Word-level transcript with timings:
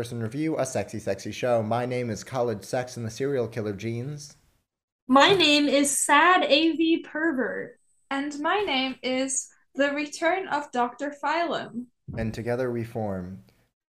review 0.00 0.58
a 0.58 0.64
sexy, 0.64 0.98
sexy 0.98 1.30
show. 1.30 1.62
My 1.62 1.84
name 1.84 2.08
is 2.08 2.24
College 2.24 2.64
Sex 2.64 2.96
and 2.96 3.04
the 3.04 3.10
Serial 3.10 3.46
Killer 3.46 3.74
Genes. 3.74 4.34
My 5.06 5.34
name 5.34 5.68
is 5.68 5.90
Sad 5.90 6.42
AV 6.42 7.04
Pervert. 7.04 7.78
And 8.10 8.40
my 8.40 8.60
name 8.60 8.96
is 9.02 9.48
The 9.74 9.90
Return 9.90 10.48
of 10.48 10.72
Dr. 10.72 11.14
Phylum. 11.22 11.84
And 12.16 12.32
together 12.32 12.72
we 12.72 12.82
form 12.82 13.40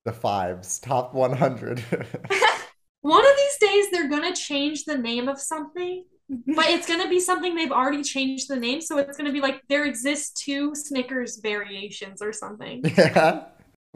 the 0.05 0.12
Fives 0.12 0.80
Top 0.80 1.14
100. 1.14 1.84
One 3.02 3.24
of 3.24 3.36
these 3.36 3.69
days, 3.70 3.91
they're 3.92 4.08
going 4.08 4.34
to 4.34 4.38
change 4.38 4.84
the 4.86 4.98
name 4.98 5.28
of 5.28 5.41
something, 5.41 6.05
but 6.28 6.66
it's 6.70 6.88
going 6.88 7.02
to 7.02 7.08
be 7.08 7.20
something 7.20 7.55
they've 7.55 7.70
already 7.70 8.02
changed 8.02 8.48
the 8.48 8.56
name. 8.56 8.80
So 8.80 8.98
it's 8.98 9.16
going 9.16 9.28
to 9.28 9.33
be 9.33 9.41
like 9.41 9.62
there 9.69 9.84
exist 9.84 10.38
two 10.38 10.74
Snickers 10.74 11.36
variations 11.36 12.20
or 12.20 12.33
something. 12.33 12.83
yeah. 12.97 13.45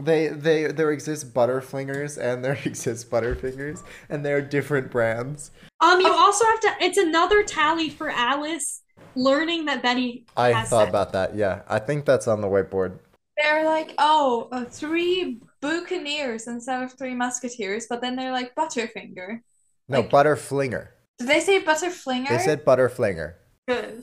They 0.03 0.29
they 0.29 0.67
there 0.67 0.91
exist 0.91 1.33
Butterflingers 1.33 2.19
and 2.19 2.45
there 2.45 2.59
exist 2.65 3.11
Butterfingers, 3.11 3.83
and 4.09 4.25
they're 4.25 4.43
different 4.43 4.91
brands. 4.91 5.51
Um, 5.81 6.01
you 6.01 6.13
also 6.13 6.45
have 6.47 6.61
to, 6.61 6.73
it's 6.81 6.99
another 6.99 7.43
tally 7.43 7.91
for 7.91 8.09
Alice 8.11 8.83
learning 9.15 9.67
that 9.67 9.83
Betty 9.83 10.25
I 10.37 10.53
has 10.53 10.69
thought 10.71 10.83
sex. 10.85 10.89
about 10.91 11.13
that. 11.13 11.37
Yeah, 11.37 11.63
I 11.69 11.79
think 11.79 12.05
that's 12.07 12.27
on 12.27 12.41
the 12.41 12.49
whiteboard. 12.49 12.99
They're 13.37 13.65
like, 13.65 13.95
oh, 13.99 14.49
uh, 14.53 14.65
three 14.65 15.41
Buccaneers 15.61 16.47
instead 16.47 16.83
of 16.83 16.93
three 16.97 17.15
Musketeers, 17.15 17.87
but 17.89 18.01
then 18.01 18.17
they're 18.17 18.33
like 18.33 18.55
Butterfinger. 18.55 19.41
No, 19.89 20.01
Like- 20.01 20.11
Butterflinger. 20.11 20.89
Did 21.19 21.29
they 21.29 21.41
say 21.41 21.63
Butterflinger? 21.63 22.29
They 22.29 22.39
said 22.39 22.65
Butterflinger. 22.65 23.35
Good. 23.69 24.03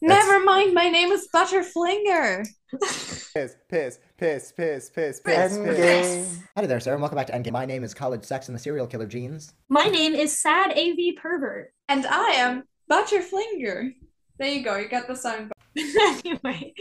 Never 0.00 0.40
mind, 0.40 0.74
my 0.74 0.88
name 0.88 1.10
is 1.12 1.28
Butterflinger. 1.34 2.46
Piss, 2.72 3.30
piss, 3.34 3.56
piss, 3.68 3.98
piss, 4.18 4.52
piss, 4.56 5.20
piss, 5.20 5.20
piss. 5.20 6.38
Howdy 6.56 6.66
there, 6.66 6.80
sir, 6.80 6.92
and 6.92 7.02
welcome 7.02 7.16
back 7.16 7.26
to 7.26 7.32
Endgame. 7.34 7.52
My 7.52 7.66
name 7.66 7.84
is 7.84 7.92
College 7.92 8.24
Sex 8.24 8.48
and 8.48 8.54
the 8.54 8.58
Serial 8.58 8.86
Killer 8.86 9.06
Genes. 9.06 9.52
My 9.68 9.84
name 9.84 10.14
is 10.14 10.40
Sad 10.40 10.70
AV 10.70 11.16
Pervert. 11.20 11.66
And 11.90 12.06
I 12.06 12.30
am 12.30 12.62
Butterflinger. 12.90 13.92
There 14.38 14.48
you 14.48 14.64
go, 14.64 14.78
you 14.78 14.88
got 14.88 15.06
the 15.06 15.14
sound. 15.14 15.52
anyway, 15.76 16.72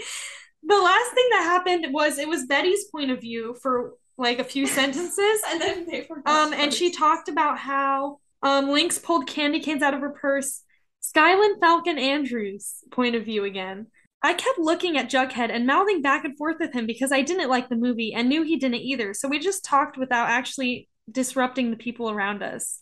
the 0.63 0.79
last 0.79 1.13
thing 1.13 1.27
that 1.31 1.43
happened 1.43 1.93
was 1.93 2.17
it 2.17 2.27
was 2.29 2.45
Betty's 2.45 2.85
point 2.85 3.11
of 3.11 3.19
view 3.19 3.57
for 3.61 3.95
like 4.17 4.39
a 4.39 4.45
few 4.45 4.67
sentences. 4.67 5.41
And 5.49 5.59
then 5.59 5.85
they 5.85 6.03
forgot. 6.03 6.27
Um, 6.27 6.53
and 6.53 6.73
she 6.73 6.91
talked 6.91 7.27
about 7.27 7.57
how 7.57 8.19
um 8.43 8.69
Lynx 8.69 8.97
pulled 8.97 9.27
candy 9.27 9.59
canes 9.59 9.81
out 9.81 9.93
of 9.93 9.99
her 9.99 10.11
purse. 10.11 10.61
Skyland 11.01 11.57
Falcon 11.59 11.97
Andrews' 11.97 12.75
point 12.91 13.15
of 13.15 13.25
view 13.25 13.43
again. 13.43 13.87
I 14.23 14.33
kept 14.33 14.59
looking 14.59 14.97
at 14.97 15.09
Jughead 15.09 15.49
and 15.49 15.65
mouthing 15.65 16.01
back 16.01 16.25
and 16.25 16.37
forth 16.37 16.57
with 16.59 16.73
him 16.73 16.85
because 16.85 17.11
I 17.11 17.21
didn't 17.21 17.49
like 17.49 17.69
the 17.69 17.75
movie 17.75 18.13
and 18.13 18.29
knew 18.29 18.43
he 18.43 18.57
didn't 18.57 18.81
either. 18.81 19.13
So 19.13 19.27
we 19.27 19.39
just 19.39 19.65
talked 19.65 19.97
without 19.97 20.29
actually 20.29 20.89
disrupting 21.09 21.71
the 21.71 21.77
people 21.77 22.09
around 22.09 22.43
us. 22.43 22.81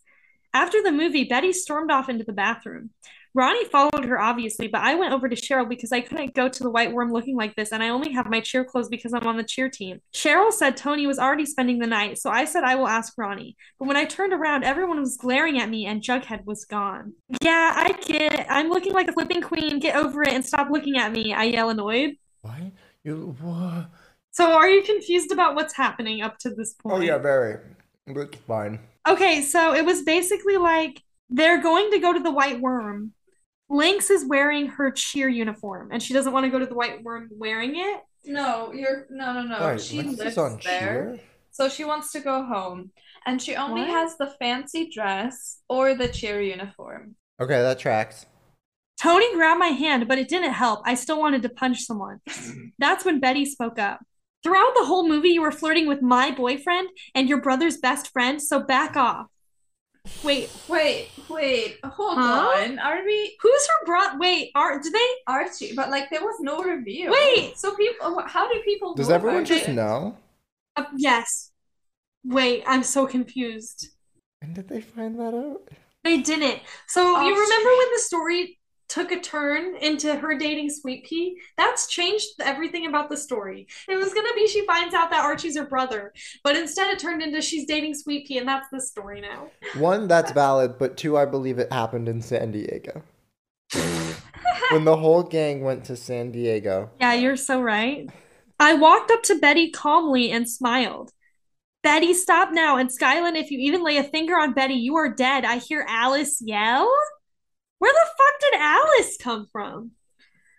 After 0.54 0.84
the 0.84 0.92
movie, 0.92 1.24
Betty 1.24 1.54
stormed 1.54 1.92
off 1.92 2.10
into 2.10 2.26
the 2.26 2.34
bathroom. 2.34 2.90
Ronnie 3.34 3.66
followed 3.66 4.06
her, 4.06 4.20
obviously, 4.20 4.68
but 4.68 4.82
I 4.82 4.96
went 4.96 5.14
over 5.14 5.30
to 5.30 5.36
Cheryl 5.36 5.70
because 5.70 5.92
I 5.92 6.02
couldn't 6.02 6.34
go 6.34 6.50
to 6.50 6.64
the 6.64 6.70
Whyte 6.70 6.94
Wyrm 6.94 7.12
looking 7.12 7.36
like 7.36 7.56
this, 7.56 7.72
and 7.72 7.84
I 7.84 7.90
only 7.90 8.12
have 8.12 8.30
my 8.30 8.40
cheer 8.40 8.64
clothes 8.64 8.90
because 8.90 9.14
I'm 9.14 9.28
on 9.28 9.38
the 9.38 9.44
cheer 9.44 9.70
team. 9.70 10.02
Cheryl 10.14 10.52
said 10.52 10.76
Tony 10.76 11.06
was 11.06 11.20
already 11.20 11.46
spending 11.46 11.80
the 11.80 11.88
night, 11.88 12.18
so 12.18 12.30
I 12.30 12.46
said 12.46 12.64
I 12.64 12.76
will 12.76 12.88
ask 12.88 13.14
Ronnie. 13.18 13.56
But 13.78 13.88
when 13.88 13.98
I 13.98 14.06
turned 14.06 14.34
around, 14.34 14.64
everyone 14.64 15.00
was 15.00 15.18
glaring 15.18 15.60
at 15.60 15.70
me, 15.70 15.86
and 15.86 16.02
Jughead 16.02 16.46
was 16.46 16.66
gone. 16.66 17.14
Yeah, 17.42 17.74
I 17.76 17.92
get 18.02 18.34
it. 18.34 18.46
I'm 18.50 18.70
looking 18.70 18.94
like 18.94 19.08
a 19.08 19.14
flipping 19.14 19.42
queen. 19.42 19.80
Get 19.80 19.96
over 19.96 20.24
it 20.24 20.34
and 20.34 20.46
stop 20.46 20.70
looking 20.70 20.98
at 20.98 21.12
me. 21.12 21.34
I 21.34 21.44
yell 21.44 21.70
annoyed. 21.70 22.16
Why? 22.42 22.72
You 23.04 23.36
what? 23.42 23.90
So, 24.32 24.54
are 24.54 24.70
you 24.70 24.84
confused 24.84 25.32
about 25.32 25.56
what's 25.56 25.76
happening 25.76 26.22
up 26.22 26.38
to 26.40 26.50
this 26.50 26.76
oh, 26.86 26.90
point? 26.90 27.04
Oh 27.04 27.06
yeah, 27.06 27.18
very. 27.18 27.60
It's 28.08 28.36
fine. 28.48 28.80
Okay, 29.08 29.42
so 29.42 29.74
it 29.74 29.86
was 29.86 30.02
basically 30.02 30.58
like 30.58 31.04
they're 31.30 31.62
going 31.62 31.92
to 31.92 32.00
go 32.00 32.14
to 32.14 32.20
the 32.20 32.32
Whyte 32.32 32.62
Wyrm. 32.62 33.12
Lynx 33.70 34.10
is 34.10 34.26
wearing 34.26 34.68
her 34.68 34.92
cheer 34.92 35.30
uniform, 35.30 35.90
and 35.92 36.02
she 36.02 36.14
doesn't 36.14 36.34
want 36.34 36.46
to 36.46 36.50
go 36.50 36.60
to 36.60 36.66
the 36.66 36.74
Whyte 36.74 37.04
Wyrm 37.04 37.28
wearing 37.32 37.74
it. 37.76 38.02
No, 38.26 38.74
you're 38.74 39.06
no 39.10 39.34
no 39.34 39.44
no. 39.44 39.68
Wait, 39.68 39.82
she 39.82 39.98
Lynx 40.02 40.18
lives 40.20 40.38
on 40.38 40.60
there. 40.64 40.80
cheer? 41.16 41.20
So 41.52 41.70
she 41.70 41.86
wants 41.86 42.12
to 42.14 42.20
go 42.20 42.44
home. 42.46 42.92
And 43.26 43.42
she 43.42 43.56
only 43.56 43.82
What? 43.82 43.90
has 43.92 44.18
the 44.18 44.34
fancy 44.40 44.90
dress 44.90 45.60
or 45.68 45.94
the 45.94 46.08
cheer 46.08 46.42
uniform. 46.42 47.16
Okay, 47.42 47.62
that 47.62 47.80
tracks. 47.80 48.26
Tony 49.02 49.34
grabbed 49.34 49.60
my 49.60 49.68
hand, 49.68 50.08
but 50.08 50.18
it 50.18 50.28
didn't 50.30 50.54
help. 50.54 50.82
I 50.86 50.96
still 50.96 51.20
wanted 51.20 51.42
to 51.44 51.50
punch 51.50 51.82
someone. 51.86 52.20
That's 52.80 53.06
when 53.06 53.20
Betty 53.20 53.46
spoke 53.46 53.78
up. 53.80 54.00
Throughout 54.44 54.74
the 54.76 54.86
whole 54.86 55.08
movie, 55.08 55.30
you 55.30 55.42
were 55.42 55.52
flirting 55.52 55.88
with 55.88 56.02
my 56.02 56.32
boyfriend 56.32 56.90
and 57.14 57.28
your 57.28 57.42
brother's 57.42 57.78
best 57.78 58.12
friend, 58.12 58.42
so 58.42 58.62
back 58.62 58.96
off. 58.96 59.28
Wait, 60.24 60.50
Wait, 60.68 61.10
wait, 61.30 61.78
hold 61.86 62.18
Huh? 62.18 62.52
on. 62.58 62.80
Are 62.80 63.04
we 63.06 63.38
who's 63.42 63.68
her 63.68 63.86
bro? 63.86 64.18
Wait, 64.18 64.52
are 64.56 64.80
do 64.80 64.90
they? 64.90 65.08
Archie? 65.28 65.74
But 65.76 65.90
like 65.90 66.10
there 66.10 66.22
was 66.22 66.36
no 66.40 66.62
review. 66.64 67.12
Wait! 67.12 67.58
So 67.58 67.76
people 67.76 68.22
how 68.28 68.52
do 68.52 68.60
people 68.64 68.94
Does 68.96 69.10
know 69.10 69.16
everyone 69.16 69.38
about 69.40 69.48
just 69.48 69.68
it? 69.70 69.74
know? 69.74 70.18
Uh, 70.76 70.86
yes. 70.98 71.52
Wait, 72.24 72.64
I'm 72.68 72.84
so 72.84 73.08
confused. 73.08 73.90
And 74.42 74.54
did 74.56 74.68
they 74.68 74.82
find 74.82 75.18
that 75.20 75.34
out? 75.34 75.70
They 76.04 76.18
didn't. 76.22 76.62
So 76.88 77.02
Oh, 77.18 77.28
you 77.28 77.34
remember 77.34 77.70
when 77.78 77.94
the 77.94 78.00
story 78.00 78.59
took 78.90 79.12
a 79.12 79.20
turn 79.20 79.76
into 79.78 80.16
her 80.16 80.38
dating 80.38 80.70
Sweet 80.70 81.06
Pea? 81.06 81.38
That's 81.58 81.88
changed 81.88 82.28
everything 82.42 82.88
about 82.88 83.10
the 83.10 83.16
story. 83.16 83.68
It 83.88 83.96
was 83.96 84.14
gonna 84.14 84.34
be 84.36 84.48
she 84.48 84.66
finds 84.66 84.94
out 84.94 85.10
that 85.12 85.24
Archie's 85.24 85.58
her 85.58 85.66
brother, 85.66 86.14
but 86.44 86.58
instead 86.58 86.92
it 86.92 87.00
turned 87.00 87.22
into 87.22 87.42
she's 87.42 87.66
dating 87.66 87.94
Sweet 87.94 88.28
Pea, 88.28 88.40
and 88.40 88.48
that's 88.48 88.70
the 88.72 88.82
story 88.82 89.22
now. 89.22 89.48
One, 89.76 90.08
that's 90.08 90.32
valid, 90.32 90.78
but 90.78 90.98
two, 90.98 91.18
I 91.18 91.26
believe 91.26 91.60
it 91.60 91.72
happened 91.72 92.10
in 92.10 92.22
San 92.22 92.52
Diego. 92.52 93.04
when 94.72 94.84
the 94.84 94.98
whole 94.98 95.24
gang 95.24 95.62
went 95.62 95.86
to 95.86 95.96
San 95.96 96.32
Diego. 96.32 96.90
Yeah, 97.00 97.14
you're 97.14 97.38
so 97.38 97.62
right. 97.62 98.10
I 98.60 98.74
walked 98.74 99.12
up 99.12 99.24
to 99.24 99.40
Betty 99.40 99.72
calmly 99.72 100.32
and 100.32 100.50
smiled. 100.50 101.12
Betty, 101.82 102.14
stop 102.14 102.50
now. 102.52 102.78
And 102.78 102.92
Skyland, 102.92 103.38
if 103.38 103.52
you 103.52 103.60
even 103.60 103.84
lay 103.84 103.98
a 103.98 104.04
finger 104.04 104.34
on 104.38 104.54
Betty, 104.54 104.74
you 104.74 104.96
are 104.98 105.14
dead. 105.14 105.46
I 105.46 105.58
hear 105.58 105.86
Alice 105.88 106.42
yell. 106.42 106.92
Where 107.80 107.92
the 107.94 108.10
fuck 108.18 108.52
did 108.52 108.60
Alice 108.62 109.18
come 109.22 109.48
from? 109.52 109.92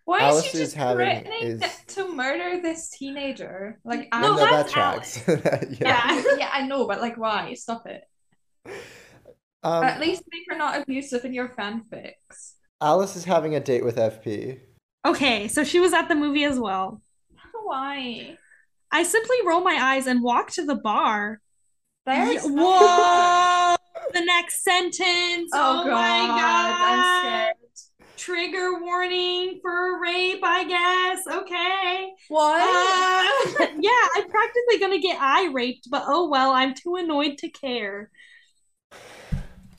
Why 0.05 0.21
Alice 0.21 0.47
is 0.47 0.51
she 0.51 0.59
is 0.59 0.65
just 0.65 0.77
having- 0.77 0.97
threatening 0.97 1.63
is- 1.63 1.95
to 1.95 2.09
murder 2.13 2.61
this 2.61 2.91
teenager? 2.91 3.79
Like 3.85 4.09
I 4.11 4.23
No, 4.23 4.35
no, 4.35 4.39
that 4.39 4.69
tracks. 4.69 5.23
yeah. 5.29 5.71
yeah, 5.81 6.25
yeah, 6.39 6.51
I 6.53 6.67
know, 6.67 6.87
but 6.89 7.01
like 7.01 7.17
why? 7.17 7.55
Stop 7.55 7.87
it. 7.87 8.03
Um, 9.63 9.85
At 9.85 10.01
least 10.01 10.23
make 10.33 10.43
her 10.49 10.57
not 10.57 10.81
abusive 10.81 11.25
in 11.25 11.35
your 11.35 11.49
fanfics. 11.51 12.55
Alice 12.81 13.15
is 13.15 13.25
having 13.25 13.55
a 13.55 13.61
date 13.61 13.85
with 13.85 13.97
FP. 13.97 14.61
Okay, 15.07 15.49
so 15.49 15.65
she 15.65 15.81
was 15.81 15.93
at 15.93 16.09
the 16.09 16.15
movie 16.15 16.45
as 16.45 16.59
well. 16.59 17.03
Why? 17.65 18.37
I 18.91 19.03
simply 19.03 19.37
roll 19.47 19.61
my 19.61 19.77
eyes 19.79 20.07
and 20.07 20.23
walk 20.23 20.51
to 20.53 20.65
the 20.65 20.75
bar. 20.77 21.41
There's 22.07 22.43
Ye- 22.45 22.51
Whoa! 22.51 22.79
the 24.13 24.25
next 24.25 24.63
sentence. 24.65 25.51
Oh, 25.55 25.83
Oh, 25.83 25.85
god, 25.85 25.91
my 25.91 26.27
god. 26.41 26.77
I'm 26.79 27.21
scared. 27.23 27.57
Trigger 28.17 28.81
warning 28.83 29.61
for 29.63 29.99
rape, 30.01 30.41
I 30.43 30.65
guess. 30.65 31.27
Okay. 31.27 32.11
What? 32.29 32.61
Uh, 33.61 33.67
yeah, 33.81 34.07
I'm 34.17 34.29
practically 34.29 34.79
gonna 34.79 34.99
get 35.01 35.17
eye 35.21 35.51
raped, 35.53 35.89
but 35.91 36.05
oh 36.07 36.29
well, 36.29 36.51
I'm 36.53 36.75
too 36.75 36.97
annoyed 36.97 37.39
to 37.39 37.49
care. 37.49 38.11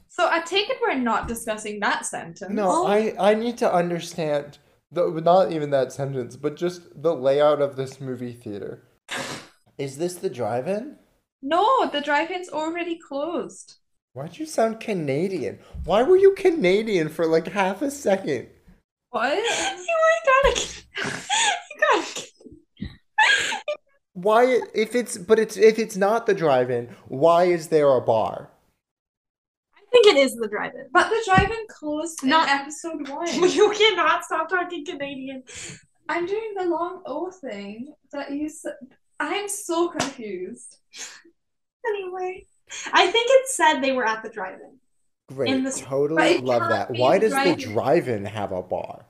so 0.10 0.28
I 0.30 0.42
take 0.42 0.70
it 0.70 0.78
we're 0.82 0.96
not 0.96 1.28
discussing 1.28 1.80
that 1.82 2.06
sentence. 2.06 2.52
No, 2.52 2.68
Oh. 2.70 2.88
I 2.88 3.14
I 3.20 3.36
need 3.36 3.58
to 3.60 3.72
understand 3.72 4.58
the 4.92 5.08
not 5.24 5.52
even 5.52 5.70
that 5.70 5.94
sentence, 5.94 6.36
but 6.36 6.56
just 6.56 6.82
the 7.02 7.16
layout 7.16 7.62
of 7.62 7.76
this 7.76 8.02
movie 8.02 8.34
theater. 8.34 8.84
Is 9.78 9.98
this 9.98 10.16
the 10.16 10.30
drive-in? 10.30 10.98
No, 11.42 11.88
the 11.90 12.02
drive-in's 12.02 12.50
already 12.50 12.98
closed. 13.00 13.76
Why'd 14.14 14.38
you 14.38 14.46
sound 14.46 14.80
Canadian? 14.80 15.60
Why 15.86 16.04
were 16.04 16.18
you 16.18 16.34
Canadian 16.36 17.08
for 17.10 17.26
like 17.26 17.48
half 17.48 17.82
a 17.82 17.92
second? 17.92 18.48
What? 19.10 19.38
You 19.92 20.44
gotta, 20.44 20.72
you 21.70 21.80
gotta. 21.80 22.28
Why 24.14 24.60
if 24.76 24.94
it's 24.96 25.18
but 25.18 25.40
it's 25.40 25.58
if 25.58 25.80
it's 25.80 25.98
not 25.98 26.26
the 26.26 26.34
drive-in, 26.34 26.90
why 27.08 27.46
is 27.46 27.68
there 27.70 27.90
a 27.90 28.02
bar? 28.02 28.52
I 29.76 29.82
think 29.92 30.06
it 30.08 30.18
is 30.18 30.36
the 30.36 30.48
drive-in. 30.48 30.88
But 30.94 31.10
the 31.10 31.22
drive-in 31.26 31.66
closed 31.70 32.24
Not- 32.24 32.50
in 32.50 32.56
episode 32.60 33.10
one. 33.10 33.28
You 33.50 33.72
cannot 33.72 34.24
stop 34.24 34.48
talking 34.50 34.86
Canadian. 34.86 35.44
I'm 36.08 36.26
doing 36.28 36.54
the 36.58 36.66
long 36.66 37.02
O 37.06 37.32
thing 37.32 37.94
that 38.12 38.32
you 38.32 38.48
said. 38.50 38.74
I'm 39.20 39.50
so 39.50 39.90
confused. 39.90 40.78
Anyway, 41.88 42.46
I 42.94 43.08
think 43.08 43.28
it 43.30 43.48
said 43.50 43.80
they 43.82 43.92
were 43.92 44.06
at 44.06 44.24
the 44.24 44.30
drive-in. 44.30 44.78
Great, 45.36 45.50
In 45.50 45.64
the- 45.64 45.70
But 45.72 45.80
totally 45.80 46.24
it 46.36 46.44
love 46.44 46.70
that. 46.70 46.92
Why 46.92 47.18
does 47.18 47.32
the 47.32 47.38
drive-in. 47.56 47.74
drive-in 47.74 48.26
have 48.26 48.52
a 48.52 48.62
bar? 48.62 49.06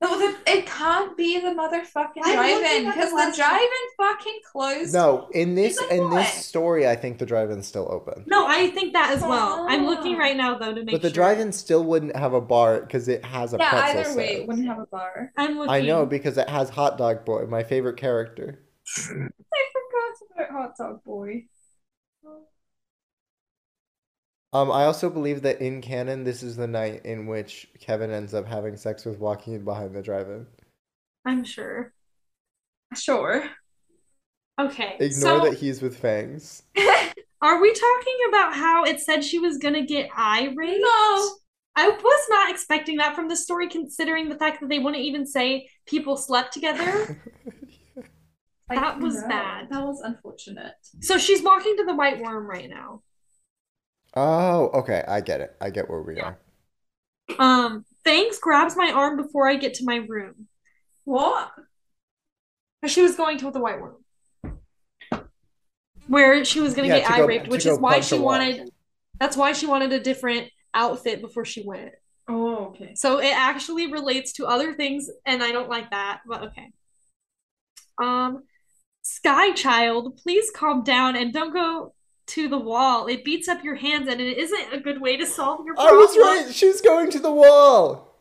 No, 0.00 0.18
the, 0.18 0.36
it 0.50 0.66
can't 0.66 1.16
be 1.16 1.38
the 1.38 1.50
motherfucking 1.50 2.22
I'm 2.24 2.34
drive-in 2.34 2.86
because 2.86 3.10
the 3.10 3.16
the 3.16 3.22
last- 3.22 3.36
drive-in 3.36 3.68
fucking 3.96 4.38
closed. 4.50 4.92
No, 4.92 5.28
in 5.32 5.54
this 5.54 5.80
like 5.80 5.92
in 5.92 6.10
what? 6.10 6.16
this 6.16 6.44
story, 6.44 6.88
I 6.88 6.96
think 6.96 7.18
the 7.18 7.26
drive-in's 7.26 7.68
still 7.68 7.86
open. 7.90 8.24
No, 8.26 8.44
I 8.48 8.70
think 8.70 8.94
that 8.94 9.10
as 9.10 9.20
well. 9.22 9.64
I'm 9.68 9.86
looking 9.86 10.16
Oh. 10.16 10.18
right 10.18 10.36
now 10.36 10.58
though 10.58 10.74
to 10.74 10.82
make 10.82 10.90
But 10.92 11.02
the 11.02 11.08
sure. 11.08 11.14
drive-in 11.14 11.52
still 11.52 11.84
wouldn't 11.84 12.16
have 12.16 12.32
a 12.34 12.40
bar 12.40 12.80
because 12.80 13.06
it 13.06 13.24
has 13.24 13.54
a 13.54 13.58
Yeah, 13.58 13.70
pretzel 13.70 14.00
either 14.00 14.16
way, 14.16 14.28
it 14.42 14.48
wouldn't 14.48 14.66
have 14.66 14.80
a 14.80 14.86
bar. 14.86 15.30
I'm 15.36 15.56
looking. 15.58 15.70
I 15.72 15.80
know 15.82 16.04
because 16.04 16.36
it 16.36 16.48
has 16.48 16.70
Hot 16.70 16.98
Dog 16.98 17.24
Boy, 17.24 17.46
my 17.46 17.62
favorite 17.62 17.96
character. 17.96 18.64
I 18.98 19.02
forgot 19.06 19.20
about 20.34 20.50
Hot 20.50 20.76
Dog 20.76 21.04
Boy. 21.04 21.44
Oh. 22.26 22.42
Um, 24.52 24.70
I 24.70 24.84
also 24.84 25.08
believe 25.08 25.42
that 25.42 25.60
in 25.62 25.80
canon, 25.80 26.24
this 26.24 26.42
is 26.42 26.56
the 26.56 26.66
night 26.66 27.06
in 27.06 27.26
which 27.26 27.66
Kevin 27.80 28.10
ends 28.10 28.34
up 28.34 28.46
having 28.46 28.76
sex 28.76 29.04
with 29.04 29.18
Joaquin 29.18 29.64
behind 29.64 29.94
the 29.94 30.02
drive-in. 30.02 30.46
I'm 31.24 31.44
sure. 31.44 31.92
Sure. 32.94 33.44
Okay. 34.60 34.96
Ignore 35.00 35.10
so 35.10 35.40
that 35.40 35.54
he's 35.54 35.80
with 35.80 35.96
fangs. 35.96 36.64
are 37.42 37.60
we 37.62 37.72
talking 37.72 38.16
about 38.28 38.54
how 38.54 38.84
it 38.84 39.00
said 39.00 39.24
she 39.24 39.38
was 39.38 39.56
gonna 39.56 39.86
get 39.86 40.10
eye 40.14 40.52
raped? 40.54 40.82
No. 40.82 41.30
I 41.74 41.88
was 41.88 42.26
not 42.28 42.50
expecting 42.50 42.98
that 42.98 43.14
from 43.14 43.28
the 43.28 43.36
story, 43.36 43.68
considering 43.68 44.28
the 44.28 44.36
fact 44.36 44.60
that 44.60 44.68
they 44.68 44.78
wouldn't 44.78 45.02
even 45.02 45.26
say 45.26 45.70
people 45.86 46.18
slept 46.18 46.52
together. 46.52 47.22
I 48.68 48.74
That 48.74 49.00
was 49.00 49.22
know. 49.22 49.28
bad. 49.28 49.68
That 49.70 49.82
was 49.84 50.00
unfortunate. 50.02 50.74
So 51.00 51.16
she's 51.16 51.42
walking 51.42 51.76
to 51.78 51.84
the 51.84 51.94
Whyte 51.94 52.22
Wyrm 52.22 52.46
right 52.46 52.68
now. 52.68 53.02
Oh, 54.14 54.66
okay, 54.80 55.02
I 55.06 55.20
get 55.20 55.40
it. 55.40 55.56
I 55.60 55.70
get 55.70 55.88
where 55.88 56.02
we 56.02 56.20
are. 56.20 56.38
Um, 57.38 57.84
Fangs 58.04 58.38
grabs 58.38 58.76
my 58.76 58.90
arm 58.90 59.16
before 59.16 59.48
I 59.48 59.56
get 59.56 59.74
to 59.74 59.84
my 59.84 59.96
room. 59.96 60.48
What? 61.04 61.50
She 62.86 63.00
was 63.00 63.16
going 63.16 63.38
to 63.38 63.50
the 63.50 63.60
White 63.60 63.80
Room. 63.80 63.96
Where 66.08 66.44
she 66.44 66.60
was 66.60 66.74
gonna 66.74 66.88
Yeah, 66.88 66.98
get 66.98 67.06
to 67.06 67.12
eye 67.14 67.18
go- 67.18 67.26
raped, 67.26 67.48
which 67.48 67.64
is 67.64 67.78
why 67.78 68.00
she 68.00 68.18
wanted 68.18 68.70
that's 69.20 69.36
why 69.36 69.52
she 69.52 69.66
wanted 69.66 69.92
a 69.92 70.00
different 70.00 70.50
outfit 70.74 71.20
before 71.20 71.44
she 71.44 71.62
went. 71.64 71.92
Oh, 72.28 72.66
okay. 72.66 72.94
So 72.96 73.18
it 73.20 73.32
actually 73.36 73.90
relates 73.92 74.32
to 74.34 74.46
other 74.46 74.74
things, 74.74 75.08
and 75.24 75.42
I 75.44 75.52
don't 75.52 75.68
like 75.68 75.90
that, 75.90 76.22
but 76.26 76.42
okay. 76.44 76.72
Um, 77.98 78.42
Sky 79.02 79.52
Child, 79.52 80.16
please 80.16 80.50
calm 80.50 80.82
down 80.82 81.14
and 81.14 81.32
don't 81.32 81.52
go 81.52 81.94
to 82.28 82.48
the 82.48 82.58
wall. 82.58 83.06
It 83.06 83.24
beats 83.24 83.48
up 83.48 83.64
your 83.64 83.76
hands, 83.76 84.08
and 84.08 84.20
it 84.20 84.38
isn't 84.38 84.72
a 84.72 84.80
good 84.80 85.00
way 85.00 85.16
to 85.16 85.26
solve 85.26 85.64
your 85.64 85.74
I 85.78 85.92
was 85.92 86.16
right. 86.16 86.54
She's 86.54 86.80
going 86.80 87.10
to 87.10 87.18
the 87.18 87.32
wall. 87.32 88.18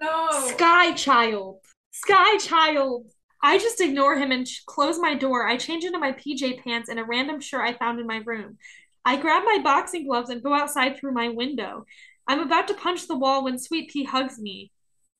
No. 0.00 0.28
Sky 0.48 0.92
Child, 0.92 1.58
Sky 1.92 2.38
Child. 2.38 3.06
I 3.42 3.58
just 3.58 3.80
ignore 3.80 4.16
him 4.16 4.32
and 4.32 4.48
sh- 4.48 4.62
close 4.66 4.98
my 4.98 5.14
door. 5.14 5.46
I 5.46 5.58
change 5.58 5.84
into 5.84 5.98
my 5.98 6.12
PJ 6.12 6.64
pants 6.64 6.88
and 6.88 6.98
a 6.98 7.04
random 7.04 7.40
shirt 7.40 7.60
I 7.60 7.74
found 7.74 8.00
in 8.00 8.06
my 8.06 8.22
room. 8.24 8.56
I 9.04 9.16
grab 9.16 9.44
my 9.44 9.60
boxing 9.62 10.06
gloves 10.06 10.30
and 10.30 10.42
go 10.42 10.54
outside 10.54 10.96
through 10.96 11.12
my 11.12 11.28
window. 11.28 11.84
I'm 12.26 12.40
about 12.40 12.68
to 12.68 12.74
punch 12.74 13.06
the 13.06 13.18
wall 13.18 13.44
when 13.44 13.58
Sweet 13.58 13.90
Pea 13.90 14.04
hugs 14.04 14.38
me. 14.38 14.72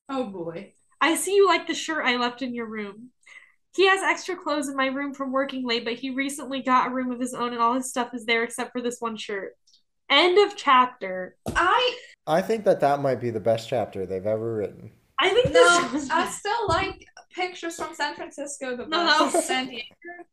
Oh 0.09 0.25
boy. 0.25 0.73
I 0.99 1.15
see 1.15 1.35
you 1.35 1.47
like 1.47 1.67
the 1.67 1.75
shirt 1.75 2.05
I 2.05 2.15
left 2.15 2.41
in 2.41 2.55
your 2.55 2.65
room. 2.65 3.11
He 3.75 3.87
has 3.87 4.01
extra 4.01 4.35
clothes 4.35 4.69
in 4.69 4.75
my 4.75 4.87
room 4.87 5.13
from 5.13 5.31
working 5.31 5.65
late, 5.67 5.83
but 5.83 5.93
he 5.95 6.11
recently 6.11 6.61
got 6.61 6.87
a 6.87 6.93
room 6.93 7.11
of 7.11 7.19
his 7.19 7.33
own 7.33 7.51
and 7.53 7.61
all 7.61 7.73
his 7.73 7.89
stuff 7.89 8.13
is 8.13 8.25
there 8.25 8.43
except 8.43 8.71
for 8.71 8.81
this 8.81 8.97
one 8.99 9.17
shirt. 9.17 9.53
End 10.09 10.37
of 10.37 10.55
chapter. 10.55 11.35
I 11.55 11.97
I 12.27 12.41
think 12.41 12.63
that 12.65 12.79
that 12.81 13.01
might 13.01 13.19
be 13.19 13.31
the 13.31 13.39
best 13.39 13.67
chapter 13.69 14.05
they've 14.05 14.25
ever 14.25 14.55
written. 14.55 14.91
I 15.19 15.29
think 15.29 15.51
no. 15.53 15.89
this 15.91 16.09
I 16.09 16.27
still 16.29 16.67
like 16.67 17.05
pictures 17.33 17.75
from 17.75 17.93
San 17.95 18.15
Francisco. 18.15 18.75
The 18.77 18.85
No, 18.85 19.05
best. 19.05 19.19
that 19.19 19.33
was- 19.33 19.45
San 19.45 19.67
Diego. 19.67 19.85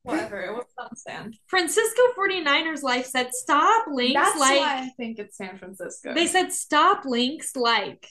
Whatever. 0.02 0.40
It 0.42 0.52
was 0.52 0.64
some 0.78 0.88
San. 0.94 1.34
Francisco 1.48 2.02
49ers 2.18 2.82
life 2.82 3.06
said 3.06 3.32
stop 3.32 3.86
links 3.88 4.14
That's 4.14 4.38
like 4.38 4.58
why 4.60 4.78
I 4.82 4.88
think 4.96 5.18
it's 5.18 5.36
San 5.36 5.58
Francisco. 5.58 6.12
they 6.14 6.26
said 6.26 6.52
stop 6.52 7.04
links 7.04 7.56
like 7.56 8.06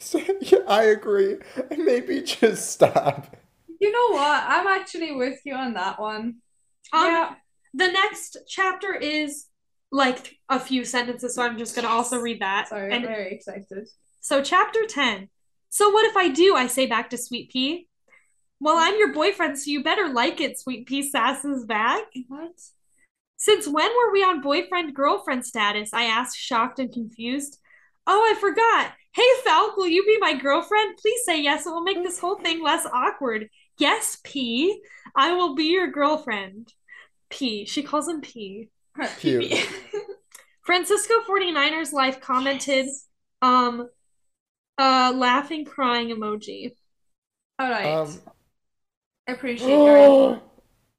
yeah, 0.40 0.58
I 0.66 0.84
agree. 0.84 1.36
Maybe 1.76 2.22
just 2.22 2.70
stop. 2.70 3.36
You 3.80 3.90
know 3.90 4.16
what? 4.16 4.44
I'm 4.46 4.66
actually 4.66 5.12
with 5.12 5.40
you 5.44 5.54
on 5.54 5.74
that 5.74 5.98
one. 5.98 6.36
um 6.92 7.06
yeah. 7.06 7.34
the 7.74 7.90
next 7.90 8.36
chapter 8.46 8.94
is 8.94 9.46
like 9.90 10.36
a 10.48 10.60
few 10.60 10.84
sentences 10.84 11.34
so 11.34 11.42
I'm 11.42 11.58
just 11.58 11.74
going 11.74 11.86
to 11.86 11.92
also 11.92 12.18
read 12.20 12.40
that. 12.40 12.68
Sorry, 12.68 12.92
and 12.92 13.04
I'm 13.04 13.10
very 13.10 13.34
excited. 13.34 13.88
So, 14.20 14.42
chapter 14.42 14.86
10. 14.86 15.28
So, 15.70 15.88
what 15.90 16.04
if 16.04 16.16
I 16.16 16.28
do? 16.28 16.54
I 16.54 16.66
say 16.66 16.86
back 16.86 17.10
to 17.10 17.18
Sweet 17.18 17.50
Pea. 17.50 17.86
Well, 18.60 18.76
I'm 18.76 18.98
your 18.98 19.14
boyfriend, 19.14 19.58
so 19.58 19.70
you 19.70 19.82
better 19.82 20.08
like 20.08 20.40
it, 20.40 20.60
Sweet 20.60 20.86
Pea 20.86 21.10
sasses 21.10 21.66
back. 21.66 22.04
What? 22.28 22.52
Since 23.38 23.66
when 23.66 23.88
were 23.88 24.12
we 24.12 24.22
on 24.22 24.42
boyfriend 24.42 24.94
girlfriend 24.94 25.46
status? 25.46 25.94
I 25.94 26.04
asked, 26.04 26.36
shocked 26.36 26.78
and 26.78 26.92
confused. 26.92 27.58
Oh, 28.06 28.20
I 28.20 28.38
forgot. 28.38 28.92
Hey, 29.14 29.22
Falk, 29.44 29.76
will 29.78 29.88
you 29.88 30.04
be 30.04 30.18
my 30.20 30.34
girlfriend? 30.34 30.98
Please 31.00 31.20
say 31.24 31.40
yes. 31.40 31.64
It 31.64 31.70
will 31.70 31.82
make 31.82 32.02
this 32.02 32.20
whole 32.20 32.36
thing 32.36 32.62
less 32.62 32.86
awkward. 32.92 33.48
Yes, 33.80 34.18
P. 34.22 34.82
I 35.16 35.32
will 35.32 35.54
be 35.54 35.64
your 35.64 35.90
girlfriend. 35.90 36.72
P. 37.30 37.64
She 37.64 37.82
calls 37.82 38.06
him 38.06 38.20
P. 38.20 38.68
Cute. 39.18 39.52
Francisco 40.62 41.14
49ers 41.26 41.92
life 41.92 42.20
commented, 42.20 42.86
um, 43.40 43.88
uh, 44.76 45.12
laughing, 45.16 45.64
crying 45.64 46.08
emoji. 46.08 46.72
All 47.58 47.70
right. 47.70 47.86
Um, 47.86 48.20
I 49.26 49.32
appreciate 49.32 49.68
your. 49.68 50.42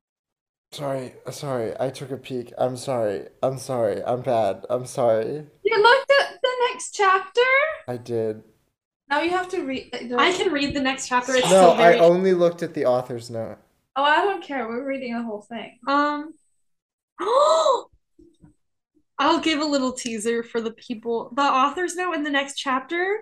sorry, 0.72 1.14
sorry. 1.30 1.74
I 1.80 1.92
took 1.92 2.12
a 2.12 2.18
peek. 2.18 2.52
I'm 2.58 2.78
sorry. 2.78 3.28
I'm 3.44 3.60
sorry. 3.60 4.04
I'm 4.04 4.22
bad. 4.22 4.66
I'm 4.70 4.86
sorry. 4.88 5.46
You 5.64 5.82
looked 5.82 6.12
at 6.20 6.40
the 6.42 6.52
next 6.70 6.96
chapter. 6.96 7.42
I 7.88 7.98
did. 7.98 8.44
Now 9.12 9.22
you 9.22 9.32
have 9.32 9.50
to 9.50 9.64
read. 9.64 9.92
the- 9.92 10.16
I 10.18 10.32
can 10.32 10.52
read 10.54 10.74
the 10.74 10.80
next 10.82 11.08
chapter. 11.10 11.34
It's 11.36 11.44
No, 11.44 11.50
still 11.50 11.76
very. 11.76 11.96
I 11.98 12.00
only 12.00 12.34
looked 12.34 12.64
at 12.64 12.74
the 12.74 12.86
author's 12.86 13.30
note. 13.30 13.58
Oh, 13.98 14.04
I 14.04 14.24
don't 14.24 14.42
care. 14.42 14.66
We're 14.68 14.86
reading 14.88 15.14
the 15.14 15.22
whole 15.24 15.42
thing. 15.42 15.78
Um. 15.86 16.34
I'll 19.20 19.40
give 19.40 19.60
a 19.60 19.66
little 19.66 19.92
teaser 19.92 20.42
for 20.42 20.62
the 20.62 20.72
people. 20.72 21.32
The 21.36 21.42
author's 21.44 21.96
note 21.96 22.14
in 22.14 22.24
the 22.24 22.30
next 22.32 22.56
chapter 22.56 23.20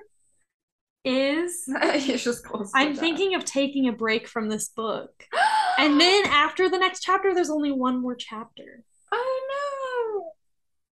is 1.04 1.64
it's 1.68 2.24
just 2.24 2.46
close. 2.46 2.72
I'm 2.76 2.96
thinking 2.96 3.34
of 3.36 3.44
taking 3.44 3.88
a 3.88 3.92
break 3.92 4.28
from 4.28 4.48
this 4.50 4.70
book. 4.70 5.12
And 5.80 5.98
then 5.98 6.26
after 6.26 6.68
the 6.68 6.78
next 6.78 7.00
chapter, 7.04 7.34
there's 7.34 7.50
only 7.50 7.72
one 7.72 8.02
more 8.02 8.14
chapter. 8.14 8.84
Oh 9.14 10.34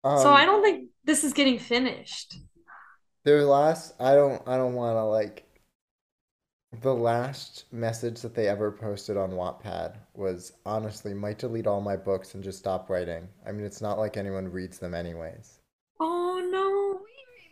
no. 0.04 0.18
So 0.22 0.28
Um, 0.28 0.34
I 0.36 0.44
don't 0.44 0.62
think 0.62 0.90
this 1.06 1.24
is 1.24 1.32
getting 1.32 1.58
finished. 1.58 2.36
Their 3.26 3.44
last, 3.46 3.96
I 4.00 4.16
don't, 4.16 4.42
I 4.48 4.58
don't 4.58 4.74
want 4.76 4.96
to 4.98 5.04
like. 5.04 5.46
The 6.82 6.94
last 6.94 7.66
message 7.72 8.22
that 8.22 8.34
they 8.36 8.48
ever 8.48 8.72
posted 8.72 9.16
on 9.16 9.32
Wattpad 9.32 9.98
was 10.16 10.54
honestly, 10.66 11.14
might 11.14 11.38
delete 11.38 11.68
all 11.68 11.82
my 11.82 11.96
books 11.96 12.34
and 12.34 12.44
just 12.44 12.60
stop 12.60 12.90
writing. 12.90 13.30
I 13.46 13.52
mean, 13.52 13.66
it's 13.66 13.82
not 13.82 14.00
like 14.00 14.18
anyone 14.18 14.52
reads 14.52 14.80
them 14.80 14.94
anyways. 14.96 15.60
Oh 16.00 17.02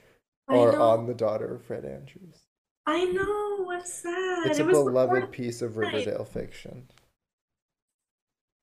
are 0.49 0.77
on 0.77 1.05
The 1.05 1.13
Daughter 1.13 1.55
of 1.55 1.63
Fred 1.63 1.85
Andrews. 1.85 2.47
I 2.85 3.05
know. 3.05 3.63
What's 3.63 3.93
sad? 3.93 4.47
It's 4.47 4.59
It 4.59 4.63
a 4.63 4.65
was 4.65 4.77
beloved 4.77 5.31
piece 5.31 5.61
of 5.61 5.77
night. 5.77 5.93
Riverdale 5.93 6.25
fiction. 6.25 6.89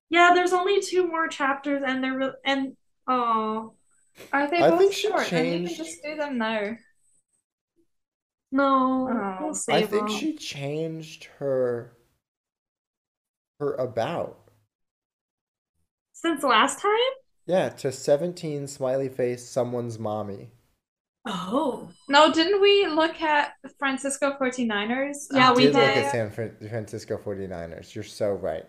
Yeah, 0.09 0.31
there's 0.33 0.53
only 0.53 0.81
two 0.81 1.07
more 1.07 1.27
chapters, 1.27 1.83
and 1.85 2.03
they're 2.03 2.17
re- 2.17 2.31
and 2.45 2.75
oh 3.07 3.73
Are 4.33 4.49
they 4.49 4.57
I 4.61 4.69
both 4.69 4.79
think 4.79 4.93
she 4.93 5.07
short? 5.09 5.31
And 5.33 5.47
you 5.47 5.53
can 5.53 5.65
changed- 5.67 5.77
just 5.77 6.03
do 6.03 6.15
them 6.15 6.37
now. 6.37 6.75
no, 8.51 9.09
Oh. 9.11 9.37
we'll 9.41 9.49
I 9.49 9.53
save 9.53 9.89
think 9.89 10.07
them. 10.07 10.17
she 10.17 10.35
changed 10.35 11.25
her 11.39 11.93
her 13.59 13.73
about. 13.73 14.39
Since 16.13 16.43
last 16.43 16.79
time? 16.79 16.91
Yeah, 17.47 17.69
to 17.69 17.91
17 17.91 18.67
smiley 18.67 19.09
face 19.09 19.47
someone's 19.47 19.97
mommy. 19.99 20.51
Oh. 21.25 21.89
No, 22.07 22.31
didn't 22.31 22.61
we 22.61 22.85
look 22.87 23.19
at 23.21 23.53
Francisco 23.79 24.37
49ers? 24.39 25.27
Yeah, 25.31 25.49
I 25.51 25.53
we 25.53 25.63
did 25.63 25.73
look 25.75 25.83
did. 25.83 25.97
at 26.05 26.11
San 26.11 26.31
Fran- 26.31 26.57
Francisco 26.69 27.17
49ers. 27.17 27.93
You're 27.95 28.03
so 28.03 28.31
right. 28.33 28.65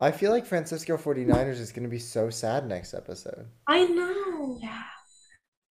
I 0.00 0.10
feel 0.10 0.30
like 0.30 0.46
Francisco 0.46 0.96
49ers 0.96 1.60
is 1.60 1.72
going 1.72 1.82
to 1.82 1.90
be 1.90 1.98
so 1.98 2.30
sad 2.30 2.66
next 2.66 2.94
episode. 2.94 3.46
I 3.66 3.84
know. 3.84 4.58
Yeah. 4.60 4.82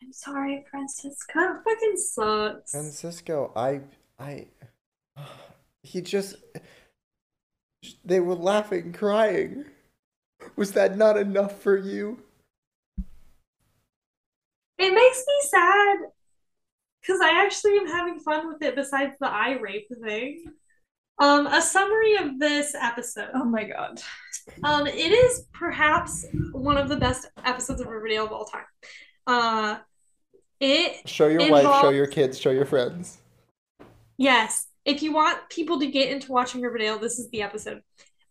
I'm 0.04 0.14
sorry, 0.14 0.66
Francisco. 0.70 1.34
That 1.36 1.64
fucking 1.64 1.98
sucks. 1.98 2.72
Francisco, 2.72 3.52
I 3.56 3.82
I 4.20 4.48
he 5.84 6.02
just 6.02 6.36
they 8.06 8.20
were 8.20 8.36
laughing, 8.36 8.94
crying. 8.94 9.66
Was 10.56 10.74
that 10.74 10.98
not 10.98 11.18
enough 11.18 11.62
for 11.62 11.78
you? 11.78 12.20
It 14.78 14.94
makes 14.94 15.24
me 15.28 15.50
sad 15.50 15.98
because 17.02 17.20
I 17.22 17.44
actually 17.44 17.78
am 17.78 17.88
having 17.88 18.20
fun 18.20 18.48
with 18.48 18.62
it 18.62 18.76
besides 18.76 19.14
the 19.20 19.28
eye 19.30 19.58
rape 19.60 19.90
thing. 20.02 20.54
Um, 21.20 21.48
a 21.48 21.62
summary 21.62 22.16
of 22.16 22.40
this 22.40 22.74
episode. 22.76 23.30
Oh 23.34 23.44
my 23.44 23.66
god. 23.66 24.02
Um, 24.64 24.88
it 24.88 25.12
is 25.12 25.46
perhaps 25.54 26.26
one 26.54 26.78
of 26.78 26.90
the 26.90 26.96
best 26.96 27.28
episodes 27.46 27.82
of 27.82 27.88
Riverdale 27.88 28.26
of 28.26 28.32
all 28.32 28.46
time. 28.46 28.66
Uh, 29.28 29.78
it 30.60 31.08
Show 31.08 31.28
your 31.28 31.50
wife, 31.52 31.64
show 31.82 31.90
your 31.90 32.08
kids, 32.08 32.40
show 32.40 32.52
your 32.52 32.66
friends. 32.66 33.18
Yes. 34.18 34.68
If 34.86 35.04
you 35.04 35.14
want 35.14 35.38
people 35.50 35.80
to 35.80 35.88
get 35.88 36.10
into 36.10 36.32
watching 36.32 36.62
Riverdale, 36.62 37.00
this 37.00 37.20
is 37.20 37.30
the 37.30 37.42
episode. 37.42 37.82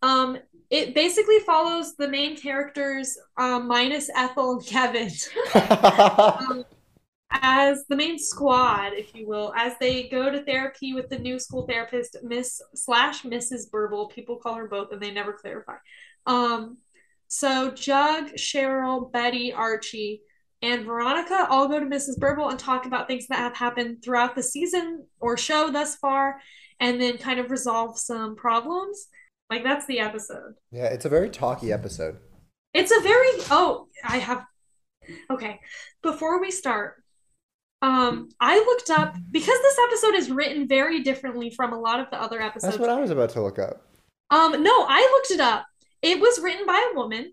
Um, 0.03 0.39
it 0.71 0.95
basically 0.95 1.39
follows 1.41 1.95
the 1.97 2.09
main 2.09 2.37
characters, 2.37 3.17
um, 3.39 3.69
minus 3.69 4.11
Ethel 4.15 4.53
and 4.53 4.67
Kevin, 4.67 5.11
um, 5.55 6.65
as 7.31 7.85
the 7.89 7.97
main 7.97 8.19
squad, 8.19 8.93
if 8.95 9.15
you 9.15 9.27
will, 9.27 9.53
as 9.57 9.75
they 9.79 10.09
go 10.09 10.31
to 10.31 10.43
therapy 10.45 10.95
with 10.95 11.09
the 11.09 11.19
new 11.19 11.39
school 11.39 11.67
therapist, 11.67 12.17
Miss 12.23 12.61
slash 12.75 13.23
Mrs. 13.23 13.71
Burble. 13.71 14.09
People 14.09 14.37
call 14.37 14.55
her 14.55 14.67
both, 14.67 14.93
and 14.93 15.01
they 15.01 15.11
never 15.11 15.33
clarify. 15.33 15.77
Um, 16.27 16.79
so 17.29 17.71
Jug, 17.71 18.33
Cheryl, 18.33 19.13
Betty, 19.13 19.53
Archie, 19.53 20.23
and 20.63 20.85
Veronica 20.85 21.47
all 21.51 21.69
go 21.69 21.79
to 21.79 21.87
Mrs. 21.87 22.19
Burble 22.19 22.49
and 22.49 22.59
talk 22.59 22.87
about 22.87 23.07
things 23.07 23.27
that 23.29 23.39
have 23.39 23.57
happened 23.57 24.03
throughout 24.03 24.35
the 24.35 24.43
season 24.43 25.07
or 25.21 25.37
show 25.37 25.71
thus 25.71 25.97
far, 25.97 26.41
and 26.81 27.01
then 27.01 27.19
kind 27.19 27.39
of 27.39 27.51
resolve 27.51 27.99
some 27.99 28.37
problems. 28.37 29.09
Like 29.51 29.63
that's 29.65 29.87
the 29.87 30.01
episode. 30.01 30.55
yeah, 30.71 30.87
it's 30.87 31.05
a 31.05 31.09
very 31.09 31.31
talky 31.31 31.73
episode. 31.73 32.19
It's 32.75 32.91
a 32.91 33.01
very 33.01 33.29
oh, 33.51 33.87
I 34.05 34.19
have 34.19 34.45
okay. 35.31 35.61
Before 36.03 36.41
we 36.41 36.51
start, 36.51 37.03
um, 37.83 38.29
I 38.41 38.59
looked 38.59 38.91
up 38.91 39.15
because 39.31 39.59
this 39.63 39.79
episode 39.87 40.15
is 40.15 40.31
written 40.31 40.67
very 40.67 41.01
differently 41.03 41.51
from 41.51 41.73
a 41.73 41.79
lot 41.79 42.01
of 42.01 42.11
the 42.11 42.21
other 42.21 42.41
episodes. 42.41 42.73
That's 42.77 42.81
what 42.81 42.91
I 42.91 43.01
was 43.01 43.11
about 43.11 43.31
to 43.31 43.43
look 43.43 43.59
up. 43.59 43.83
Um, 44.31 44.63
no, 44.63 44.85
I 44.89 45.01
looked 45.01 45.31
it 45.31 45.41
up. 45.41 45.67
It 46.03 46.21
was 46.21 46.41
written 46.41 46.67
by 46.67 46.91
a 46.93 46.97
woman 46.97 47.33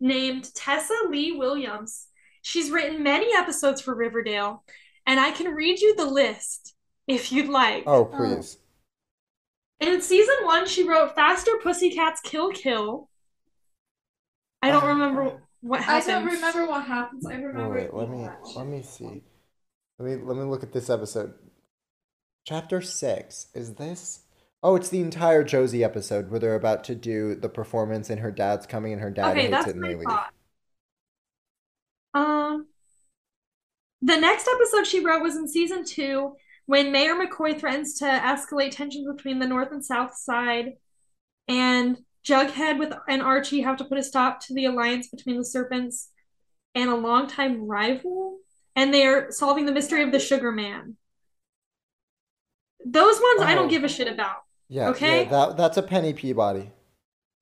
named 0.00 0.52
Tessa 0.54 0.94
Leigh 1.08 1.32
Williams. 1.32 2.06
She's 2.42 2.70
written 2.70 3.02
many 3.02 3.34
episodes 3.36 3.80
for 3.80 3.94
Riverdale, 3.94 4.62
and 5.06 5.18
I 5.18 5.30
can 5.32 5.54
read 5.54 5.80
you 5.80 5.96
the 5.96 6.06
list 6.06 6.74
if 7.06 7.32
you'd 7.32 7.48
like. 7.48 7.84
Oh, 7.86 8.04
please. 8.04 8.58
In 9.80 10.00
season 10.00 10.36
one, 10.42 10.66
she 10.66 10.88
wrote 10.88 11.14
Faster 11.14 11.52
Pussycats 11.62 12.20
Kill 12.20 12.50
Kill. 12.50 13.08
I 14.62 14.70
don't 14.70 14.84
remember 14.84 15.40
what 15.60 15.80
happened. 15.82 16.12
I 16.12 16.20
don't 16.20 16.26
remember 16.34 16.66
what 16.66 16.84
happens. 16.84 17.26
I 17.26 17.34
Oh, 17.34 17.42
remember. 17.42 17.74
wait, 17.74 17.84
it 17.84 17.94
let 17.94 18.10
me 18.10 18.28
let 18.56 18.66
me 18.66 18.82
see. 18.82 19.22
Let 19.98 20.08
me 20.08 20.24
let 20.24 20.36
me 20.36 20.44
look 20.44 20.62
at 20.62 20.72
this 20.72 20.90
episode. 20.90 21.34
Chapter 22.46 22.80
six. 22.80 23.48
Is 23.54 23.74
this? 23.74 24.20
Oh, 24.62 24.76
it's 24.76 24.88
the 24.88 25.00
entire 25.00 25.44
Josie 25.44 25.84
episode 25.84 26.30
where 26.30 26.40
they're 26.40 26.54
about 26.54 26.84
to 26.84 26.94
do 26.94 27.34
the 27.34 27.48
performance 27.48 28.10
and 28.10 28.20
her 28.20 28.32
dad's 28.32 28.66
coming 28.66 28.92
and 28.92 29.02
her 29.02 29.10
dad 29.10 29.32
okay, 29.32 29.42
hates 29.42 29.50
that's 29.52 29.68
it 29.68 29.74
and 29.76 29.84
they 29.84 29.94
leave. 29.94 30.04
thought. 30.04 30.32
Um, 32.14 32.66
the 34.02 34.16
next 34.16 34.48
episode 34.48 34.86
she 34.86 35.04
wrote 35.04 35.22
was 35.22 35.36
in 35.36 35.46
season 35.46 35.84
two 35.84 36.36
when 36.66 36.92
Mayor 36.92 37.14
McCoy 37.14 37.58
threatens 37.58 37.94
to 37.98 38.04
escalate 38.04 38.72
tensions 38.72 39.06
between 39.06 39.38
the 39.38 39.46
North 39.46 39.72
and 39.72 39.84
South 39.84 40.14
side, 40.16 40.74
and 41.46 41.98
Jughead 42.26 42.78
with 42.78 42.92
and 43.08 43.22
Archie 43.22 43.62
have 43.62 43.78
to 43.78 43.84
put 43.84 43.98
a 43.98 44.02
stop 44.02 44.40
to 44.46 44.54
the 44.54 44.66
alliance 44.66 45.08
between 45.08 45.38
the 45.38 45.44
Serpents 45.44 46.10
and 46.74 46.90
a 46.90 46.94
longtime 46.94 47.66
rival, 47.66 48.38
and 48.78 48.94
they 48.94 49.04
are 49.06 49.30
solving 49.32 49.66
the 49.66 49.72
mystery 49.72 50.02
of 50.02 50.12
the 50.12 50.20
Sugar 50.20 50.52
Man. 50.52 50.96
Those 52.86 53.16
ones 53.20 53.40
I 53.42 53.52
Oh. 53.52 53.56
don't 53.56 53.68
give 53.68 53.84
a 53.84 53.88
shit 53.88 54.08
about. 54.08 54.36
Yeah, 54.68 54.90
Okay. 54.90 55.24
yeah, 55.24 55.30
that 55.30 55.56
that's 55.56 55.76
a 55.76 55.82
Penny 55.82 56.12
Peabody. 56.12 56.70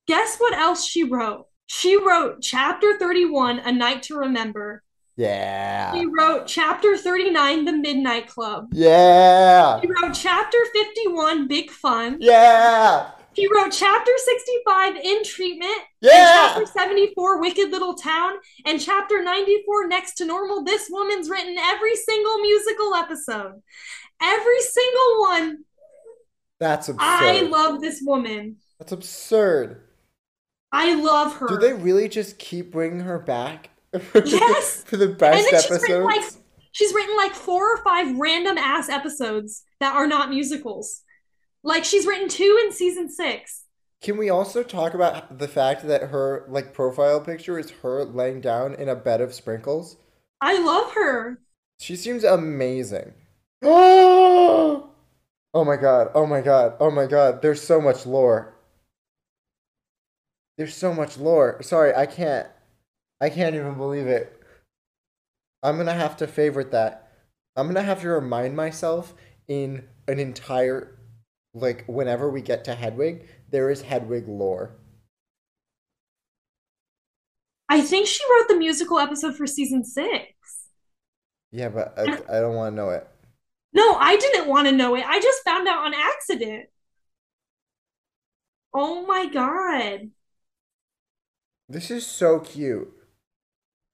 Guess 0.06 0.38
what 0.38 0.54
else 0.54 0.84
she 0.86 1.02
wrote? 1.02 1.46
She 1.66 1.96
wrote 1.96 2.40
chapter 2.40 2.96
31, 2.98 3.58
A 3.58 3.72
Night 3.72 4.02
to 4.04 4.16
Remember. 4.16 4.82
Yeah. 5.16 5.92
She 5.94 6.06
wrote 6.06 6.46
chapter 6.46 6.96
39, 6.96 7.64
The 7.64 7.72
Midnight 7.72 8.28
Club. 8.28 8.68
Yeah. 8.72 9.80
She 9.80 9.88
wrote 9.88 10.14
chapter 10.14 10.58
51, 10.72 11.48
Big 11.48 11.70
Fun. 11.70 12.18
Yeah. 12.20 13.10
She 13.36 13.46
wrote 13.54 13.70
chapter 13.70 14.10
65, 14.16 14.96
In 14.96 15.22
Treatment. 15.22 15.76
Yeah. 16.00 16.54
chapter 16.54 16.64
74, 16.64 17.38
Wicked 17.40 17.70
Little 17.70 17.94
Town. 17.94 18.32
And 18.64 18.80
chapter 18.80 19.22
94, 19.22 19.88
Next 19.88 20.14
to 20.14 20.24
Normal. 20.24 20.64
This 20.64 20.88
woman's 20.90 21.28
written 21.28 21.56
every 21.58 21.94
single 21.96 22.38
musical 22.38 22.94
episode. 22.94 23.62
Every 24.22 24.60
single 24.60 25.20
one. 25.20 25.58
That's 26.58 26.88
absurd. 26.88 27.02
I 27.02 27.40
love 27.42 27.82
this 27.82 28.00
woman. 28.02 28.56
That's 28.78 28.92
absurd. 28.92 29.82
I 30.72 30.94
love 30.94 31.34
her. 31.36 31.46
Do 31.46 31.58
they 31.58 31.74
really 31.74 32.08
just 32.08 32.38
keep 32.38 32.72
bringing 32.72 33.00
her 33.00 33.18
back? 33.18 33.70
Yes. 34.24 34.82
For 34.84 34.96
the 34.96 35.08
best 35.08 35.50
then 35.50 35.62
she's 35.62 35.70
episodes? 35.70 36.04
like 36.04 36.24
she's 36.72 36.92
written 36.92 37.16
like 37.16 37.32
four 37.34 37.74
or 37.74 37.82
five 37.82 38.14
random 38.18 38.58
ass 38.58 38.90
episodes 38.90 39.62
that 39.80 39.94
are 39.94 40.06
not 40.06 40.28
musicals. 40.28 41.02
Like 41.66 41.84
she's 41.84 42.06
written 42.06 42.28
two 42.28 42.60
in 42.64 42.70
season 42.70 43.10
six. 43.10 43.64
Can 44.00 44.16
we 44.18 44.30
also 44.30 44.62
talk 44.62 44.94
about 44.94 45.38
the 45.40 45.48
fact 45.48 45.82
that 45.88 46.10
her 46.10 46.46
like 46.48 46.72
profile 46.72 47.20
picture 47.20 47.58
is 47.58 47.70
her 47.82 48.04
laying 48.04 48.40
down 48.40 48.74
in 48.74 48.88
a 48.88 48.94
bed 48.94 49.20
of 49.20 49.34
sprinkles? 49.34 49.96
I 50.40 50.62
love 50.62 50.92
her. 50.92 51.40
She 51.80 51.96
seems 51.96 52.22
amazing. 52.22 53.12
Oh! 53.62 54.90
Oh 55.54 55.64
my 55.64 55.76
god. 55.76 56.10
Oh 56.14 56.26
my 56.26 56.42
god. 56.42 56.74
Oh 56.80 56.90
my 56.90 57.06
god. 57.06 57.40
There's 57.40 57.62
so 57.62 57.80
much 57.80 58.04
lore. 58.04 58.54
There's 60.58 60.74
so 60.74 60.92
much 60.92 61.16
lore. 61.16 61.62
Sorry, 61.62 61.94
I 61.94 62.04
can't. 62.04 62.46
I 63.22 63.30
can't 63.30 63.54
even 63.54 63.74
believe 63.78 64.06
it. 64.06 64.38
I'm 65.62 65.78
gonna 65.78 65.94
have 65.94 66.18
to 66.18 66.26
favorite 66.26 66.72
that. 66.72 67.10
I'm 67.56 67.68
gonna 67.68 67.80
have 67.80 68.02
to 68.02 68.08
remind 68.10 68.54
myself 68.54 69.14
in 69.48 69.84
an 70.06 70.18
entire, 70.18 70.95
like, 71.56 71.84
whenever 71.86 72.30
we 72.30 72.42
get 72.42 72.64
to 72.64 72.74
Hedwig, 72.74 73.26
there 73.50 73.70
is 73.70 73.82
Hedwig 73.82 74.28
lore. 74.28 74.76
I 77.68 77.80
think 77.80 78.06
she 78.06 78.22
wrote 78.30 78.48
the 78.48 78.56
musical 78.56 78.98
episode 78.98 79.36
for 79.36 79.46
season 79.46 79.84
six. 79.84 80.24
Yeah, 81.50 81.70
but 81.70 81.94
I, 81.98 82.02
I 82.04 82.40
don't 82.40 82.54
want 82.54 82.72
to 82.72 82.76
know 82.76 82.90
it. 82.90 83.08
No, 83.72 83.94
I 83.94 84.16
didn't 84.16 84.48
want 84.48 84.68
to 84.68 84.72
know 84.72 84.94
it. 84.94 85.04
I 85.04 85.20
just 85.20 85.42
found 85.44 85.66
out 85.66 85.84
on 85.84 85.94
accident. 85.94 86.66
Oh 88.74 89.06
my 89.06 89.26
god. 89.26 90.10
This 91.68 91.90
is 91.90 92.06
so 92.06 92.40
cute. 92.40 92.92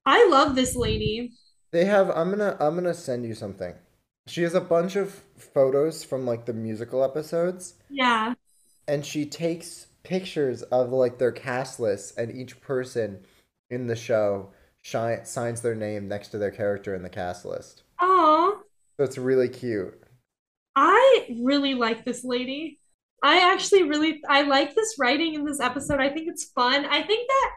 I 0.05 0.29
love 0.29 0.55
this 0.55 0.77
lady. 0.77 1.33
They 1.71 1.85
have 1.87 2.11
I'm 2.11 2.31
gonna 2.31 2.57
I'm 2.61 2.75
gonna 2.75 2.95
send 2.95 3.25
you 3.25 3.35
something. 3.35 3.75
She 4.27 4.43
has 4.43 4.55
a 4.55 4.61
bunch 4.61 4.97
of 4.97 5.13
photos 5.37 6.05
from 6.05 6.27
like 6.27 6.47
the 6.47 6.53
musical 6.53 7.03
episodes 7.03 7.75
Yeah. 7.91 8.35
and 8.87 9.05
she 9.05 9.27
takes 9.27 9.87
pictures 10.05 10.63
of 10.63 10.91
like 10.91 11.19
their 11.19 11.33
cast 11.33 11.81
lists 11.81 12.13
and 12.17 12.31
each 12.31 12.61
person 12.61 13.25
in 13.71 13.87
the 13.87 13.97
show 13.97 14.53
shi- 14.83 15.25
signs 15.25 15.61
their 15.63 15.75
name 15.75 16.09
next 16.09 16.29
to 16.29 16.39
their 16.39 16.51
character 16.51 16.95
in 16.95 17.03
the 17.03 17.09
cast 17.09 17.45
list. 17.45 17.83
Aw. 18.01 18.53
So 18.97 19.05
it's 19.05 19.19
really 19.19 19.49
cute. 19.49 20.01
I 20.77 21.37
really 21.43 21.75
like 21.75 22.05
this 22.05 22.25
lady. 22.25 22.79
I 23.23 23.53
actually 23.53 23.85
really 23.85 24.21
I 24.29 24.43
like 24.43 24.75
this 24.75 24.97
writing 24.99 25.35
in 25.35 25.45
this 25.45 25.61
episode. 25.61 26.01
I 26.01 26.09
think 26.09 26.29
it's 26.29 26.45
fun. 26.45 26.85
I 26.87 27.03
think 27.03 27.29
that 27.29 27.51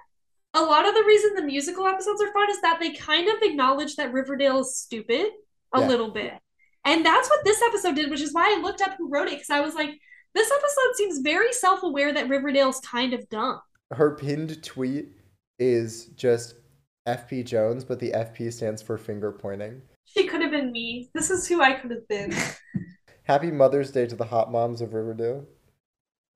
a 0.56 0.62
lot 0.62 0.88
of 0.88 0.94
the 0.96 1.04
reason 1.04 1.34
the 1.36 1.42
musical 1.44 1.88
episodes 1.88 2.22
are 2.22 2.32
fun 2.34 2.50
is 2.50 2.62
that 2.62 2.80
they 2.80 2.92
kind 2.94 3.28
of 3.30 3.36
acknowledge 3.42 3.96
that 3.96 4.14
Riverdale 4.14 4.60
is 4.62 4.78
stupid 4.78 5.28
a 5.74 5.80
Yeah. 5.82 5.88
little 5.88 6.12
bit. 6.12 6.34
And 6.86 7.06
that's 7.06 7.30
what 7.30 7.44
this 7.44 7.62
episode 7.62 7.96
did, 7.96 8.10
which 8.10 8.22
is 8.22 8.34
why 8.34 8.56
I 8.56 8.62
looked 8.62 8.82
up 8.82 8.96
who 8.98 9.10
wrote 9.10 9.28
it 9.28 9.32
because 9.32 9.50
I 9.50 9.60
was 9.60 9.74
like, 9.74 10.00
this 10.36 10.52
episode 10.52 10.96
seems 10.96 11.20
very 11.20 11.52
self-aware 11.52 12.14
that 12.14 12.30
Riverdale's 12.30 12.80
kind 12.82 13.14
of 13.14 13.28
dumb. 13.30 13.60
Her 13.92 14.16
pinned 14.16 14.64
tweet 14.64 15.10
is 15.60 16.08
just 16.16 16.56
FP 17.08 17.46
Jones, 17.46 17.84
but 17.84 18.00
the 18.00 18.12
FP 18.12 18.52
stands 18.52 18.82
for 18.82 18.98
finger 18.98 19.32
pointing. 19.32 19.82
She 20.06 20.28
could 20.28 20.42
have 20.42 20.52
been 20.52 20.72
me. 20.72 21.10
This 21.14 21.30
is 21.30 21.48
who 21.48 21.62
I 21.62 21.74
could 21.74 21.92
have 21.92 22.08
been. 22.08 22.34
Happy 23.24 23.52
Mother's 23.52 23.92
Day 23.92 24.06
to 24.06 24.16
the 24.16 24.26
hot 24.26 24.52
moms 24.52 24.82
of 24.82 24.94
Riverdale. 24.94 25.46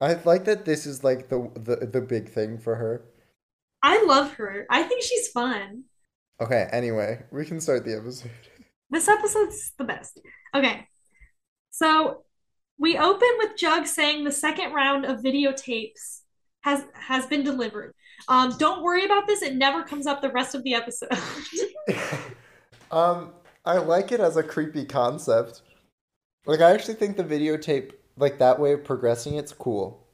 I 0.01 0.13
like 0.23 0.45
that 0.45 0.65
this 0.65 0.85
is 0.85 1.03
like 1.03 1.29
the 1.29 1.51
the, 1.55 1.85
the 1.85 2.01
big 2.01 2.29
thing 2.29 2.57
for 2.57 2.75
her. 2.75 3.05
I 3.83 4.03
love 4.05 4.33
her. 4.35 4.65
I 4.69 4.83
think 4.83 5.03
she's 5.03 5.27
fun. 5.27 5.83
Okay, 6.41 6.67
anyway, 6.71 7.23
we 7.31 7.45
can 7.45 7.59
start 7.59 7.83
the 7.83 7.97
episode. 7.97 8.31
This 8.89 9.07
episode's 9.07 9.73
the 9.77 9.83
best. 9.83 10.19
Okay. 10.55 10.87
So 11.71 12.23
we 12.77 12.97
open 12.97 13.29
with 13.37 13.57
Jug 13.57 13.85
saying 13.85 14.23
the 14.23 14.31
second 14.31 14.73
round 14.73 15.05
of 15.05 15.19
videotapes 15.19 16.21
has 16.61 16.83
has 16.93 17.25
been 17.25 17.43
delivered. 17.43 17.93
Um, 18.27 18.55
don't 18.57 18.83
worry 18.83 19.05
about 19.05 19.27
this. 19.27 19.41
It 19.41 19.55
never 19.55 19.83
comes 19.83 20.07
up 20.07 20.21
the 20.21 20.31
rest 20.31 20.55
of 20.55 20.63
the 20.63 20.73
episode. 20.73 21.09
um, 22.91 23.33
I 23.65 23.77
like 23.77 24.11
it 24.11 24.19
as 24.19 24.37
a 24.37 24.43
creepy 24.43 24.85
concept. 24.85 25.61
Like 26.45 26.61
I 26.61 26.71
actually 26.71 26.95
think 26.95 27.17
the 27.17 27.23
videotape, 27.23 27.91
like 28.17 28.39
that 28.39 28.59
way 28.59 28.73
of 28.73 28.83
progressing, 28.83 29.35
it's 29.35 29.53
cool. 29.53 30.05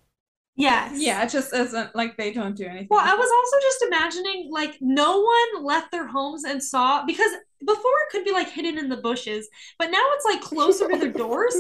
Yes. 0.55 1.01
Yeah, 1.01 1.23
it 1.23 1.29
just 1.29 1.53
isn't 1.53 1.95
like 1.95 2.15
they 2.17 2.31
don't 2.31 2.55
do 2.55 2.65
anything. 2.65 2.87
Well, 2.89 3.01
I 3.03 3.13
was 3.13 3.29
also 3.29 3.57
just 3.61 3.81
imagining 3.83 4.49
like 4.51 4.77
no 4.79 5.21
one 5.21 5.63
left 5.63 5.91
their 5.91 6.07
homes 6.07 6.45
and 6.45 6.63
saw 6.63 7.05
because 7.05 7.31
before 7.65 7.91
it 8.03 8.11
could 8.11 8.23
be 8.23 8.31
like 8.31 8.49
hidden 8.49 8.77
in 8.77 8.89
the 8.89 8.97
bushes, 8.97 9.47
but 9.79 9.91
now 9.91 10.03
it's 10.13 10.25
like 10.25 10.41
closer 10.41 10.89
to 10.89 10.97
their 10.97 11.11
doors. 11.11 11.53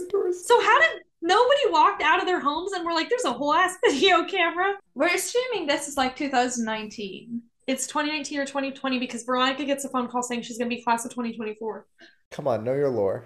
So 0.45 0.61
how 0.61 0.79
did 0.79 1.01
nobody 1.21 1.61
walked 1.69 2.01
out 2.01 2.19
of 2.19 2.25
their 2.25 2.39
homes 2.39 2.73
and 2.73 2.85
we're 2.85 2.93
like, 2.93 3.09
there's 3.09 3.25
a 3.25 3.33
whole 3.33 3.53
ass 3.53 3.75
video 3.85 4.23
camera? 4.25 4.75
We're 4.93 5.13
assuming 5.13 5.67
this 5.67 5.87
is 5.87 5.97
like 5.97 6.15
2019. 6.15 7.41
It's 7.67 7.87
2019 7.87 8.39
or 8.39 8.45
2020 8.45 8.99
because 8.99 9.23
Veronica 9.23 9.65
gets 9.65 9.85
a 9.85 9.89
phone 9.89 10.07
call 10.07 10.21
saying 10.21 10.43
she's 10.43 10.57
gonna 10.57 10.69
be 10.69 10.83
class 10.83 11.03
of 11.05 11.11
2024. 11.11 11.87
Come 12.31 12.47
on, 12.47 12.63
know 12.63 12.73
your 12.73 12.89
lore. 12.89 13.25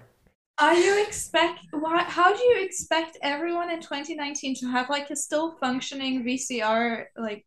Are 0.58 0.74
you 0.74 1.02
expect 1.02 1.60
why 1.72 2.02
how 2.02 2.34
do 2.34 2.42
you 2.42 2.62
expect 2.62 3.16
everyone 3.22 3.70
in 3.70 3.80
2019 3.80 4.56
to 4.56 4.66
have 4.66 4.90
like 4.90 5.08
a 5.10 5.16
still 5.16 5.56
functioning 5.58 6.22
VCR 6.22 7.06
like 7.16 7.44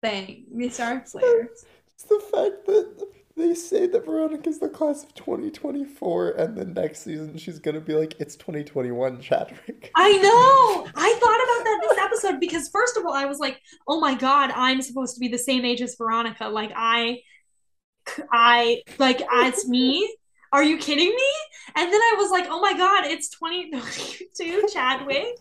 thing, 0.00 0.46
VCR 0.56 1.10
player? 1.10 1.48
It's 1.50 2.04
the 2.08 2.20
fact 2.20 2.66
that 2.66 3.08
they 3.36 3.54
say 3.54 3.86
that 3.86 4.04
Veronica's 4.04 4.58
the 4.58 4.68
class 4.68 5.04
of 5.04 5.14
2024 5.14 6.30
and 6.32 6.56
then 6.56 6.74
next 6.74 7.02
season 7.02 7.36
she's 7.36 7.58
gonna 7.58 7.80
be 7.80 7.94
like, 7.94 8.14
it's 8.18 8.36
2021, 8.36 9.20
Chadwick. 9.20 9.90
I 9.94 10.12
know! 10.12 10.90
I 10.94 11.12
thought 11.20 11.42
about 11.44 11.64
that 11.64 11.80
this 11.82 11.98
episode 11.98 12.40
because 12.40 12.68
first 12.68 12.96
of 12.96 13.04
all, 13.06 13.14
I 13.14 13.26
was 13.26 13.38
like, 13.38 13.60
oh 13.88 14.00
my 14.00 14.14
god, 14.14 14.50
I'm 14.54 14.82
supposed 14.82 15.14
to 15.14 15.20
be 15.20 15.28
the 15.28 15.38
same 15.38 15.64
age 15.64 15.82
as 15.82 15.96
Veronica. 15.96 16.48
Like 16.48 16.72
I 16.74 17.20
I 18.32 18.82
like 18.98 19.22
it's 19.30 19.66
me 19.68 20.08
are 20.52 20.62
you 20.62 20.76
kidding 20.76 21.08
me? 21.08 21.30
And 21.74 21.90
then 21.90 22.00
I 22.00 22.14
was 22.18 22.30
like, 22.30 22.46
oh 22.48 22.60
my 22.60 22.76
god, 22.76 23.06
it's 23.06 23.30
2022 23.30 24.68
Chadwick. 24.72 25.34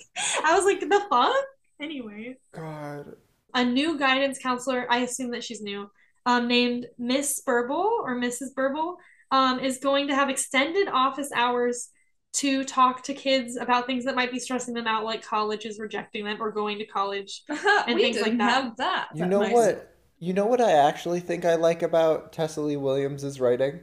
I 0.43 0.55
was 0.55 0.63
like, 0.63 0.79
the 0.79 1.01
fuck? 1.09 1.35
Anyway. 1.81 2.37
God. 2.53 3.15
A 3.53 3.65
new 3.65 3.99
guidance 3.99 4.39
counselor, 4.39 4.87
I 4.89 4.99
assume 4.99 5.31
that 5.31 5.43
she's 5.43 5.61
new, 5.61 5.89
um, 6.25 6.47
named 6.47 6.87
Miss 6.97 7.41
Burble 7.41 8.01
or 8.03 8.15
Mrs. 8.15 8.53
Burble, 8.55 8.97
um, 9.31 9.59
is 9.59 9.77
going 9.77 10.07
to 10.07 10.15
have 10.15 10.29
extended 10.29 10.87
office 10.87 11.31
hours 11.33 11.89
to 12.33 12.63
talk 12.63 13.03
to 13.03 13.13
kids 13.13 13.57
about 13.57 13.85
things 13.85 14.05
that 14.05 14.15
might 14.15 14.31
be 14.31 14.39
stressing 14.39 14.73
them 14.73 14.87
out, 14.87 15.03
like 15.03 15.23
college 15.23 15.65
is 15.65 15.79
rejecting 15.79 16.23
them 16.23 16.37
or 16.41 16.51
going 16.51 16.77
to 16.77 16.85
college 16.85 17.43
and 17.49 17.95
we 17.95 18.03
things 18.03 18.17
didn't 18.17 18.37
like 18.37 18.37
that. 18.37 18.51
have 18.51 18.77
that. 18.77 19.07
You 19.13 19.23
at 19.23 19.29
know 19.29 19.41
my 19.41 19.51
what? 19.51 19.95
You 20.19 20.33
know 20.33 20.45
what 20.45 20.61
I 20.61 20.71
actually 20.71 21.19
think 21.19 21.45
I 21.45 21.55
like 21.55 21.81
about 21.81 22.31
Tessa 22.31 22.61
Leigh 22.61 22.77
Williams' 22.77 23.39
writing? 23.39 23.81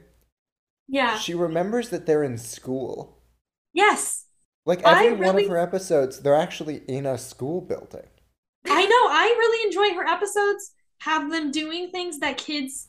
Yeah. 0.87 1.19
She 1.19 1.35
remembers 1.35 1.91
that 1.91 2.07
they're 2.07 2.23
in 2.23 2.39
school. 2.39 3.19
Yes. 3.73 4.25
Like 4.65 4.87
I 4.87 5.07
every 5.07 5.27
one 5.27 5.39
of 5.39 5.49
her 5.49 5.59
episodes, 5.59 6.21
they're 6.21 6.35
actually 6.35 6.83
in 6.89 7.07
a 7.07 7.19
school 7.19 7.61
building. 7.61 8.07
I 8.67 8.85
know. 8.85 9.09
I 9.11 9.35
really 9.39 9.67
enjoy 9.67 9.95
her 9.97 10.07
episodes. 10.07 10.73
Have 11.01 11.31
them 11.31 11.51
doing 11.51 11.91
things 11.91 12.19
that 12.21 12.39
kids 12.39 12.89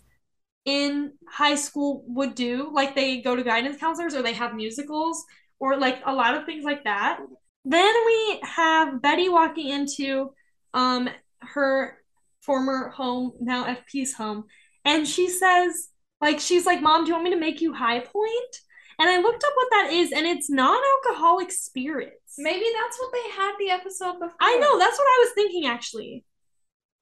in 0.65 1.13
high 1.27 1.55
school 1.55 2.03
would 2.07 2.35
do, 2.35 2.69
like 2.73 2.95
they 2.95 3.21
go 3.21 3.35
to 3.35 3.43
guidance 3.43 3.77
counselors 3.79 4.13
or 4.13 4.21
they 4.21 4.33
have 4.33 4.53
musicals 4.53 5.23
or 5.59 5.77
like 5.77 6.01
a 6.05 6.13
lot 6.13 6.35
of 6.35 6.45
things 6.45 6.63
like 6.63 6.83
that. 6.83 7.19
Then 7.65 7.93
we 8.05 8.39
have 8.43 9.01
Betty 9.01 9.29
walking 9.29 9.69
into 9.69 10.31
um 10.73 11.09
her 11.41 11.97
former 12.41 12.89
home, 12.89 13.33
now 13.39 13.65
FP's 13.65 14.13
home, 14.13 14.45
and 14.85 15.07
she 15.07 15.29
says, 15.29 15.89
like, 16.21 16.39
she's 16.39 16.65
like, 16.65 16.81
Mom, 16.81 17.03
do 17.03 17.09
you 17.09 17.13
want 17.13 17.25
me 17.25 17.29
to 17.31 17.39
make 17.39 17.61
you 17.61 17.73
high 17.73 17.99
point? 17.99 18.55
And 18.99 19.09
I 19.09 19.19
looked 19.19 19.43
up 19.43 19.53
what 19.55 19.67
that 19.71 19.93
is, 19.93 20.11
and 20.11 20.25
it's 20.25 20.49
non-alcoholic 20.49 21.51
spirits. 21.51 22.35
Maybe 22.37 22.65
that's 22.73 22.99
what 22.99 23.11
they 23.13 23.31
had 23.31 23.53
the 23.57 23.69
episode 23.69 24.13
before. 24.13 24.35
I 24.41 24.57
know, 24.57 24.77
that's 24.77 24.97
what 24.97 25.05
I 25.05 25.23
was 25.23 25.31
thinking 25.35 25.65
actually. 25.67 26.25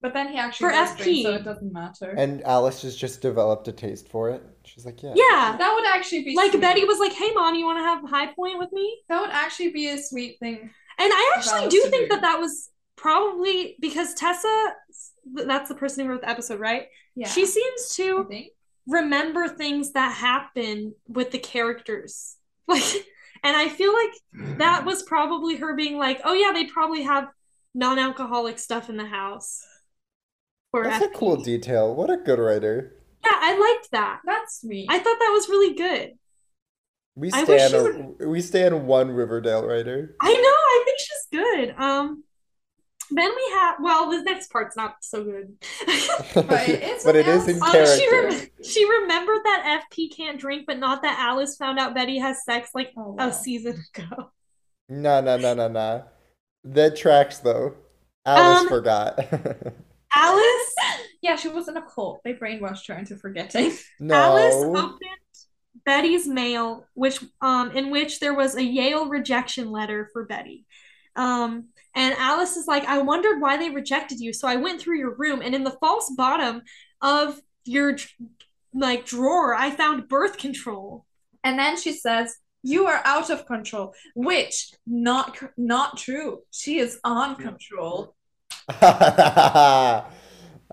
But 0.01 0.13
then 0.13 0.29
he 0.29 0.37
actually 0.37 0.67
For 0.69 0.71
does 0.73 0.95
drink, 0.95 1.17
FP. 1.19 1.23
so 1.23 1.33
it 1.33 1.43
doesn't 1.43 1.73
matter. 1.73 2.11
And 2.11 2.43
Alice 2.43 2.83
has 2.83 2.95
just 2.95 3.19
developed 3.21 3.67
a 3.67 3.71
taste 3.71 4.09
for 4.09 4.29
it. 4.29 4.43
She's 4.63 4.85
like, 4.85 5.01
yeah. 5.01 5.13
Yeah. 5.15 5.55
that 5.57 5.73
would 5.73 5.85
actually 5.87 6.23
be 6.23 6.35
Like 6.35 6.51
sweet. 6.51 6.61
Betty 6.61 6.83
was 6.85 6.99
like, 6.99 7.13
"Hey, 7.13 7.31
mom, 7.33 7.55
you 7.55 7.65
want 7.65 7.79
to 7.79 7.83
have 7.83 8.07
high 8.07 8.31
point 8.33 8.59
with 8.59 8.71
me?" 8.71 9.01
That 9.09 9.21
would 9.21 9.31
actually 9.31 9.69
be 9.71 9.89
a 9.89 9.97
sweet 9.97 10.37
thing. 10.39 10.57
And 10.99 11.11
I 11.13 11.33
actually 11.35 11.67
do 11.69 11.81
think 11.89 12.09
do. 12.09 12.15
that 12.15 12.21
that 12.21 12.39
was 12.39 12.69
probably 12.95 13.75
because 13.79 14.13
Tessa, 14.13 14.73
that's 15.33 15.69
the 15.69 15.75
person 15.75 16.05
who 16.05 16.11
wrote 16.11 16.21
the 16.21 16.29
episode, 16.29 16.59
right? 16.59 16.87
Yeah. 17.15 17.27
She 17.27 17.45
seems 17.47 17.95
to 17.95 18.27
remember 18.87 19.47
things 19.47 19.93
that 19.93 20.13
happen 20.15 20.93
with 21.07 21.31
the 21.31 21.39
characters, 21.39 22.35
like, 22.67 22.83
and 23.43 23.55
I 23.57 23.67
feel 23.69 23.93
like 23.93 24.57
that 24.59 24.85
was 24.85 25.01
probably 25.03 25.55
her 25.57 25.75
being 25.75 25.97
like, 25.97 26.21
"Oh 26.23 26.33
yeah, 26.33 26.51
they 26.53 26.65
probably 26.65 27.01
have 27.03 27.29
non-alcoholic 27.73 28.59
stuff 28.59 28.89
in 28.89 28.97
the 28.97 29.05
house." 29.05 29.63
For 30.71 30.83
That's 30.83 31.05
a 31.05 31.09
cool 31.09 31.37
detail. 31.37 31.95
What 31.95 32.09
a 32.09 32.17
good 32.17 32.39
writer. 32.39 32.93
Yeah, 33.23 33.31
I 33.33 33.57
liked 33.57 33.91
that. 33.91 34.19
That's 34.25 34.61
sweet. 34.61 34.87
I 34.89 34.97
thought 34.99 35.17
that 35.19 35.31
was 35.33 35.49
really 35.49 35.73
good. 35.75 36.13
We 37.15 37.31
I 37.31 37.43
wish 37.45 37.63
stand 37.67 38.15
she 38.19 38.23
a, 38.25 38.27
we 38.27 38.41
stand 38.41 38.85
one 38.85 39.09
Riverdale 39.11 39.65
writer. 39.65 40.15
I 40.21 40.33
know. 40.33 40.39
I 40.41 40.81
think 40.85 40.99
she's 40.99 41.27
good. 41.31 41.75
Um, 41.77 42.23
then 43.09 43.31
we 43.35 43.51
have 43.53 43.77
well, 43.81 44.11
the 44.11 44.21
next 44.21 44.51
part's 44.51 44.75
not 44.75 44.97
so 45.01 45.23
good. 45.23 45.55
But 46.35 46.69
it 46.69 46.83
is 46.83 47.03
but 47.03 47.15
it 47.15 47.25
what 47.25 47.35
is 47.35 47.47
in 47.47 47.55
else- 47.63 47.63
Um, 47.75 47.97
she 47.99 48.09
character. 48.09 48.37
rem- 48.37 48.47
she 48.63 48.89
remembered 49.01 49.39
that 49.45 49.81
FP 49.91 50.15
can't 50.15 50.39
drink, 50.39 50.65
but 50.67 50.77
not 50.77 51.01
that 51.01 51.17
Alice 51.19 51.55
found 51.57 51.79
out 51.79 51.95
Betty 51.95 52.19
has 52.19 52.43
sex 52.43 52.69
like 52.75 52.91
Oh, 52.97 53.13
wow. 53.13 53.29
a 53.29 53.33
season 53.33 53.83
ago. 53.95 54.31
No, 54.89 55.19
no, 55.21 55.37
no, 55.37 55.53
no, 55.55 55.67
no. 55.69 56.03
That 56.65 56.95
tracks 56.97 57.39
though. 57.39 57.75
Alice 58.25 58.61
Um, 58.63 58.67
forgot. 58.67 59.19
Alice, 60.17 60.75
yeah, 61.21 61.35
she 61.35 61.49
was 61.49 61.67
in 61.67 61.77
a 61.77 61.81
cult. 61.81 62.21
They 62.23 62.33
brainwashed 62.33 62.87
her 62.87 62.95
into 62.95 63.15
forgetting. 63.15 63.77
Alice 64.11 64.55
opened 64.55 64.99
Betty's 65.85 66.27
mail, 66.27 66.85
which 66.93 67.23
um 67.41 67.71
in 67.71 67.91
which 67.91 68.19
there 68.19 68.33
was 68.33 68.55
a 68.55 68.63
Yale 68.63 69.07
rejection 69.07 69.71
letter 69.71 70.09
for 70.11 70.25
Betty. 70.25 70.65
Um, 71.15 71.69
and 71.95 72.13
Alice 72.15 72.57
is 72.57 72.67
like, 72.67 72.85
I 72.85 72.99
wondered 72.99 73.41
why 73.41 73.57
they 73.57 73.71
rejected 73.71 74.19
you, 74.19 74.31
so 74.31 74.47
I 74.47 74.57
went 74.57 74.79
through 74.79 74.99
your 74.99 75.15
room, 75.15 75.41
and 75.41 75.55
in 75.55 75.63
the 75.63 75.77
false 75.81 76.11
bottom 76.15 76.61
of 77.01 77.41
your 77.65 77.97
like 78.73 79.05
drawer, 79.05 79.55
I 79.55 79.71
found 79.71 80.07
birth 80.07 80.37
control. 80.37 81.05
And 81.43 81.57
then 81.57 81.77
she 81.77 81.93
says, 81.93 82.35
"You 82.63 82.87
are 82.87 83.01
out 83.05 83.29
of 83.29 83.45
control," 83.45 83.93
which 84.15 84.73
not 84.85 85.37
not 85.57 85.97
true. 85.97 86.41
She 86.51 86.79
is 86.79 86.99
on 87.03 87.35
control. 87.35 88.15
I 88.81 90.03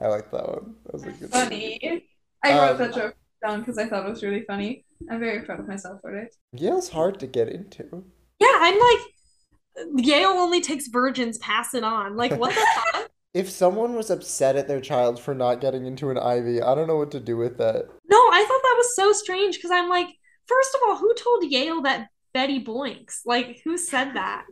like 0.00 0.30
that 0.30 0.48
one. 0.48 0.74
That 0.84 0.92
was 0.92 1.04
a 1.04 1.10
good 1.12 1.30
Funny. 1.30 2.02
I 2.42 2.58
wrote 2.58 2.72
Um, 2.72 2.78
that 2.78 2.94
joke 2.94 3.16
down 3.44 3.60
because 3.60 3.78
I 3.78 3.86
thought 3.86 4.06
it 4.06 4.10
was 4.10 4.22
really 4.22 4.42
funny. 4.42 4.84
I'm 5.10 5.20
very 5.20 5.42
proud 5.42 5.60
of 5.60 5.68
myself 5.68 6.00
for 6.00 6.16
it. 6.16 6.34
Yale's 6.52 6.88
hard 6.88 7.20
to 7.20 7.26
get 7.26 7.48
into. 7.48 8.04
Yeah, 8.40 8.48
I'm 8.60 8.78
like, 8.78 10.04
Yale 10.04 10.30
only 10.30 10.60
takes 10.60 10.88
virgins, 10.88 11.38
pass 11.38 11.74
it 11.74 11.84
on. 11.84 12.16
Like, 12.16 12.32
what 12.36 12.54
the 12.54 12.66
fuck? 12.92 13.10
If 13.32 13.50
someone 13.50 13.94
was 13.94 14.10
upset 14.10 14.54
at 14.56 14.68
their 14.68 14.80
child 14.80 15.18
for 15.20 15.34
not 15.34 15.60
getting 15.60 15.86
into 15.86 16.10
an 16.10 16.18
Ivy, 16.18 16.62
I 16.62 16.74
don't 16.74 16.86
know 16.86 16.96
what 16.96 17.10
to 17.12 17.20
do 17.20 17.36
with 17.36 17.58
that. 17.58 17.86
No, 18.08 18.16
I 18.18 18.44
thought 18.46 18.62
that 18.62 18.74
was 18.76 18.94
so 18.96 19.12
strange 19.12 19.56
because 19.56 19.72
I'm 19.72 19.88
like, 19.88 20.06
first 20.46 20.74
of 20.74 20.80
all, 20.88 20.96
who 20.98 21.12
told 21.14 21.44
Yale 21.44 21.82
that 21.82 22.08
Betty 22.34 22.62
boinks? 22.62 23.20
Like, 23.24 23.62
who 23.64 23.78
said 23.78 24.12
that? 24.14 24.44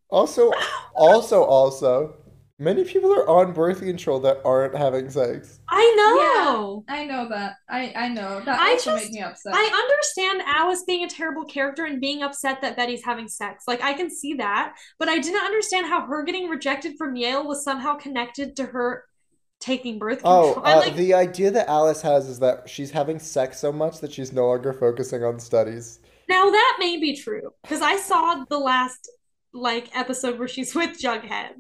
Also, 0.08 0.52
also, 0.94 1.42
also, 1.42 2.14
many 2.58 2.84
people 2.84 3.12
are 3.12 3.28
on 3.28 3.52
birth 3.52 3.80
control 3.80 4.20
that 4.20 4.40
aren't 4.44 4.76
having 4.76 5.10
sex. 5.10 5.60
I 5.68 5.94
know. 5.96 6.84
I 6.88 7.04
know 7.04 7.28
that. 7.28 7.54
I 7.68 7.92
I 7.96 8.08
know 8.08 8.40
that 8.44 8.58
I 8.58 8.72
also 8.72 8.98
just- 8.98 9.12
me 9.12 9.20
upset. 9.20 9.52
I 9.54 9.64
understand 9.64 10.42
Alice 10.46 10.84
being 10.86 11.04
a 11.04 11.08
terrible 11.08 11.44
character 11.44 11.84
and 11.86 12.00
being 12.00 12.22
upset 12.22 12.60
that 12.60 12.76
Betty's 12.76 13.04
having 13.04 13.28
sex. 13.28 13.64
Like, 13.66 13.82
I 13.82 13.94
can 13.94 14.10
see 14.10 14.34
that. 14.34 14.74
But 14.98 15.08
I 15.08 15.18
didn't 15.18 15.44
understand 15.44 15.86
how 15.86 16.06
her 16.06 16.22
getting 16.22 16.48
rejected 16.48 16.96
from 16.96 17.16
Yale 17.16 17.46
was 17.46 17.64
somehow 17.64 17.96
connected 17.96 18.54
to 18.56 18.66
her 18.66 19.04
taking 19.60 19.98
birth 19.98 20.20
Oh, 20.24 20.54
control. 20.54 20.66
I 20.66 20.72
uh, 20.74 20.80
like 20.80 20.96
the 20.96 21.14
idea 21.14 21.50
that 21.50 21.68
Alice 21.68 22.02
has 22.02 22.28
is 22.28 22.38
that 22.40 22.68
she's 22.68 22.90
having 22.90 23.18
sex 23.18 23.58
so 23.58 23.72
much 23.72 24.00
that 24.00 24.12
she's 24.12 24.32
no 24.32 24.46
longer 24.48 24.72
focusing 24.72 25.24
on 25.24 25.38
studies. 25.40 26.00
now 26.28 26.50
that 26.50 26.76
may 26.78 26.98
be 26.98 27.16
true 27.16 27.50
because 27.62 27.82
I 27.82 27.96
saw 27.96 28.44
the 28.48 28.58
last 28.58 29.10
like 29.52 29.88
episode 29.96 30.38
where 30.38 30.48
she's 30.48 30.74
with 30.74 31.00
Jughead. 31.00 31.50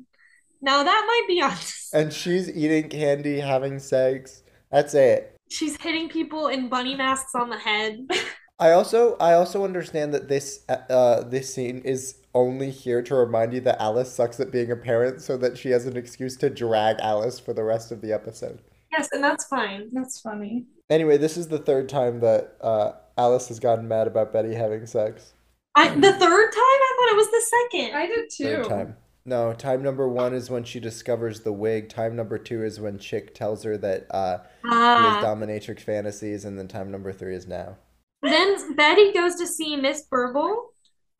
Now 0.60 0.82
that 0.82 1.04
might 1.06 1.24
be 1.28 1.40
on. 1.42 1.56
And 1.92 2.12
she's 2.12 2.50
eating 2.50 2.88
candy, 2.88 3.38
having 3.40 3.78
sex. 3.78 4.42
That's 4.70 4.94
it. 4.94 5.34
She's 5.50 5.80
hitting 5.80 6.08
people 6.08 6.48
in 6.48 6.68
bunny 6.68 6.94
masks 6.96 7.34
on 7.34 7.48
the 7.50 7.58
head. 7.58 8.06
I 8.58 8.72
also 8.72 9.16
I 9.18 9.34
also 9.34 9.64
understand 9.64 10.12
that 10.14 10.28
this 10.28 10.64
uh 10.68 11.22
this 11.24 11.54
scene 11.54 11.78
is 11.84 12.16
only 12.36 12.70
here 12.70 13.02
to 13.02 13.14
remind 13.16 13.52
you 13.54 13.60
that 13.62 13.80
Alice 13.80 14.12
sucks 14.12 14.38
at 14.38 14.52
being 14.52 14.70
a 14.70 14.76
parent 14.76 15.20
so 15.22 15.36
that 15.38 15.56
she 15.58 15.70
has 15.70 15.86
an 15.86 15.96
excuse 15.96 16.36
to 16.36 16.50
drag 16.50 16.96
Alice 17.00 17.40
for 17.40 17.52
the 17.54 17.64
rest 17.64 17.90
of 17.90 18.00
the 18.02 18.12
episode. 18.12 18.60
Yes, 18.92 19.08
and 19.12 19.24
that's 19.24 19.44
fine. 19.46 19.88
That's 19.92 20.20
funny. 20.20 20.66
Anyway, 20.90 21.16
this 21.16 21.36
is 21.36 21.48
the 21.48 21.58
third 21.58 21.88
time 21.88 22.20
that 22.20 22.56
uh 22.60 22.92
Alice 23.18 23.48
has 23.48 23.58
gotten 23.58 23.88
mad 23.88 24.06
about 24.06 24.32
Betty 24.32 24.54
having 24.54 24.86
sex. 24.86 25.32
I 25.74 25.88
the 25.88 26.12
third 26.12 26.52
time 26.52 26.60
I 26.62 26.94
thought 26.96 27.12
it 27.12 27.16
was 27.16 27.30
the 27.30 27.46
second. 27.70 27.96
I 27.96 28.06
did 28.06 28.30
too. 28.30 28.44
Third 28.62 28.68
time. 28.68 28.96
No, 29.24 29.52
time 29.52 29.82
number 29.82 30.06
one 30.08 30.34
is 30.34 30.50
when 30.50 30.62
she 30.62 30.78
discovers 30.78 31.40
the 31.40 31.52
wig. 31.52 31.88
Time 31.88 32.14
number 32.14 32.38
two 32.38 32.62
is 32.62 32.78
when 32.78 32.98
Chick 32.98 33.34
tells 33.34 33.64
her 33.64 33.76
that 33.78 34.06
uh, 34.12 34.38
he 34.62 34.68
has 34.68 34.74
Ah. 34.74 35.20
dominatrix 35.24 35.80
fantasies, 35.80 36.44
and 36.44 36.56
then 36.56 36.68
time 36.68 36.92
number 36.92 37.12
three 37.12 37.34
is 37.34 37.46
now. 37.48 37.76
Then 38.22 38.74
Betty 38.76 39.12
goes 39.12 39.34
to 39.36 39.46
see 39.46 39.74
Miss 39.76 40.04
Burble 40.10 40.66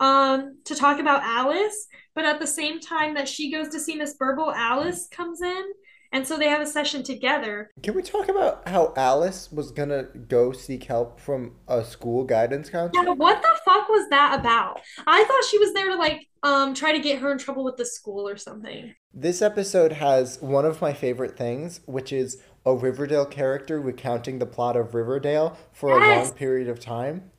um 0.01 0.59
to 0.65 0.75
talk 0.75 0.99
about 0.99 1.23
Alice, 1.23 1.87
but 2.15 2.25
at 2.25 2.41
the 2.41 2.47
same 2.47 2.81
time 2.81 3.15
that 3.15 3.29
she 3.29 3.51
goes 3.51 3.69
to 3.69 3.81
see 3.81 3.97
Miss 3.97 4.15
Burble, 4.15 4.53
Alice 4.55 5.09
comes 5.11 5.41
in, 5.41 5.65
and 6.13 6.27
so 6.27 6.37
they 6.37 6.49
have 6.49 6.61
a 6.61 6.67
session 6.67 7.03
together. 7.03 7.71
Can 7.83 7.95
we 7.95 8.03
talk 8.03 8.29
about 8.29 8.69
how 8.69 8.93
Alice 8.97 9.51
was 9.51 9.71
gonna 9.71 10.05
go 10.05 10.53
seek 10.53 10.85
help 10.85 11.21
from 11.21 11.57
a 11.69 11.85
school 11.85 12.25
guidance 12.25 12.71
counselor? 12.71 13.05
Yeah, 13.05 13.11
what 13.13 13.43
the 13.43 13.59
fuck 13.65 13.89
was 13.89 14.09
that 14.11 14.39
about? 14.39 14.81
I 15.07 15.25
thought 15.25 15.45
she 15.45 15.59
was 15.59 15.73
there 15.73 15.89
to 15.89 15.97
like 15.97 16.27
um 16.43 16.75
try 16.75 16.93
to 16.93 16.99
get 16.99 17.19
her 17.21 17.33
in 17.33 17.39
trouble 17.39 17.65
with 17.65 17.77
the 17.77 17.87
school 17.87 18.29
or 18.29 18.37
something. 18.37 18.95
This 19.13 19.41
episode 19.41 19.93
has 19.93 20.41
one 20.43 20.67
of 20.67 20.81
my 20.83 20.93
favorite 20.93 21.39
things, 21.39 21.81
which 21.87 22.13
is 22.13 22.39
a 22.67 22.75
Riverdale 22.75 23.27
character 23.27 23.81
recounting 23.81 24.39
the 24.39 24.47
plot 24.47 24.77
of 24.77 24.95
Riverdale 24.95 25.57
for 25.73 25.91
a 25.91 26.01
long 26.01 26.31
period 26.33 26.69
of 26.69 26.81
time. 26.81 27.31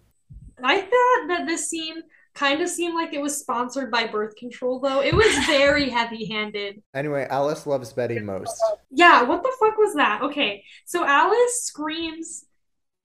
I 0.64 0.82
thought 0.82 1.28
that 1.28 1.46
this 1.46 1.70
scene 1.70 2.02
kind 2.38 2.62
of 2.62 2.70
seemed 2.70 2.96
like 2.96 3.14
it 3.14 3.22
was 3.22 3.40
sponsored 3.40 3.92
by 3.92 4.08
birth 4.08 4.36
control 4.36 4.80
though. 4.80 5.02
It 5.02 5.16
was 5.16 5.46
very 5.46 5.90
heavy-handed. 5.98 6.82
Anyway, 6.94 7.26
Alice 7.30 7.66
loves 7.66 7.94
Betty 7.94 8.20
most. 8.20 8.76
Yeah, 8.90 9.24
what 9.24 9.44
the 9.44 9.56
fuck 9.60 9.78
was 9.78 9.94
that? 9.96 10.22
Okay, 10.24 10.64
so 10.86 11.06
Alice 11.06 11.64
screams 11.64 12.46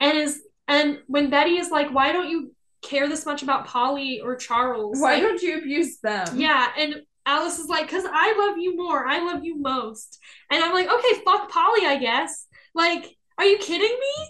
and 0.01 0.19
is 0.19 0.43
and 0.69 1.01
when 1.09 1.31
Betty 1.31 1.59
is 1.59 1.71
like, 1.71 1.93
"Why 1.93 2.13
don't 2.13 2.29
you 2.31 2.55
care 2.83 3.09
this 3.09 3.27
much 3.27 3.43
about 3.43 3.67
Polly 3.67 4.21
or 4.21 4.37
Charles?" 4.37 5.01
Why 5.01 5.15
Like, 5.15 5.23
don't 5.23 5.43
you 5.43 5.59
abuse 5.59 5.99
them? 6.01 6.29
yeah, 6.37 6.73
and 6.79 7.03
Alice 7.27 7.59
is 7.59 7.69
like, 7.69 7.89
"Cause 7.91 8.05
I 8.07 8.35
love 8.39 8.59
you 8.59 8.77
more. 8.77 9.07
I 9.07 9.21
love 9.21 9.45
you 9.45 9.57
most." 9.59 10.19
And 10.51 10.63
I'm 10.65 10.73
like, 10.75 10.89
"Okay, 10.91 11.23
fuck 11.25 11.51
Polly, 11.51 11.87
I 11.87 11.99
guess." 11.99 12.47
Like, 12.75 13.17
are 13.39 13.45
you 13.45 13.59
kidding 13.59 13.99
me? 13.99 14.29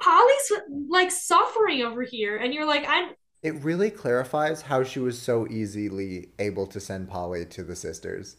Polly's 0.00 0.52
like 0.88 1.10
suffering 1.10 1.82
over 1.82 2.02
here, 2.02 2.36
and 2.36 2.54
you're 2.54 2.66
like, 2.66 2.84
"I'm." 2.88 3.10
It 3.42 3.54
really 3.64 3.90
clarifies 3.90 4.62
how 4.62 4.82
she 4.84 4.98
was 5.00 5.20
so 5.20 5.46
easily 5.48 6.28
able 6.38 6.66
to 6.68 6.80
send 6.80 7.08
Polly 7.08 7.46
to 7.46 7.62
the 7.62 7.74
sisters. 7.76 8.36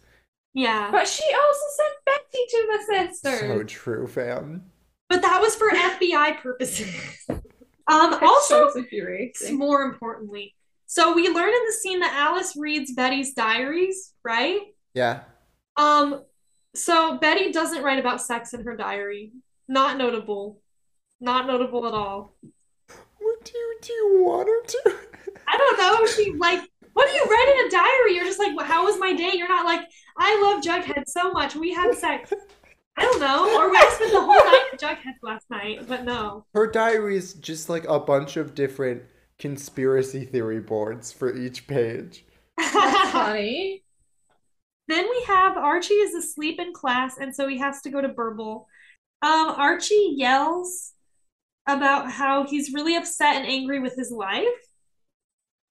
Yeah, 0.53 0.91
But 0.91 1.07
she 1.07 1.23
also 1.33 1.65
sent 1.77 1.93
Betty 2.05 2.45
to 2.49 2.67
the 2.67 3.09
sisters. 3.09 3.39
So 3.39 3.63
true, 3.63 4.07
fam. 4.07 4.63
but 5.09 5.21
that 5.21 5.41
was 5.41 5.55
for 5.55 5.69
FBI 5.69 6.39
purposes. 6.41 6.93
Um, 7.87 8.11
That 8.11 8.23
also, 8.23 8.69
more 9.53 9.81
importantly. 9.81 10.55
So 10.85 11.13
we 11.13 11.29
learn 11.29 11.49
in 11.49 11.65
the 11.65 11.73
scene 11.81 11.99
that 12.01 12.13
Alice 12.13 12.55
reads 12.55 12.93
Betty's 12.93 13.33
diaries, 13.33 14.13
right? 14.23 14.59
Yeah. 14.93 15.21
Um, 15.77 16.23
so 16.75 17.17
Betty 17.17 17.51
doesn't 17.51 17.81
write 17.83 17.99
about 17.99 18.21
sex 18.21 18.53
in 18.53 18.63
her 18.65 18.75
diary. 18.75 19.31
Not 19.67 19.97
notable. 19.97 20.61
Not 21.19 21.47
notable 21.47 21.87
at 21.87 21.93
all. 21.93 22.35
What 23.41 23.51
do 23.51 23.57
you 23.57 23.77
do 23.81 23.93
you 23.93 24.23
want 24.23 24.47
her 24.47 24.61
to? 24.67 24.97
I 25.47 25.57
don't 25.57 25.79
know. 25.79 26.05
She 26.05 26.31
like, 26.33 26.61
what 26.93 27.09
do 27.09 27.15
you 27.15 27.23
write 27.23 27.55
in 27.57 27.65
a 27.65 27.69
diary? 27.71 28.15
You're 28.15 28.25
just 28.25 28.37
like, 28.37 28.55
"Well, 28.55 28.67
how 28.67 28.85
was 28.85 28.99
my 28.99 29.13
day? 29.13 29.31
You're 29.33 29.47
not 29.47 29.65
like, 29.65 29.81
I 30.15 30.39
love 30.43 30.63
Jughead 30.63 31.05
so 31.07 31.31
much. 31.31 31.55
We 31.55 31.73
had 31.73 31.95
sex. 31.95 32.31
I 32.97 33.01
don't 33.01 33.19
know. 33.19 33.45
Or 33.57 33.75
I 33.75 33.91
spent 33.95 34.11
the 34.11 34.21
whole 34.21 34.35
night 34.35 34.65
with 34.71 34.79
Jughead 34.79 35.15
last 35.23 35.49
night. 35.49 35.87
But 35.87 36.03
no. 36.03 36.45
Her 36.53 36.67
diary 36.67 37.17
is 37.17 37.33
just 37.33 37.67
like 37.67 37.85
a 37.87 37.99
bunch 37.99 38.37
of 38.37 38.53
different 38.53 39.01
conspiracy 39.39 40.23
theory 40.23 40.59
boards 40.59 41.11
for 41.11 41.35
each 41.35 41.65
page. 41.65 42.23
That's 42.57 42.71
funny. 43.11 43.83
Then 44.87 45.09
we 45.09 45.23
have 45.25 45.57
Archie 45.57 45.95
is 45.95 46.13
asleep 46.13 46.59
in 46.59 46.73
class, 46.73 47.17
and 47.17 47.33
so 47.33 47.47
he 47.47 47.57
has 47.57 47.81
to 47.81 47.89
go 47.89 48.01
to 48.01 48.09
Burble. 48.09 48.67
Um, 49.23 49.55
Archie 49.57 50.13
yells 50.15 50.93
about 51.67 52.11
how 52.11 52.45
he's 52.45 52.73
really 52.73 52.95
upset 52.95 53.35
and 53.35 53.45
angry 53.45 53.79
with 53.79 53.95
his 53.95 54.11
life. 54.11 54.45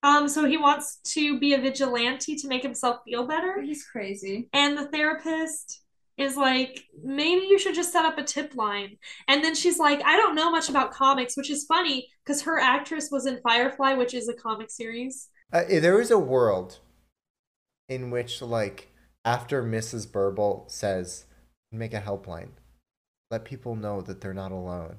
Um, 0.03 0.27
so 0.27 0.45
he 0.45 0.57
wants 0.57 0.97
to 1.13 1.39
be 1.39 1.53
a 1.53 1.61
vigilante 1.61 2.35
to 2.35 2.47
make 2.47 2.63
himself 2.63 3.01
feel 3.05 3.27
better. 3.27 3.61
He's 3.61 3.85
crazy. 3.85 4.49
And 4.51 4.77
the 4.77 4.87
therapist 4.87 5.81
is 6.17 6.35
like, 6.35 6.85
maybe 7.03 7.45
you 7.45 7.59
should 7.59 7.75
just 7.75 7.91
set 7.91 8.05
up 8.05 8.17
a 8.17 8.23
tip 8.23 8.55
line. 8.55 8.97
And 9.27 9.43
then 9.43 9.53
she's 9.53 9.79
like, 9.79 10.01
I 10.03 10.17
don't 10.17 10.35
know 10.35 10.49
much 10.49 10.69
about 10.69 10.91
comics, 10.91 11.37
which 11.37 11.51
is 11.51 11.65
funny 11.65 12.09
because 12.25 12.41
her 12.43 12.59
actress 12.59 13.09
was 13.11 13.25
in 13.25 13.39
Firefly, 13.41 13.93
which 13.93 14.13
is 14.13 14.27
a 14.27 14.33
comic 14.33 14.71
series. 14.71 15.29
Uh, 15.53 15.63
there 15.67 15.99
is 15.99 16.11
a 16.11 16.17
world 16.17 16.79
in 17.89 18.09
which, 18.09 18.41
like, 18.41 18.91
after 19.25 19.61
Mrs. 19.63 20.11
Burble 20.11 20.65
says, 20.67 21.25
make 21.71 21.93
a 21.93 22.01
helpline, 22.01 22.49
let 23.29 23.45
people 23.45 23.75
know 23.75 24.01
that 24.01 24.21
they're 24.21 24.33
not 24.33 24.51
alone. 24.51 24.97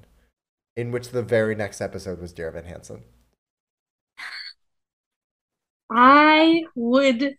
In 0.75 0.91
which 0.91 1.09
the 1.09 1.21
very 1.21 1.55
next 1.55 1.81
episode 1.81 2.19
was 2.19 2.33
Dear 2.33 2.47
Evan 2.47 2.65
Hansen. 2.65 3.03
I 5.91 6.63
would 6.75 7.35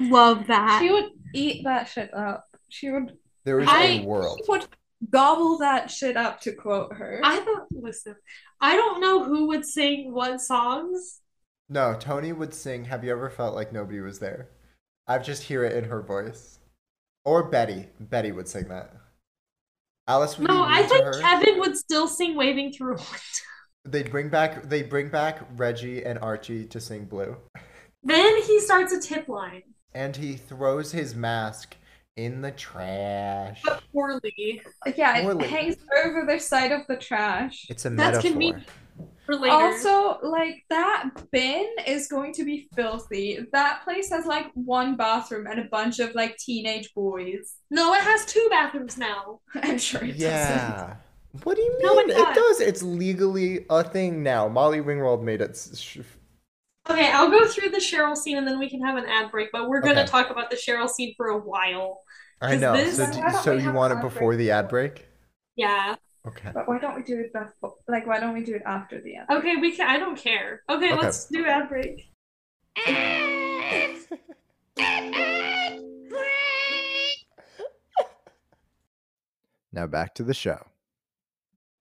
love 0.00 0.46
that. 0.48 0.80
She 0.82 0.90
would 0.90 1.10
eat 1.34 1.64
that 1.64 1.84
shit 1.88 2.12
up. 2.12 2.44
She 2.68 2.90
would 2.90 3.16
There 3.44 3.60
is 3.60 3.68
I- 3.70 3.84
a 3.84 4.04
world. 4.04 4.40
she 4.44 4.50
would 4.50 4.66
gobble 5.10 5.58
that 5.58 5.90
shit 5.90 6.16
up 6.16 6.40
to 6.40 6.52
quote 6.52 6.94
her. 6.94 7.20
I 7.22 7.36
thought, 7.36 7.66
listen, 7.70 8.16
I 8.60 8.74
don't 8.76 9.00
know 9.00 9.22
who 9.24 9.46
would 9.48 9.64
sing 9.64 10.12
what 10.12 10.40
songs. 10.40 11.20
No, 11.68 11.94
Tony 11.98 12.32
would 12.32 12.54
sing 12.54 12.84
Have 12.86 13.04
You 13.04 13.12
Ever 13.12 13.28
Felt 13.30 13.54
Like 13.54 13.72
Nobody 13.72 14.00
Was 14.00 14.18
There? 14.18 14.48
I 15.06 15.18
just 15.18 15.44
hear 15.44 15.62
it 15.64 15.76
in 15.76 15.84
her 15.90 16.00
voice. 16.02 16.58
Or 17.24 17.44
Betty. 17.48 17.88
Betty 18.00 18.32
would 18.32 18.48
sing 18.48 18.68
that. 18.68 18.92
Alice 20.08 20.38
would 20.38 20.48
No, 20.48 20.54
be 20.64 20.72
I 20.72 20.80
mean 20.80 20.82
to 20.84 20.88
think 20.88 21.04
her. 21.04 21.20
Kevin 21.20 21.58
would 21.60 21.76
still 21.76 22.06
sing 22.08 22.36
Waving 22.36 22.72
Through 22.72 22.92
a 22.94 22.96
Window. 22.96 23.10
They 23.84 24.02
bring 24.02 24.28
back 24.28 24.64
they 24.64 24.82
bring 24.82 25.08
back 25.10 25.40
Reggie 25.56 26.04
and 26.04 26.18
Archie 26.18 26.66
to 26.66 26.80
sing 26.80 27.04
Blue. 27.06 27.36
Then 28.02 28.42
he 28.42 28.60
starts 28.60 28.92
a 28.92 29.00
tip 29.00 29.28
line, 29.28 29.62
And 29.94 30.14
he 30.16 30.36
throws 30.36 30.92
his 30.92 31.14
mask 31.14 31.76
in 32.16 32.40
the 32.40 32.52
trash. 32.52 33.60
but 33.64 33.82
poorly. 33.92 34.62
yeah, 34.96 35.18
it 35.18 35.42
hangs 35.50 35.76
over 36.04 36.24
the 36.26 36.38
side 36.38 36.72
of 36.72 36.86
the 36.88 36.96
trash. 36.96 37.66
It's 37.68 37.84
a 37.84 37.90
That's 37.90 38.22
metaphor. 38.22 38.30
convenient. 38.30 38.68
For 39.26 39.36
later. 39.36 39.54
Also, 39.54 40.18
like 40.22 40.64
that 40.70 41.10
bin 41.32 41.66
is 41.86 42.06
going 42.08 42.32
to 42.34 42.44
be 42.44 42.68
filthy. 42.76 43.40
That 43.52 43.82
place 43.84 44.08
has 44.10 44.24
like 44.24 44.46
one 44.54 44.96
bathroom 44.96 45.46
and 45.46 45.58
a 45.60 45.64
bunch 45.64 45.98
of 45.98 46.14
like 46.14 46.36
teenage 46.38 46.94
boys. 46.94 47.56
no, 47.70 47.92
it 47.94 48.02
has 48.02 48.24
two 48.24 48.46
bathrooms 48.50 48.96
now. 48.96 49.40
I'm 49.54 49.78
sure 49.78 50.02
it 50.04 50.12
doesn't. 50.12 50.20
Yeah. 50.20 50.96
What 51.42 51.56
do 51.56 51.62
you 51.62 51.78
No, 51.82 51.96
mean? 51.96 52.10
it 52.10 52.16
it 52.16 52.24
does. 52.34 52.36
does. 52.36 52.60
It's 52.60 52.82
legally 52.82 53.66
a 53.68 53.84
thing 53.84 54.22
now. 54.22 54.48
Molly 54.48 54.78
Ringwald 54.80 55.22
made 55.22 55.42
it. 55.42 55.56
sh- 55.76 55.98
Okay, 56.88 57.10
I'll 57.10 57.28
go 57.30 57.44
through 57.48 57.70
the 57.70 57.78
Cheryl 57.78 58.16
scene 58.16 58.38
and 58.38 58.46
then 58.46 58.60
we 58.60 58.70
can 58.70 58.80
have 58.80 58.96
an 58.96 59.06
ad 59.06 59.32
break, 59.32 59.48
but 59.52 59.68
we're 59.68 59.80
going 59.80 59.96
to 59.96 60.02
Okay. 60.02 60.10
talk 60.10 60.30
about 60.30 60.50
the 60.50 60.56
Cheryl 60.56 60.88
scene 60.88 61.14
for 61.16 61.26
a 61.30 61.36
while. 61.38 61.98
I 62.40 62.52
'Cause 62.52 62.60
know. 62.60 62.72
this- 62.76 62.96
so 62.96 63.06
do, 63.10 63.38
so 63.42 63.52
you 63.54 63.72
want 63.72 63.92
it 63.92 64.00
before 64.00 64.30
break? 64.30 64.38
the 64.38 64.50
ad 64.52 64.68
break? 64.68 65.06
Yeah. 65.56 65.96
Okay. 66.26 66.50
But 66.52 66.66
why 66.68 66.78
don't 66.78 66.96
we 66.96 67.02
do 67.02 67.20
it 67.20 67.32
before? 67.32 67.74
Like, 67.88 68.06
why 68.06 68.18
don't 68.18 68.34
we 68.34 68.42
do 68.42 68.54
it 68.54 68.62
after 68.66 69.00
the 69.00 69.16
end? 69.16 69.26
Okay, 69.30 69.56
we 69.56 69.72
can 69.76 69.88
I 69.88 69.98
don't 69.98 70.16
care. 70.18 70.62
Okay, 70.68 70.92
Okay. 70.92 71.00
let's 71.02 71.26
do 71.26 71.44
ad 71.46 71.68
break. 71.68 72.10
Now 79.72 79.86
back 79.86 80.14
to 80.14 80.22
the 80.22 80.34
show. 80.34 80.66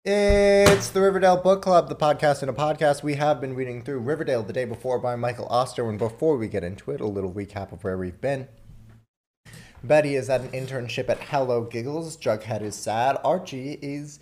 It's 0.04 0.90
the 0.90 1.02
Riverdale 1.02 1.38
Book 1.38 1.62
Club, 1.62 1.90
the 1.90 1.96
podcast 1.96 2.44
in 2.44 2.50
a 2.50 2.54
podcast. 2.54 3.02
We 3.04 3.16
have 3.16 3.42
been 3.42 3.56
reading 3.56 3.82
through 3.82 4.00
Riverdale 4.00 4.44
the 4.44 4.54
day 4.54 4.66
before 4.66 5.00
by 5.00 5.16
Michael 5.16 5.48
Oster. 5.48 5.90
And 5.90 5.98
before 5.98 6.38
we 6.38 6.48
get 6.48 6.64
into 6.64 6.92
it, 6.92 7.02
a 7.02 7.08
little 7.08 7.32
recap 7.32 7.72
of 7.72 7.84
where 7.84 7.98
we've 7.98 8.20
been. 8.22 8.48
Betty 9.84 10.16
is 10.16 10.30
at 10.30 10.42
an 10.42 10.50
internship 10.50 11.10
at 11.10 11.20
Hello 11.22 11.64
Giggles. 11.64 12.18
Jughead 12.18 12.62
is 12.62 12.76
sad. 12.76 13.18
Archie 13.24 13.80
is 13.82 14.20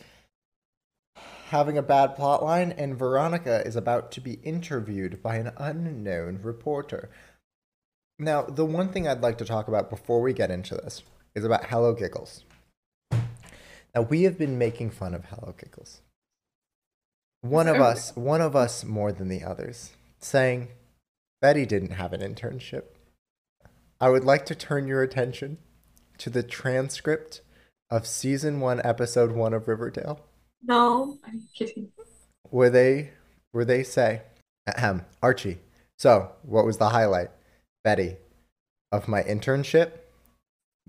having 1.53 1.77
a 1.77 1.83
bad 1.83 2.17
plotline, 2.17 2.73
and 2.79 2.97
Veronica 2.97 3.61
is 3.63 3.75
about 3.75 4.11
to 4.11 4.19
be 4.19 4.39
interviewed 4.41 5.21
by 5.21 5.35
an 5.35 5.51
unknown 5.57 6.39
reporter. 6.41 7.11
Now, 8.17 8.41
the 8.41 8.65
one 8.65 8.89
thing 8.89 9.07
I'd 9.07 9.21
like 9.21 9.37
to 9.37 9.45
talk 9.45 9.67
about 9.67 9.91
before 9.91 10.19
we 10.19 10.33
get 10.33 10.49
into 10.49 10.73
this 10.73 11.03
is 11.35 11.45
about 11.45 11.65
Hello 11.65 11.93
Giggles. 11.93 12.43
Now, 13.11 14.01
we 14.01 14.23
have 14.23 14.35
been 14.35 14.57
making 14.57 14.89
fun 14.89 15.13
of 15.13 15.25
Hello 15.25 15.53
Giggles. 15.55 16.01
One 17.41 17.67
of 17.67 17.77
oh. 17.77 17.83
us, 17.83 18.15
one 18.15 18.41
of 18.41 18.55
us 18.55 18.83
more 18.83 19.11
than 19.11 19.27
the 19.27 19.43
others, 19.43 19.91
saying 20.17 20.69
Betty 21.39 21.67
didn't 21.67 21.91
have 21.91 22.13
an 22.13 22.21
internship. 22.21 22.85
I 24.01 24.09
would 24.09 24.23
like 24.23 24.47
to 24.47 24.55
turn 24.55 24.87
your 24.87 25.03
attention 25.03 25.59
to 26.17 26.31
the 26.31 26.41
transcript 26.41 27.41
of 27.91 28.07
season 28.07 28.59
one, 28.59 28.81
episode 28.83 29.33
one 29.33 29.53
of 29.53 29.67
Riverdale, 29.67 30.19
No. 30.63 31.17
I'm 31.25 31.43
kidding. 31.55 31.91
Were 32.51 32.69
they 32.69 33.11
Were 33.53 33.65
they 33.65 33.83
say, 33.83 34.21
Ahem, 34.67 35.05
Archie. 35.21 35.59
So, 35.97 36.31
what 36.43 36.65
was 36.65 36.77
the 36.77 36.89
highlight? 36.89 37.29
Betty, 37.83 38.17
of 38.91 39.07
my 39.07 39.21
internship. 39.23 39.91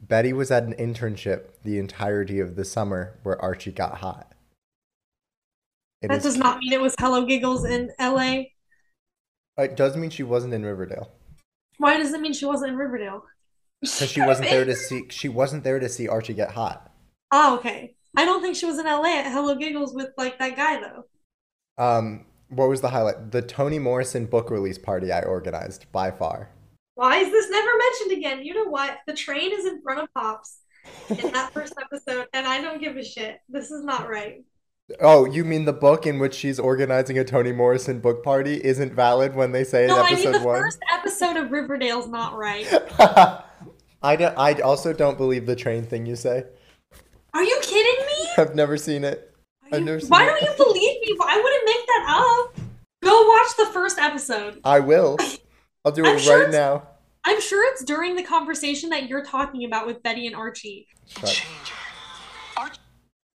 Betty 0.01 0.33
was 0.33 0.51
at 0.51 0.65
an 0.65 0.75
internship 0.75 1.49
the 1.63 1.79
entirety 1.79 2.41
of 2.41 2.57
the 2.57 2.65
summer 2.65 3.19
where 3.23 3.41
Archie 3.41 3.73
got 3.73 3.99
hot. 3.99 4.33
It 6.03 6.09
That 6.09 6.19
is- 6.19 6.23
does 6.23 6.37
not 6.37 6.59
mean 6.59 6.73
it 6.73 6.81
was 6.81 6.95
Hello 6.99 7.25
Giggles 7.27 7.65
in 7.65 7.91
LA. 7.99 8.45
It 9.57 9.77
does 9.77 9.97
mean 9.97 10.11
she 10.11 10.23
wasn't 10.25 10.53
in 10.55 10.65
Riverdale 10.67 11.11
Why 11.79 11.97
does 11.97 12.13
it 12.13 12.21
mean 12.21 12.33
she 12.33 12.45
wasn't 12.45 12.73
in 12.73 12.77
Riverdale? 12.79 13.25
because 13.81 14.11
she 14.11 14.21
wasn't 14.23 14.49
there 14.49 14.65
to 14.65 14.75
see. 14.77 15.05
She 15.11 15.29
wasn't 15.29 15.63
there 15.65 15.79
to 15.79 15.89
see 15.89 16.09
Archie 16.09 16.33
get 16.35 16.53
hot. 16.53 16.91
Oh, 17.31 17.57
okay. 17.59 17.95
I 18.17 18.25
don't 18.25 18.43
think 18.43 18.57
she 18.57 18.67
was 18.67 18.79
in 18.79 18.87
LA 18.87 19.19
at 19.19 19.33
Hello 19.33 19.55
Giggles 19.57 19.95
with 19.95 20.09
like 20.17 20.39
that 20.39 20.57
guy 20.57 20.81
though. 20.81 21.05
Um, 21.83 22.27
what 22.49 22.69
was 22.69 22.81
the 22.81 22.91
highlight? 22.91 23.33
The 23.33 23.43
Toni 23.43 23.79
Morrison 23.79 24.27
book 24.27 24.51
release 24.51 24.79
party 24.79 25.11
I 25.13 25.23
organized 25.23 25.91
by 25.93 26.11
far. 26.11 26.51
Why 26.95 27.17
is 27.19 27.31
this 27.31 27.51
never 27.51 27.71
mentioned 27.77 28.13
again? 28.13 28.45
You 28.45 28.55
know 28.55 28.71
what? 28.71 28.99
The 29.07 29.15
train 29.15 29.51
is 29.53 29.67
in 29.67 29.83
front 29.83 30.01
of 30.01 30.09
Pops 30.15 30.59
in 31.09 31.33
that 31.33 31.53
first 31.53 31.75
episode, 31.81 32.27
and 32.33 32.47
I 32.47 32.61
don't 32.61 32.81
give 32.81 32.97
a 32.97 33.05
shit. 33.05 33.39
This 33.49 33.73
is 33.73 33.85
not 33.85 34.09
right. 34.09 34.45
Oh, 35.01 35.25
you 35.25 35.45
mean 35.45 35.65
the 35.65 35.73
book 35.73 36.07
in 36.07 36.19
which 36.19 36.35
she's 36.35 36.61
organizing 36.61 37.19
a 37.19 37.25
Toni 37.25 37.53
Morrison 37.53 38.01
book 38.01 38.23
party 38.23 38.63
isn't 38.63 38.93
valid 38.93 39.35
when 39.35 39.51
they 39.51 39.65
say 39.65 39.85
in 39.85 39.89
No, 39.89 40.03
I 40.03 40.11
mean 40.11 40.13
episode 40.27 40.41
the 40.41 40.47
one? 40.47 40.61
first 40.61 40.79
episode 40.93 41.37
of 41.37 41.51
Riverdale's 41.51 42.07
not 42.07 42.37
right. 42.37 42.67
I, 44.03 44.17
don't, 44.17 44.39
I 44.39 44.53
also 44.61 44.93
don't 44.93 45.17
believe 45.17 45.47
the 45.47 45.57
train 45.57 45.85
thing 45.85 46.05
you 46.05 46.17
say. 46.17 46.45
Are 47.33 47.43
you? 47.43 47.61
I've 48.39 48.55
never 48.55 48.77
seen 48.77 49.05
it. 49.05 49.35
Are 49.73 49.77
I've 49.79 49.83
never 49.85 50.01
seen 50.01 50.09
Why 50.11 50.25
it. 50.25 50.27
don't 50.27 50.43
you 50.43 50.65
believe 50.65 51.01
me? 51.01 51.17
I 51.27 51.41
wouldn't 51.41 51.65
make 51.65 51.87
that 51.87 52.05
up. 52.09 52.67
Go 53.03 53.29
watch 53.29 53.57
the 53.57 53.67
first 53.73 53.99
episode. 53.99 54.61
I 54.65 54.81
will. 54.81 55.19
I'll 55.85 55.93
do 55.93 56.05
it 56.07 56.21
sure 56.21 56.43
right 56.45 56.51
now. 56.51 56.89
I'm 57.25 57.41
sure 57.41 57.71
it's 57.73 57.83
during 57.85 58.17
the 58.17 58.23
conversation 58.23 58.91
that 58.91 59.09
you're 59.09 59.25
talking 59.25 59.65
about 59.65 59.87
with 59.87 60.03
Betty 60.03 60.27
and 60.27 60.37
Archie. 60.37 60.87
Shut. 61.07 61.25
Changer. 61.27 61.75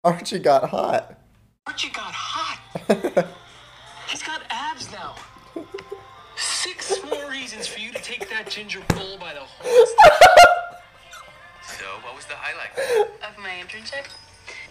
Archie 0.05 0.39
got 0.39 0.69
hot. 0.71 1.19
Archie 1.67 1.91
got 1.91 2.13
hot. 2.15 2.61
He's 4.09 4.23
got 4.23 4.43
abs 4.51 4.91
now. 4.93 5.17
Six 6.37 7.03
more 7.05 7.29
reasons 7.29 7.67
for 7.67 7.81
you 7.81 7.93
to 7.93 8.01
take 8.03 8.29
that 8.31 8.49
ginger 8.49 8.81
bull 8.89 9.19
by 9.19 9.35
the 9.35 9.41
horns. 9.41 9.91
So, 11.65 11.85
what 12.03 12.15
was 12.15 12.25
the 12.27 12.35
highlight? 12.37 12.71
of 13.29 13.37
my 13.43 13.51
internship. 13.51 14.07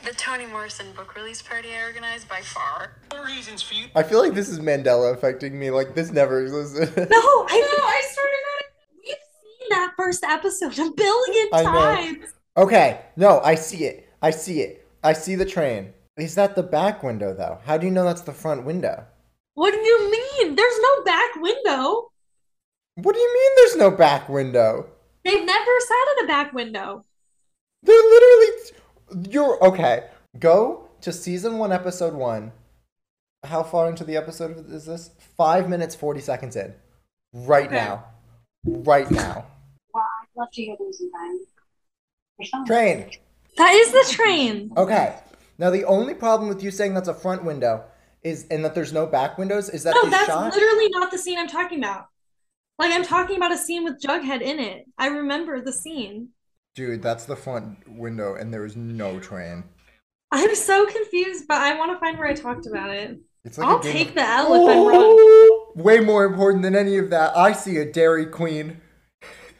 The 0.05 0.11
Toni 0.11 0.45
Morrison 0.45 0.91
book 0.95 1.15
release 1.15 1.41
party 1.41 1.69
I 1.73 1.81
organized 1.83 2.29
by 2.29 2.39
far. 2.41 2.97
Reasons 3.25 3.63
for 3.63 3.73
you. 3.73 3.87
I 3.95 4.03
feel 4.03 4.19
like 4.19 4.35
this 4.35 4.49
is 4.49 4.59
Mandela 4.59 5.11
affecting 5.11 5.57
me. 5.57 5.71
Like 5.71 5.95
this 5.95 6.11
never 6.11 6.41
existed. 6.43 6.89
No, 7.09 7.17
I 7.17 7.59
know. 7.59 7.83
I 7.83 8.01
started 8.11 8.43
on. 8.53 8.63
We've 9.03 9.15
seen 9.15 9.69
that 9.71 9.93
first 9.97 10.23
episode 10.23 10.73
a 10.77 10.91
billion 10.91 11.47
I 11.51 11.63
know. 11.63 11.71
times. 11.71 12.33
Okay, 12.55 13.01
no, 13.15 13.41
I 13.43 13.55
see 13.55 13.85
it. 13.85 14.07
I 14.21 14.29
see 14.29 14.61
it. 14.61 14.87
I 15.03 15.13
see 15.13 15.33
the 15.33 15.45
train. 15.45 15.91
Is 16.17 16.35
that 16.35 16.55
the 16.55 16.61
back 16.61 17.01
window 17.01 17.33
though? 17.33 17.57
How 17.65 17.79
do 17.79 17.87
you 17.87 17.91
know 17.91 18.03
that's 18.05 18.21
the 18.21 18.31
front 18.31 18.63
window? 18.63 19.05
What 19.55 19.71
do 19.71 19.79
you 19.79 20.11
mean? 20.11 20.55
There's 20.55 20.79
no 20.81 21.03
back 21.03 21.35
window. 21.37 22.11
What 22.93 23.15
do 23.15 23.19
you 23.21 23.33
mean 23.33 23.51
there's 23.55 23.75
no 23.77 23.89
back 23.89 24.29
window? 24.29 24.87
They've 25.23 25.43
never 25.43 25.71
sat 25.79 26.19
in 26.19 26.25
a 26.25 26.27
back 26.27 26.53
window. 26.53 27.03
They're 27.81 27.95
literally 27.95 28.71
you're 29.29 29.63
okay. 29.63 30.07
Go 30.39 30.89
to 31.01 31.11
season 31.11 31.57
1 31.57 31.71
episode 31.71 32.13
1. 32.13 32.51
How 33.43 33.63
far 33.63 33.89
into 33.89 34.03
the 34.03 34.17
episode 34.17 34.69
is 34.71 34.85
this? 34.85 35.11
5 35.37 35.69
minutes 35.69 35.95
40 35.95 36.19
seconds 36.21 36.55
in. 36.55 36.73
Right 37.33 37.67
Okay. 37.67 37.75
now. 37.75 38.05
Right 38.65 39.09
now. 39.11 39.45
Well, 39.93 40.03
I'd 40.03 40.39
love 40.39 40.49
to 40.53 40.61
hear 40.63 40.75
them 40.77 40.91
sometime. 40.91 41.39
Or. 42.39 42.65
Train. 42.65 43.11
That 43.57 43.73
is 43.73 43.91
the 43.91 44.13
train. 44.13 44.71
Okay. 44.75 45.15
Now 45.57 45.69
the 45.69 45.85
only 45.85 46.13
problem 46.13 46.49
with 46.49 46.61
you 46.63 46.71
saying 46.71 46.93
that's 46.93 47.07
a 47.07 47.13
front 47.13 47.43
window 47.45 47.83
is 48.23 48.45
and 48.49 48.65
that 48.65 48.73
there's 48.75 48.91
no 48.91 49.05
back 49.05 49.37
windows 49.37 49.69
is 49.69 49.83
that 49.83 49.93
No, 49.93 50.09
that's 50.09 50.25
shot 50.25 50.53
literally 50.53 50.89
not 50.89 51.11
the 51.11 51.17
scene 51.17 51.37
I'm 51.37 51.47
talking 51.47 51.77
about. 51.77 52.07
Like 52.77 52.91
I'm 52.91 53.03
talking 53.05 53.37
about 53.37 53.53
a 53.53 53.57
scene 53.57 53.83
with 53.83 54.01
Jughead 54.01 54.41
in 54.41 54.59
it. 54.59 54.85
I 54.97 55.07
remember 55.07 55.61
the 55.61 55.71
scene. 55.71 56.29
Dude, 56.75 57.01
that's 57.01 57.25
the 57.25 57.35
front 57.35 57.77
window, 57.87 58.35
and 58.35 58.53
there 58.53 58.65
is 58.65 58.75
no 58.75 59.19
train. 59.19 59.63
I'm 60.31 60.53
so 60.55 60.85
confused, 60.85 61.45
but 61.47 61.57
I 61.57 61.77
want 61.77 61.93
to 61.93 61.99
find 61.99 62.17
where 62.17 62.27
I 62.27 62.33
talked 62.33 62.65
about 62.67 62.89
it. 62.89 63.17
It's 63.45 63.57
like 63.57 63.67
I'll 63.67 63.79
take 63.79 64.09
of- 64.09 64.15
the 64.15 64.21
L 64.27 64.53
if 64.69 64.75
I'm 64.75 64.85
wrong. 64.87 65.71
Way 65.75 65.99
more 66.01 66.25
important 66.25 66.63
than 66.63 66.75
any 66.75 66.97
of 66.97 67.09
that. 67.11 67.37
I 67.37 67.53
see 67.53 67.77
a 67.77 67.89
Dairy 67.89 68.25
Queen. 68.25 68.81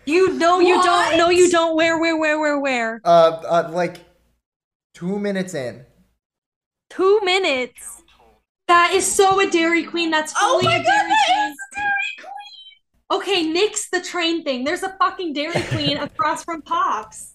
You 0.06 0.34
know 0.34 0.60
you 0.60 0.82
don't. 0.84 1.18
No, 1.18 1.30
you 1.30 1.50
don't. 1.50 1.76
Where? 1.76 1.98
Where? 2.00 2.18
Where? 2.18 2.40
Where? 2.40 2.60
Where? 2.60 3.02
Uh, 3.06 3.42
uh, 3.48 3.70
like 3.72 3.98
two 4.94 5.18
minutes 5.18 5.54
in. 5.54 5.86
Two 6.90 7.20
minutes. 7.24 8.04
That 8.68 8.92
is 8.94 9.06
so 9.10 9.40
a 9.40 9.50
Dairy 9.50 9.84
Queen. 9.84 10.10
That's 10.12 10.34
Oh 10.38 10.60
my 10.64 10.76
a 10.76 10.84
Dairy 10.84 11.10
that 11.10 11.26
Queen. 11.28 11.50
is 11.50 11.56
the 11.72 11.76
Dairy 11.78 11.88
Queen! 11.88 11.95
Okay, 13.12 13.44
nix 13.44 13.90
the 13.90 14.02
train 14.02 14.44
thing. 14.44 14.64
There's 14.64 14.84
a 14.84 14.96
fucking 14.98 15.34
Dairy 15.34 15.62
Queen 15.70 15.98
across 15.98 16.44
from 16.44 16.62
Pops. 16.62 17.34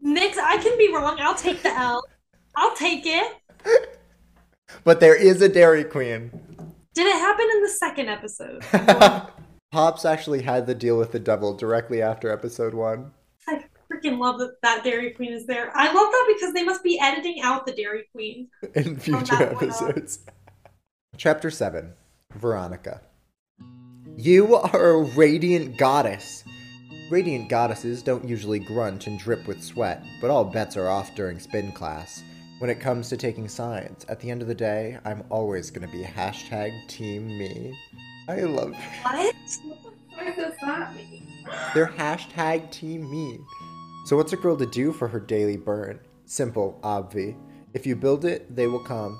Nix, 0.00 0.38
I 0.38 0.58
can 0.58 0.78
be 0.78 0.92
wrong. 0.94 1.18
I'll 1.20 1.34
take 1.34 1.62
the 1.62 1.72
L. 1.76 2.02
I'll 2.56 2.74
take 2.76 3.02
it. 3.04 3.36
But 4.84 5.00
there 5.00 5.16
is 5.16 5.42
a 5.42 5.48
Dairy 5.48 5.84
Queen. 5.84 6.30
Did 6.94 7.06
it 7.06 7.18
happen 7.18 7.46
in 7.56 7.62
the 7.62 7.68
second 7.68 8.08
episode? 8.08 8.64
Pops 9.72 10.04
actually 10.04 10.42
had 10.42 10.66
the 10.66 10.74
deal 10.74 10.96
with 10.98 11.12
the 11.12 11.18
devil 11.18 11.54
directly 11.54 12.00
after 12.00 12.30
episode 12.30 12.74
one. 12.74 13.10
I 13.48 13.64
freaking 13.92 14.18
love 14.18 14.38
that 14.38 14.60
that 14.62 14.84
Dairy 14.84 15.10
Queen 15.10 15.32
is 15.32 15.46
there. 15.46 15.72
I 15.74 15.86
love 15.86 15.94
that 15.94 16.34
because 16.34 16.54
they 16.54 16.62
must 16.62 16.82
be 16.82 16.98
editing 17.00 17.40
out 17.42 17.66
the 17.66 17.72
Dairy 17.72 18.04
Queen. 18.12 18.48
in 18.74 18.96
future 18.96 19.36
that 19.36 19.54
point 19.54 19.72
on. 19.72 19.88
episodes. 19.90 20.20
Chapter 21.16 21.50
7 21.50 21.92
Veronica. 22.34 23.00
You 24.20 24.56
are 24.56 24.90
a 24.90 25.02
radiant 25.14 25.76
goddess. 25.76 26.42
Radiant 27.08 27.48
goddesses 27.48 28.02
don't 28.02 28.28
usually 28.28 28.58
grunt 28.58 29.06
and 29.06 29.16
drip 29.16 29.46
with 29.46 29.62
sweat, 29.62 30.04
but 30.20 30.28
all 30.28 30.44
bets 30.44 30.76
are 30.76 30.88
off 30.88 31.14
during 31.14 31.38
spin 31.38 31.70
class. 31.70 32.24
When 32.58 32.68
it 32.68 32.80
comes 32.80 33.08
to 33.10 33.16
taking 33.16 33.46
sides, 33.46 34.04
at 34.08 34.18
the 34.18 34.28
end 34.28 34.42
of 34.42 34.48
the 34.48 34.56
day, 34.56 34.98
I'm 35.04 35.22
always 35.30 35.70
gonna 35.70 35.86
be 35.86 36.02
hashtag 36.02 36.72
team 36.88 37.28
me. 37.28 37.78
I 38.28 38.40
love 38.40 38.74
What? 39.04 39.36
What 40.14 40.34
does 40.34 40.54
that 40.62 40.96
mean? 40.96 41.28
They're 41.72 41.86
hashtag 41.86 42.72
team 42.72 43.08
me. 43.08 43.38
So 44.06 44.16
what's 44.16 44.32
a 44.32 44.36
girl 44.36 44.56
to 44.56 44.66
do 44.66 44.92
for 44.92 45.06
her 45.06 45.20
daily 45.20 45.56
burn? 45.56 46.00
Simple, 46.24 46.80
obvi. 46.82 47.36
If 47.72 47.86
you 47.86 47.94
build 47.94 48.24
it, 48.24 48.56
they 48.56 48.66
will 48.66 48.82
come. 48.82 49.16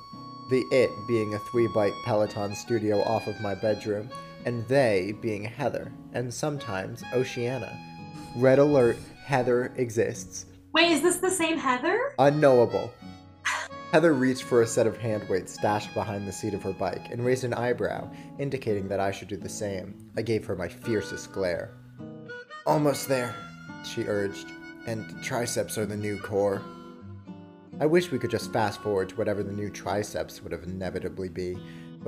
The 0.51 0.65
it 0.73 0.91
being 1.07 1.35
a 1.35 1.39
three 1.53 1.69
byte 1.69 1.95
Peloton 2.05 2.57
studio 2.57 3.01
off 3.05 3.29
of 3.29 3.41
my 3.41 3.55
bedroom, 3.55 4.11
and 4.44 4.66
they 4.68 5.14
being 5.20 5.44
Heather, 5.44 5.92
and 6.12 6.33
sometimes 6.33 7.03
Oceana. 7.12 7.79
Red 8.37 8.59
alert, 8.59 8.96
Heather 9.24 9.72
exists. 9.77 10.46
Wait, 10.72 10.90
is 10.92 11.03
this 11.03 11.16
the 11.16 11.31
same 11.31 11.59
Heather? 11.59 12.12
Unknowable. 12.18 12.92
Heather 13.92 14.12
reached 14.12 14.42
for 14.42 14.61
a 14.61 14.66
set 14.66 14.87
of 14.87 14.98
hand 14.98 15.27
weights 15.31 15.55
stashed 15.55 15.94
behind 15.94 16.29
the 16.29 16.33
seat 16.33 16.53
of 16.53 16.62
her 16.62 16.74
bike 16.74 17.11
and 17.11 17.24
raised 17.24 17.44
an 17.44 17.55
eyebrow, 17.55 18.11
indicating 18.38 18.87
that 18.88 19.01
I 19.01 19.11
should 19.11 19.29
do 19.29 19.37
the 19.38 19.48
same. 19.48 20.11
I 20.16 20.22
gave 20.22 20.44
her 20.44 20.55
my 20.55 20.68
fiercest 20.68 21.33
glare. 21.33 21.70
Almost 22.66 23.09
there, 23.09 23.35
she 23.85 24.03
urged, 24.05 24.46
and 24.87 25.22
triceps 25.22 25.79
are 25.79 25.87
the 25.87 25.96
new 25.96 26.18
core. 26.18 26.62
I 27.81 27.87
wish 27.87 28.11
we 28.11 28.18
could 28.18 28.31
just 28.31 28.53
fast 28.53 28.83
forward 28.83 29.09
to 29.11 29.16
whatever 29.16 29.42
the 29.42 29.53
new 29.53 29.70
triceps 29.70 30.42
would 30.42 30.53
have 30.53 30.64
inevitably 30.64 31.29
be, 31.29 31.57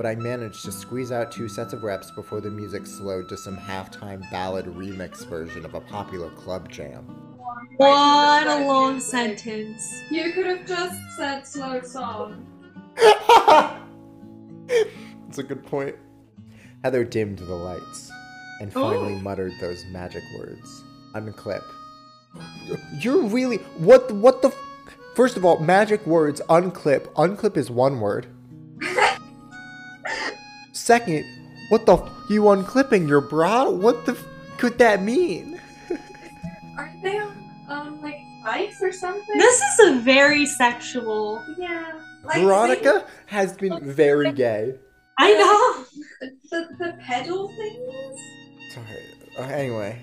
but 0.01 0.09
I 0.09 0.15
managed 0.15 0.65
to 0.65 0.71
squeeze 0.71 1.11
out 1.11 1.31
two 1.31 1.47
sets 1.47 1.73
of 1.73 1.83
reps 1.83 2.09
before 2.09 2.41
the 2.41 2.49
music 2.49 2.87
slowed 2.87 3.29
to 3.29 3.37
some 3.37 3.55
halftime 3.55 4.27
ballad 4.31 4.65
remix 4.65 5.23
version 5.27 5.63
of 5.63 5.75
a 5.75 5.79
popular 5.79 6.31
club 6.31 6.71
jam. 6.71 7.05
What 7.77 8.47
a 8.47 8.65
long 8.65 8.99
sentence. 8.99 10.01
You 10.09 10.31
could 10.31 10.47
have 10.47 10.65
just 10.65 10.99
said 11.15 11.45
slow 11.45 11.83
song. 11.83 12.47
That's 14.67 15.37
a 15.37 15.43
good 15.43 15.63
point. 15.67 15.95
Heather 16.83 17.03
dimmed 17.03 17.37
the 17.37 17.53
lights 17.53 18.11
and 18.59 18.71
oh. 18.75 18.89
finally 18.89 19.21
muttered 19.21 19.53
those 19.61 19.85
magic 19.91 20.23
words. 20.35 20.83
Unclip. 21.13 21.63
You're 22.99 23.21
really 23.21 23.57
what 23.77 24.11
what 24.11 24.41
the 24.41 24.47
f- 24.47 24.57
First 25.13 25.37
of 25.37 25.45
all, 25.45 25.59
magic 25.59 26.07
words 26.07 26.41
unclip. 26.49 27.05
Unclip 27.13 27.55
is 27.55 27.69
one 27.69 27.99
word. 27.99 28.25
Second, 30.85 31.25
what 31.69 31.85
the 31.85 31.95
f- 31.97 32.09
you 32.29 32.41
unclipping 32.43 33.07
your 33.07 33.21
bra? 33.21 33.69
What 33.69 34.05
the 34.07 34.13
f- 34.13 34.25
could 34.57 34.79
that 34.79 35.03
mean? 35.03 35.61
Aren't 36.77 37.03
they 37.03 37.19
on 37.19 37.49
um 37.69 38.01
like 38.01 38.17
bikes 38.43 38.81
or 38.81 38.91
something? 38.91 39.37
This 39.37 39.61
is 39.61 39.79
a 39.91 39.99
very 39.99 40.45
sexual. 40.47 41.43
yeah. 41.59 41.99
Like 42.23 42.41
Veronica 42.41 43.05
has 43.27 43.53
been 43.53 43.79
very 43.83 44.31
gay. 44.31 44.75
I 45.19 45.33
know. 45.33 46.29
the 46.49 46.67
the 46.79 46.97
pedal 47.05 47.47
things. 47.49 48.19
Sorry. 48.73 49.15
Uh, 49.37 49.43
anyway, 49.53 50.01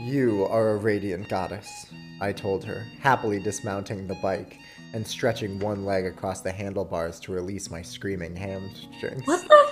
you 0.00 0.46
are 0.46 0.70
a 0.70 0.76
radiant 0.76 1.28
goddess, 1.28 1.86
I 2.20 2.32
told 2.32 2.64
her, 2.64 2.84
happily 3.00 3.40
dismounting 3.40 4.06
the 4.06 4.14
bike 4.22 4.58
and 4.94 5.06
stretching 5.06 5.58
one 5.58 5.84
leg 5.84 6.06
across 6.06 6.40
the 6.40 6.52
handlebars 6.52 7.18
to 7.20 7.32
release 7.32 7.68
my 7.70 7.82
screaming 7.82 8.34
hamstrings. 8.36 9.22
What 9.26 9.46
the 9.46 9.70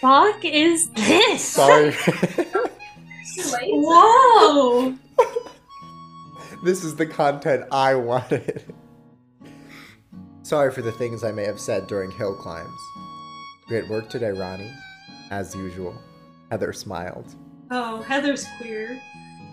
fuck 0.00 0.44
is 0.44 0.88
this? 0.90 1.44
Sorry. 1.44 1.92
Whoa. 3.68 4.94
this 6.64 6.84
is 6.84 6.96
the 6.96 7.06
content 7.06 7.64
I 7.70 7.94
wanted. 7.94 8.74
Sorry 10.42 10.72
for 10.72 10.82
the 10.82 10.92
things 10.92 11.22
I 11.22 11.32
may 11.32 11.44
have 11.44 11.60
said 11.60 11.86
during 11.86 12.10
hill 12.10 12.34
climbs. 12.34 12.80
Great 13.68 13.88
work 13.88 14.08
today, 14.10 14.30
Ronnie. 14.30 14.72
As 15.30 15.54
usual. 15.54 15.94
Heather 16.50 16.72
smiled. 16.72 17.36
Oh, 17.70 18.02
Heather's 18.02 18.44
queer. 18.58 19.00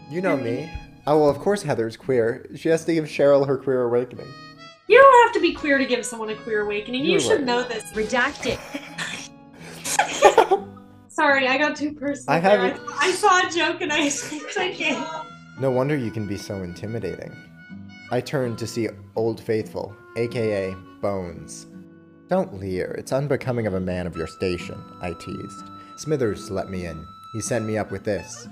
You 0.10 0.22
know 0.22 0.36
me. 0.36 0.72
Oh, 1.06 1.20
well, 1.20 1.30
of 1.30 1.38
course 1.38 1.62
Heather's 1.62 1.96
queer. 1.96 2.48
She 2.56 2.70
has 2.70 2.84
to 2.86 2.94
give 2.94 3.06
Cheryl 3.06 3.46
her 3.46 3.58
queer 3.58 3.84
awakening. 3.84 4.28
You 4.88 4.98
don't 4.98 5.26
have 5.26 5.34
to 5.36 5.40
be 5.40 5.54
queer 5.54 5.78
to 5.78 5.86
give 5.86 6.06
someone 6.06 6.30
a 6.30 6.36
queer 6.36 6.62
awakening. 6.62 7.06
You 7.06 7.12
You're 7.12 7.20
should 7.20 7.32
right. 7.38 7.44
know 7.44 7.64
this. 7.64 7.84
Redacted. 7.92 8.58
Sorry, 11.08 11.48
I 11.48 11.58
got 11.58 11.76
too 11.76 11.94
personal. 11.94 12.36
I 12.38 12.40
haven't- 12.40 12.80
I, 12.90 13.08
I 13.08 13.12
saw 13.12 13.48
a 13.48 13.52
joke 13.52 13.82
and 13.82 13.92
I 13.92 14.10
took 14.10 14.80
it. 14.80 14.98
No 15.60 15.72
wonder 15.72 15.96
you 15.96 16.12
can 16.12 16.28
be 16.28 16.38
so 16.38 16.58
intimidating. 16.58 17.36
I 18.12 18.22
turned 18.22 18.58
to 18.60 18.68
see 18.68 18.90
Old 19.16 19.42
Faithful, 19.42 19.96
aka 20.16 20.76
Bones. 21.02 21.68
Don't 22.30 22.60
leer, 22.60 22.96
it's 22.98 23.12
unbecoming 23.12 23.68
of 23.68 23.74
a 23.74 23.80
man 23.80 24.06
of 24.06 24.16
your 24.16 24.28
station, 24.28 24.82
I 25.02 25.14
teased. 25.14 25.64
Smithers 25.98 26.52
let 26.52 26.70
me 26.70 26.86
in. 26.86 27.06
He 27.34 27.42
sent 27.42 27.66
me 27.66 27.78
up 27.78 27.92
with 27.92 28.04
this. 28.04 28.48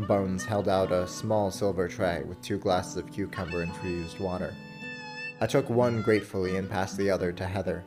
Bones 0.00 0.44
held 0.44 0.68
out 0.68 0.92
a 0.92 1.06
small 1.06 1.50
silver 1.50 1.88
tray 1.88 2.22
with 2.26 2.40
two 2.42 2.58
glasses 2.58 2.96
of 2.96 3.10
cucumber 3.12 3.62
infused 3.62 4.18
water. 4.20 4.54
I 5.40 5.46
took 5.46 5.68
one 5.70 6.02
gratefully 6.02 6.56
and 6.56 6.68
passed 6.70 6.96
the 6.96 7.10
other 7.10 7.32
to 7.32 7.46
Heather. 7.46 7.84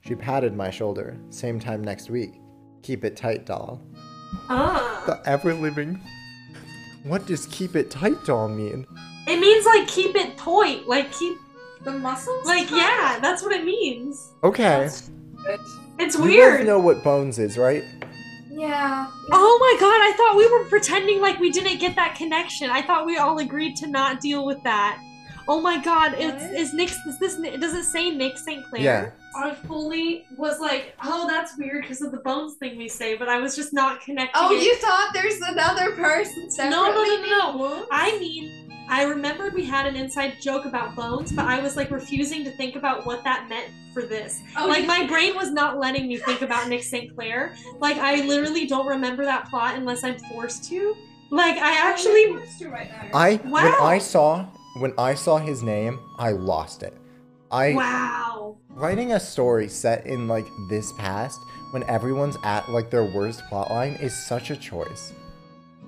She 0.00 0.14
patted 0.14 0.54
my 0.54 0.70
shoulder. 0.70 1.18
Same 1.30 1.58
time 1.60 1.82
next 1.82 2.10
week. 2.10 2.34
Keep 2.82 3.04
it 3.04 3.16
tight, 3.16 3.46
doll. 3.46 3.80
Ah. 4.48 5.02
The 5.06 5.20
ever 5.28 5.54
living. 5.54 6.00
What 7.04 7.26
does 7.26 7.46
keep 7.46 7.76
it 7.76 7.90
tight, 7.90 8.24
doll 8.24 8.48
mean? 8.48 8.86
It 9.26 9.38
means 9.40 9.66
like 9.66 9.86
keep 9.88 10.16
it 10.16 10.36
tight. 10.38 10.86
Like 10.86 11.12
keep 11.12 11.36
The 11.82 11.92
muscles. 11.92 12.46
like 12.46 12.70
yeah, 12.70 13.18
that's 13.20 13.42
what 13.42 13.52
it 13.52 13.64
means. 13.64 14.32
Okay. 14.42 14.88
It's 15.98 16.16
weird. 16.16 16.32
You 16.32 16.56
guys 16.58 16.66
know 16.66 16.78
what 16.78 17.02
Bones 17.02 17.38
is, 17.38 17.56
right? 17.58 17.84
Yeah. 18.50 19.06
Oh 19.30 19.58
my 19.60 19.76
god, 19.80 20.00
I 20.00 20.12
thought 20.16 20.36
we 20.36 20.50
were 20.50 20.64
pretending 20.68 21.20
like 21.20 21.38
we 21.38 21.50
didn't 21.50 21.78
get 21.78 21.94
that 21.96 22.14
connection. 22.16 22.70
I 22.70 22.82
thought 22.82 23.06
we 23.06 23.16
all 23.18 23.38
agreed 23.38 23.76
to 23.76 23.86
not 23.86 24.20
deal 24.20 24.44
with 24.44 24.62
that. 24.64 25.00
Oh 25.46 25.60
my 25.60 25.82
god, 25.82 26.14
it's 26.18 26.42
What? 26.42 26.54
is 26.54 26.74
Nick 26.74 26.90
is 26.90 27.18
this 27.20 27.36
does 27.60 27.74
it 27.74 27.84
say 27.84 28.10
Nick 28.10 28.36
St. 28.36 28.64
Clair? 28.68 28.82
Yeah. 28.82 29.10
I 29.38 29.54
fully 29.54 30.26
was 30.36 30.58
like, 30.60 30.94
oh, 31.04 31.26
that's 31.28 31.56
weird 31.56 31.82
because 31.82 32.02
of 32.02 32.10
the 32.10 32.18
bones 32.18 32.54
thing 32.54 32.76
we 32.76 32.88
say, 32.88 33.16
but 33.16 33.28
I 33.28 33.38
was 33.38 33.54
just 33.54 33.72
not 33.72 34.00
connecting. 34.00 34.32
Oh, 34.34 34.52
it. 34.54 34.62
you 34.62 34.74
thought 34.76 35.10
there's 35.14 35.40
another 35.40 35.92
person 35.92 36.50
separately? 36.50 36.76
No, 36.76 36.92
no, 36.92 37.04
no, 37.04 37.22
no, 37.22 37.78
no. 37.78 37.86
I 37.92 38.18
mean, 38.18 38.70
I 38.90 39.04
remembered 39.04 39.54
we 39.54 39.64
had 39.64 39.86
an 39.86 39.96
inside 39.96 40.34
joke 40.40 40.64
about 40.64 40.96
bones, 40.96 41.30
but 41.32 41.44
I 41.44 41.60
was 41.60 41.76
like 41.76 41.90
refusing 41.90 42.42
to 42.44 42.50
think 42.52 42.74
about 42.74 43.06
what 43.06 43.22
that 43.24 43.48
meant 43.48 43.70
for 43.92 44.02
this. 44.02 44.40
Oh, 44.56 44.66
like 44.66 44.82
you- 44.82 44.86
my 44.88 45.06
brain 45.06 45.36
was 45.36 45.50
not 45.50 45.78
letting 45.78 46.08
me 46.08 46.16
think 46.16 46.42
about 46.42 46.68
Nick 46.68 46.82
St. 46.82 47.14
Clair. 47.14 47.54
Like 47.80 47.98
I 47.98 48.24
literally 48.24 48.66
don't 48.66 48.86
remember 48.86 49.24
that 49.24 49.48
plot 49.50 49.76
unless 49.76 50.04
I'm 50.04 50.18
forced 50.30 50.64
to. 50.70 50.96
Like 51.30 51.58
I 51.58 51.72
Oh, 51.72 51.90
actually 51.90 52.22
you're 52.22 52.38
forced 52.38 52.58
to 52.60 52.68
right 52.70 52.90
now. 52.90 53.18
I 53.18 53.36
when 53.36 53.66
I 53.66 53.98
saw 53.98 54.46
when 54.78 54.94
I 54.96 55.14
saw 55.14 55.36
his 55.38 55.62
name, 55.62 55.98
I 56.18 56.30
lost 56.32 56.82
it. 56.82 56.96
I 57.50 57.74
Wow. 57.74 58.56
writing 58.70 59.12
a 59.12 59.20
story 59.20 59.68
set 59.68 60.06
in 60.06 60.28
like 60.28 60.46
this 60.68 60.92
past 60.92 61.40
when 61.70 61.82
everyone's 61.84 62.36
at 62.44 62.68
like 62.70 62.90
their 62.90 63.04
worst 63.04 63.42
plotline 63.50 64.00
is 64.02 64.14
such 64.26 64.50
a 64.50 64.56
choice. 64.56 65.12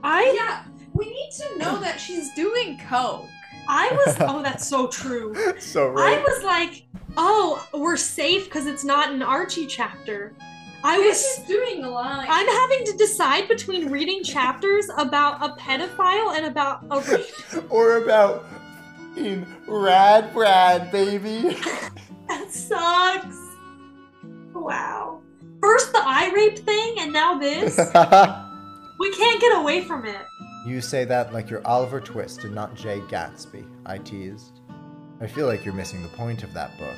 I 0.02 0.32
Yeah, 0.34 0.64
we 0.94 1.06
need 1.06 1.30
to 1.38 1.58
know 1.58 1.80
that 1.80 2.00
she's 2.00 2.32
doing 2.34 2.78
coke. 2.88 3.26
I 3.68 3.90
was 3.92 4.16
oh 4.20 4.42
that's 4.42 4.66
so 4.66 4.86
true. 4.86 5.34
so 5.58 5.94
I 5.96 6.18
was 6.18 6.44
like, 6.44 6.84
oh, 7.16 7.66
we're 7.74 7.96
safe 7.96 8.44
because 8.46 8.66
it's 8.66 8.84
not 8.84 9.12
an 9.12 9.22
Archie 9.22 9.66
chapter. 9.66 10.34
I 10.82 10.98
was 10.98 11.20
She's 11.36 11.46
doing 11.46 11.84
a 11.84 11.90
line. 11.90 12.26
I'm 12.30 12.46
having 12.48 12.86
to 12.86 12.96
decide 12.96 13.48
between 13.48 13.90
reading 13.90 14.22
chapters 14.22 14.88
about 14.96 15.44
a 15.44 15.54
pedophile 15.60 16.34
and 16.34 16.46
about 16.46 16.84
a 16.90 17.00
rape. 17.00 17.26
or 17.70 17.98
about 17.98 18.46
in 19.16 19.46
rad 19.66 20.32
Brad, 20.32 20.90
baby. 20.92 21.56
That 22.28 22.52
sucks. 22.52 23.36
Wow. 24.54 25.20
First 25.60 25.92
the 25.92 25.98
eye 25.98 26.30
rape 26.32 26.58
thing, 26.60 26.94
and 27.00 27.12
now 27.12 27.38
this. 27.38 27.76
We 29.00 29.10
can't 29.12 29.40
get 29.40 29.56
away 29.58 29.82
from 29.82 30.04
it. 30.06 30.20
you 30.66 30.82
say 30.82 31.06
that 31.06 31.32
like 31.32 31.48
you're 31.48 31.66
Oliver 31.66 32.00
Twist 32.02 32.44
and 32.44 32.54
not 32.54 32.74
Jay 32.74 33.00
Gatsby, 33.08 33.64
I 33.86 33.96
teased. 33.96 34.60
I 35.22 35.26
feel 35.26 35.46
like 35.46 35.64
you're 35.64 35.72
missing 35.74 36.02
the 36.02 36.08
point 36.08 36.42
of 36.44 36.52
that 36.52 36.76
book. 36.78 36.96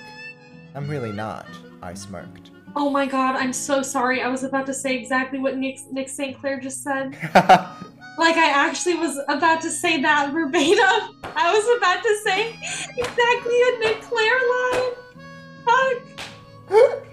I'm 0.75 0.89
really 0.89 1.13
not, 1.13 1.47
I 1.81 1.95
smirked. 1.95 2.51
Oh 2.75 2.91
my 2.91 3.07
god, 3.07 3.37
I'm 3.37 3.53
so 3.53 3.83
sorry. 3.83 4.21
I 4.21 4.27
was 4.29 4.43
about 4.43 4.67
to 4.67 4.75
say 4.75 4.97
exactly 4.99 5.39
what 5.39 5.57
Nick, 5.57 5.79
Nick 5.93 6.09
St. 6.09 6.37
Clair 6.37 6.59
just 6.59 6.83
said. 6.83 7.17
Like, 8.19 8.37
I 8.37 8.51
actually 8.51 8.95
was 8.95 9.19
about 9.29 9.61
to 9.63 9.71
say 9.71 10.01
that 10.03 10.33
verbatim. 10.33 11.17
I 11.35 11.53
was 11.53 11.67
about 11.79 12.03
to 12.03 12.17
say 12.25 12.51
exactly 12.99 13.63
a 13.63 13.79
Nick 13.79 14.03
Clair 14.03 14.39
line. 14.53 14.93
Fuck. 15.65 17.07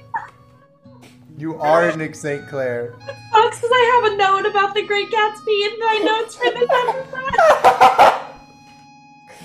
you 1.38 1.55
are 1.59 1.95
Nick 1.95 2.15
St. 2.15 2.47
Clair. 2.49 2.95
Sucks 3.31 3.57
because 3.57 3.71
I 3.71 4.01
have 4.03 4.13
a 4.13 4.17
note 4.17 4.45
about 4.49 4.73
the 4.73 4.83
Great 4.85 5.09
Gatsby 5.09 5.62
in 5.71 5.79
my 5.79 5.99
notes 6.03 6.35
for 6.35 6.51
this 6.51 6.69
episode. 6.69 8.25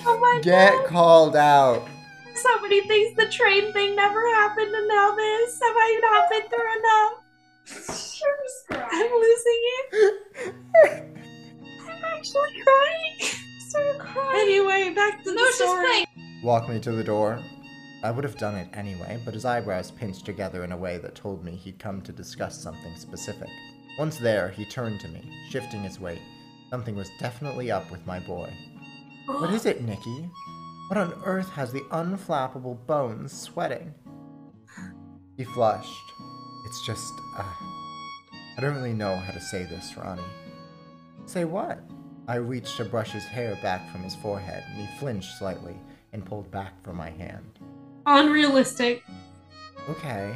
Oh 0.07 0.19
my 0.19 0.33
god. 0.35 0.43
Get 0.43 0.71
god. 0.73 0.85
called 0.87 1.35
out. 1.35 1.87
Somebody 2.35 2.81
thinks 2.81 3.15
the 3.15 3.29
train 3.31 3.71
thing 3.73 3.95
never 3.95 4.21
happened 4.35 4.75
and 4.75 4.87
now 4.87 5.15
this. 5.15 5.59
Have 5.61 5.75
I 5.75 5.99
not 6.03 6.29
been 6.29 6.49
through 6.49 6.73
enough? 6.79 7.13
I'm 8.91 9.11
losing 9.11 9.61
it. 9.91 11.05
I'm 12.33 12.43
actually 12.43 12.61
crying. 12.61 13.41
So 13.67 13.97
crying. 13.97 14.39
Anyway, 14.39 14.93
back 14.93 15.23
to 15.23 15.33
no, 15.33 15.45
the 15.45 15.51
story. 15.53 15.85
playing. 15.85 16.05
Walk 16.43 16.69
me 16.69 16.79
to 16.79 16.91
the 16.93 17.03
door. 17.03 17.43
I 18.03 18.11
would 18.11 18.23
have 18.23 18.37
done 18.37 18.55
it 18.55 18.69
anyway, 18.73 19.19
but 19.25 19.33
his 19.33 19.43
eyebrows 19.43 19.91
pinched 19.91 20.23
together 20.25 20.63
in 20.63 20.71
a 20.71 20.77
way 20.77 20.97
that 20.99 21.15
told 21.15 21.43
me 21.43 21.55
he'd 21.55 21.79
come 21.79 22.01
to 22.03 22.13
discuss 22.13 22.61
something 22.61 22.95
specific. 22.95 23.49
Once 23.97 24.17
there, 24.17 24.49
he 24.49 24.63
turned 24.65 25.01
to 25.01 25.07
me, 25.09 25.21
shifting 25.49 25.81
his 25.81 25.99
weight. 25.99 26.21
Something 26.69 26.95
was 26.95 27.09
definitely 27.19 27.71
up 27.71 27.89
with 27.91 28.05
my 28.05 28.19
boy. 28.19 28.53
What 29.25 29.51
is 29.51 29.65
it, 29.65 29.81
Nikki? 29.81 30.29
What 30.87 30.97
on 30.97 31.13
earth 31.25 31.49
has 31.49 31.73
the 31.73 31.81
unflappable 31.91 32.85
bones 32.85 33.33
sweating? 33.33 33.93
He 35.35 35.43
flushed. 35.43 36.11
It's 36.67 36.85
just, 36.85 37.11
uh, 37.37 37.43
I 38.57 38.61
don't 38.61 38.75
really 38.75 38.93
know 38.93 39.15
how 39.17 39.33
to 39.33 39.41
say 39.41 39.63
this, 39.63 39.97
Ronnie. 39.97 40.21
Say 41.25 41.43
what? 41.43 41.79
I 42.27 42.35
reached 42.35 42.77
to 42.77 42.85
brush 42.85 43.11
his 43.11 43.25
hair 43.25 43.57
back 43.61 43.91
from 43.91 44.01
his 44.01 44.15
forehead, 44.15 44.63
and 44.71 44.87
he 44.87 44.97
flinched 44.97 45.37
slightly 45.37 45.75
and 46.11 46.25
pulled 46.25 46.49
back 46.49 46.73
from 46.83 46.95
my 46.95 47.11
hand. 47.11 47.59
Unrealistic. 48.05 49.03
Okay, 49.89 50.35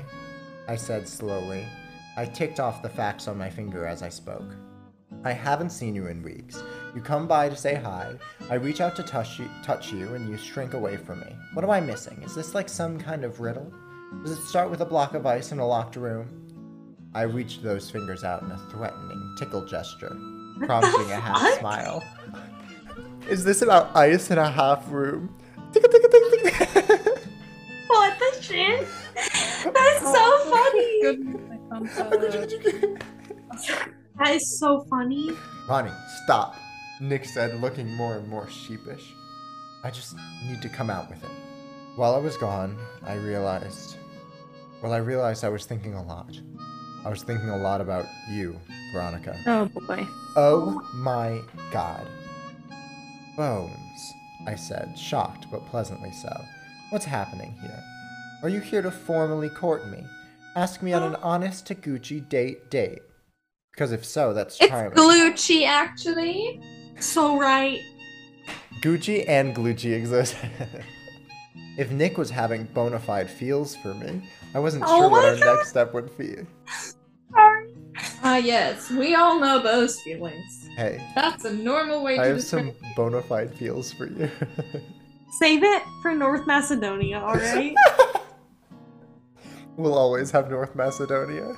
I 0.67 0.75
said 0.75 1.07
slowly. 1.07 1.65
I 2.15 2.25
ticked 2.25 2.59
off 2.59 2.83
the 2.83 2.89
facts 2.89 3.27
on 3.27 3.37
my 3.37 3.49
finger 3.49 3.87
as 3.87 4.03
I 4.03 4.09
spoke. 4.09 4.55
I 5.23 5.31
haven't 5.31 5.71
seen 5.71 5.95
you 5.95 6.07
in 6.07 6.21
weeks. 6.21 6.63
You 6.95 7.01
come 7.01 7.27
by 7.27 7.49
to 7.49 7.55
say 7.55 7.75
hi. 7.75 8.13
I 8.49 8.55
reach 8.55 8.81
out 8.81 8.95
to 8.97 9.03
touch 9.03 9.39
you, 9.39 9.49
touch 9.63 9.91
you, 9.91 10.13
and 10.13 10.29
you 10.29 10.37
shrink 10.37 10.73
away 10.75 10.97
from 10.97 11.21
me. 11.21 11.35
What 11.53 11.65
am 11.65 11.71
I 11.71 11.81
missing? 11.81 12.21
Is 12.21 12.35
this 12.35 12.53
like 12.53 12.69
some 12.69 12.99
kind 12.99 13.23
of 13.25 13.39
riddle? 13.39 13.73
Does 14.23 14.31
it 14.31 14.45
start 14.45 14.69
with 14.69 14.81
a 14.81 14.85
block 14.85 15.15
of 15.15 15.25
ice 15.25 15.51
in 15.51 15.59
a 15.59 15.67
locked 15.67 15.95
room? 15.95 16.27
I 17.13 17.23
reached 17.23 17.63
those 17.63 17.89
fingers 17.89 18.23
out 18.23 18.43
in 18.43 18.51
a 18.51 18.57
threatening 18.69 19.35
tickle 19.37 19.65
gesture, 19.65 20.15
prompting 20.65 21.11
a 21.11 21.19
half 21.19 21.39
fuck? 21.39 21.59
smile. 21.59 22.03
Is 23.29 23.43
this 23.43 23.61
about 23.61 23.95
ice 23.95 24.31
in 24.31 24.37
a 24.37 24.49
half 24.49 24.89
room? 24.91 25.35
What 27.87 28.19
the 28.19 28.41
shit? 28.41 28.87
That's 29.15 30.01
so 30.01 30.13
oh, 30.15 30.71
funny. 30.71 31.01
Goodness, 31.01 31.41
I 31.49 31.57
can't 31.69 31.89
follow. 31.89 32.97
That 34.19 34.35
is 34.35 34.59
so 34.59 34.85
funny. 34.89 35.31
Ronnie, 35.67 35.91
stop. 36.23 36.55
Nick 36.99 37.25
said, 37.25 37.61
looking 37.61 37.87
more 37.95 38.15
and 38.15 38.27
more 38.27 38.49
sheepish. 38.49 39.13
I 39.83 39.89
just 39.89 40.15
need 40.45 40.61
to 40.61 40.69
come 40.69 40.89
out 40.89 41.09
with 41.09 41.23
it. 41.23 41.29
While 41.95 42.15
I 42.15 42.19
was 42.19 42.35
gone, 42.37 42.77
I 43.03 43.13
realized. 43.15 43.97
Well, 44.81 44.93
I 44.93 44.97
realized 44.97 45.43
I 45.43 45.49
was 45.49 45.65
thinking 45.65 45.93
a 45.93 46.03
lot. 46.03 46.39
I 47.05 47.09
was 47.09 47.23
thinking 47.23 47.49
a 47.49 47.57
lot 47.57 47.81
about 47.81 48.05
you, 48.29 48.59
Veronica. 48.93 49.35
Oh 49.47 49.65
boy. 49.65 50.05
Oh 50.35 50.81
my 50.95 51.41
god. 51.71 52.05
Bones, 53.37 54.13
I 54.47 54.55
said, 54.55 54.97
shocked 54.97 55.45
but 55.49 55.65
pleasantly 55.67 56.11
so. 56.11 56.29
What's 56.89 57.05
happening 57.05 57.55
here? 57.61 57.79
Are 58.43 58.49
you 58.49 58.59
here 58.59 58.81
to 58.81 58.91
formally 58.91 59.49
court 59.49 59.87
me? 59.89 60.03
Ask 60.55 60.81
me 60.81 60.93
on 60.93 61.03
an 61.03 61.15
honest 61.17 61.65
Taguchi 61.67 62.27
date 62.27 62.69
date? 62.69 62.99
Because 63.71 63.91
if 63.91 64.03
so, 64.03 64.33
that's 64.33 64.57
charming. 64.57 64.91
It's. 64.91 64.99
Glucci, 65.01 65.65
actually. 65.65 66.61
So 66.99 67.39
right. 67.39 67.79
Gucci 68.81 69.23
and 69.27 69.55
Glucci 69.55 69.93
exist. 69.93 70.35
if 71.77 71.91
Nick 71.91 72.17
was 72.17 72.29
having 72.29 72.65
bona 72.73 72.99
fide 72.99 73.29
feels 73.29 73.75
for 73.77 73.93
me, 73.93 74.27
I 74.53 74.59
wasn't 74.59 74.83
Oh 74.87 74.99
sure 75.01 75.09
what 75.09 75.23
our 75.23 75.35
God. 75.37 75.55
next 75.57 75.69
step 75.69 75.93
would 75.93 76.17
be. 76.17 76.35
Yes, 78.43 78.89
we 78.89 79.15
all 79.15 79.39
know 79.39 79.61
those 79.61 79.99
feelings. 80.01 80.69
Hey, 80.75 81.05
That's 81.15 81.45
a 81.45 81.53
normal 81.53 82.03
way 82.03 82.13
I 82.13 82.23
to 82.23 82.29
have 82.29 82.43
some 82.43 82.71
bona 82.95 83.21
fide 83.21 83.53
feels 83.55 83.91
for 83.91 84.07
you. 84.07 84.29
Save 85.39 85.63
it 85.63 85.83
for 86.01 86.15
North 86.15 86.47
Macedonia, 86.47 87.17
alright? 87.19 87.75
we'll 89.77 89.97
always 89.97 90.31
have 90.31 90.49
North 90.49 90.75
Macedonia. 90.75 91.55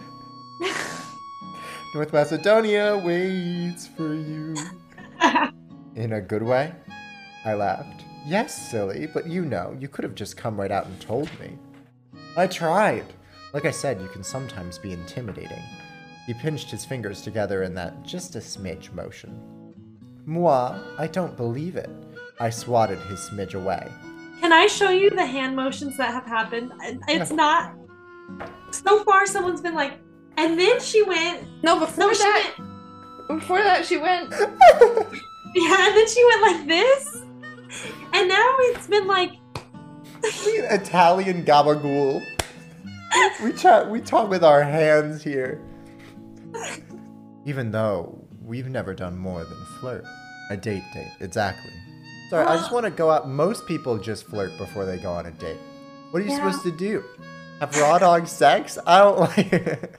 North 1.93 2.11
Macedonia 2.13 2.97
waits 2.97 3.87
for 3.87 4.13
you. 4.13 4.55
In 5.95 6.13
a 6.13 6.21
good 6.21 6.43
way? 6.43 6.73
I 7.45 7.53
laughed. 7.53 8.05
Yes, 8.25 8.69
silly, 8.69 9.07
but 9.07 9.27
you 9.27 9.45
know, 9.45 9.75
you 9.79 9.87
could 9.87 10.03
have 10.03 10.15
just 10.15 10.37
come 10.37 10.59
right 10.59 10.71
out 10.71 10.85
and 10.85 10.99
told 10.99 11.29
me. 11.39 11.57
I 12.37 12.47
tried. 12.47 13.05
Like 13.53 13.65
I 13.65 13.71
said, 13.71 13.99
you 14.01 14.07
can 14.07 14.23
sometimes 14.23 14.77
be 14.77 14.93
intimidating. 14.93 15.63
He 16.27 16.33
pinched 16.33 16.69
his 16.71 16.85
fingers 16.85 17.21
together 17.21 17.63
in 17.63 17.73
that 17.75 18.03
just 18.03 18.35
a 18.35 18.39
smidge 18.39 18.93
motion. 18.93 19.73
Moi, 20.25 20.77
I 20.97 21.07
don't 21.07 21.35
believe 21.35 21.75
it. 21.75 21.89
I 22.39 22.49
swatted 22.49 22.99
his 22.99 23.19
smidge 23.19 23.53
away. 23.55 23.91
Can 24.39 24.53
I 24.53 24.67
show 24.67 24.89
you 24.89 25.09
the 25.09 25.25
hand 25.25 25.55
motions 25.55 25.97
that 25.97 26.11
have 26.11 26.25
happened? 26.25 26.71
It's 27.07 27.31
not. 27.31 27.73
So 28.71 29.03
far, 29.03 29.25
someone's 29.25 29.61
been 29.61 29.75
like, 29.75 29.99
and 30.37 30.59
then 30.59 30.79
she 30.79 31.03
went. 31.03 31.43
No, 31.63 31.79
before 31.79 32.07
No, 32.07 32.13
that, 32.13 32.53
went. 32.57 33.39
before 33.39 33.61
that, 33.61 33.85
she 33.85 33.97
went. 33.97 34.33
Yeah, 35.53 35.87
and 35.89 35.97
then 35.97 36.07
she 36.07 36.23
went 36.25 36.41
like 36.43 36.67
this. 36.67 37.15
And 38.13 38.29
now 38.29 38.55
it's 38.59 38.87
been 38.87 39.05
like. 39.05 39.31
Italian 40.23 41.43
gabagool. 41.43 42.23
We 43.43 43.51
chat. 43.51 43.89
We 43.89 43.99
talk 43.99 44.29
with 44.29 44.45
our 44.45 44.63
hands 44.63 45.21
here. 45.21 45.59
Even 47.45 47.71
though 47.71 48.23
we've 48.43 48.67
never 48.69 48.93
done 48.93 49.17
more 49.17 49.43
than 49.43 49.57
flirt. 49.79 50.03
A 50.49 50.57
date 50.57 50.83
date, 50.93 51.11
exactly. 51.19 51.71
Sorry, 52.29 52.45
I 52.45 52.55
just 52.57 52.71
want 52.71 52.85
to 52.85 52.91
go 52.91 53.09
out. 53.09 53.27
Most 53.29 53.65
people 53.67 53.97
just 53.97 54.25
flirt 54.25 54.51
before 54.57 54.85
they 54.85 54.97
go 54.97 55.11
on 55.11 55.25
a 55.25 55.31
date. 55.31 55.57
What 56.11 56.21
are 56.21 56.25
you 56.25 56.31
Yeah. 56.31 56.37
supposed 56.51 56.63
to 56.63 56.71
do? 56.71 57.03
Have 57.59 57.75
raw 57.77 57.97
dog 57.99 58.27
sex? 58.27 58.77
I 58.85 58.99
don't 58.99 59.19
like 59.37 59.53
it. 59.53 59.95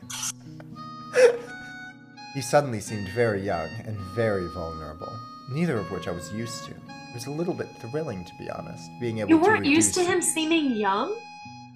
he 2.34 2.40
suddenly 2.40 2.80
seemed 2.80 3.08
very 3.08 3.42
young 3.44 3.68
and 3.86 3.96
very 4.14 4.46
vulnerable, 4.48 5.12
neither 5.50 5.76
of 5.78 5.90
which 5.90 6.08
I 6.08 6.10
was 6.10 6.32
used 6.32 6.64
to. 6.64 6.70
It 6.72 7.14
was 7.14 7.26
a 7.26 7.30
little 7.30 7.54
bit 7.54 7.68
thrilling, 7.80 8.24
to 8.24 8.32
be 8.38 8.48
honest, 8.50 8.90
being 9.00 9.18
able 9.18 9.30
You 9.30 9.38
to 9.38 9.44
You 9.44 9.50
weren't 9.50 9.66
used 9.66 9.94
to 9.94 10.02
him 10.04 10.22
seeming 10.22 10.72
young? 10.72 11.14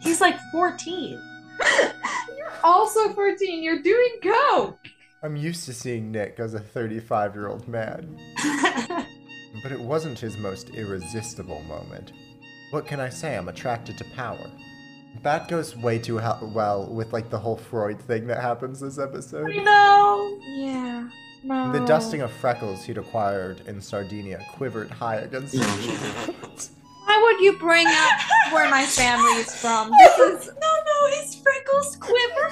He's 0.01 0.21
like 0.21 0.39
14. 0.53 1.21
You're 2.57 2.67
also 2.73 3.13
14. 3.13 3.63
You're 3.63 3.83
doing 3.83 4.19
coke. 4.23 4.79
I'm 5.23 5.37
used 5.37 5.65
to 5.67 5.75
seeing 5.75 6.13
Nick 6.13 6.39
as 6.39 6.55
a 6.55 6.61
35 6.61 7.35
year 7.35 7.49
old 7.49 7.67
man, 7.67 8.19
but 9.63 9.73
it 9.73 9.81
wasn't 9.81 10.19
his 10.19 10.37
most 10.37 10.71
irresistible 10.71 11.63
moment. 11.63 12.13
What 12.71 12.87
can 12.87 13.01
I 13.01 13.09
say? 13.09 13.37
I'm 13.37 13.49
attracted 13.49 13.97
to 13.99 14.05
power. 14.15 14.51
That 15.23 15.49
goes 15.49 15.75
way 15.77 15.99
too 15.99 16.19
hel- 16.19 16.51
well 16.55 16.87
with 16.87 17.13
like 17.13 17.31
the 17.31 17.39
whole 17.39 17.57
Freud 17.57 18.01
thing 18.01 18.27
that 18.27 18.41
happens 18.43 18.81
this 18.81 18.99
episode. 18.99 19.51
I 19.51 19.63
know. 19.63 20.39
Yeah. 20.47 21.09
No. 21.43 21.73
The 21.73 21.85
dusting 21.87 22.21
of 22.21 22.31
freckles 22.33 22.85
he'd 22.85 22.99
acquired 22.99 23.63
in 23.67 23.81
Sardinia 23.81 24.45
quivered 24.53 24.91
high 24.91 25.17
against 25.17 25.55
his 25.55 25.65
cheeks. 25.87 26.71
Why 27.07 27.23
would 27.23 27.41
you 27.45 27.57
bring 27.59 27.87
up 27.87 28.21
where 28.53 28.69
my 28.69 28.85
family 28.85 29.31
is 29.41 29.55
from? 29.55 29.91
This 29.99 30.19
is 30.19 30.47
No, 30.49 30.53
no, 30.55 30.69
his 30.75 30.76
freckles 31.77 31.97
quiver. 31.97 32.49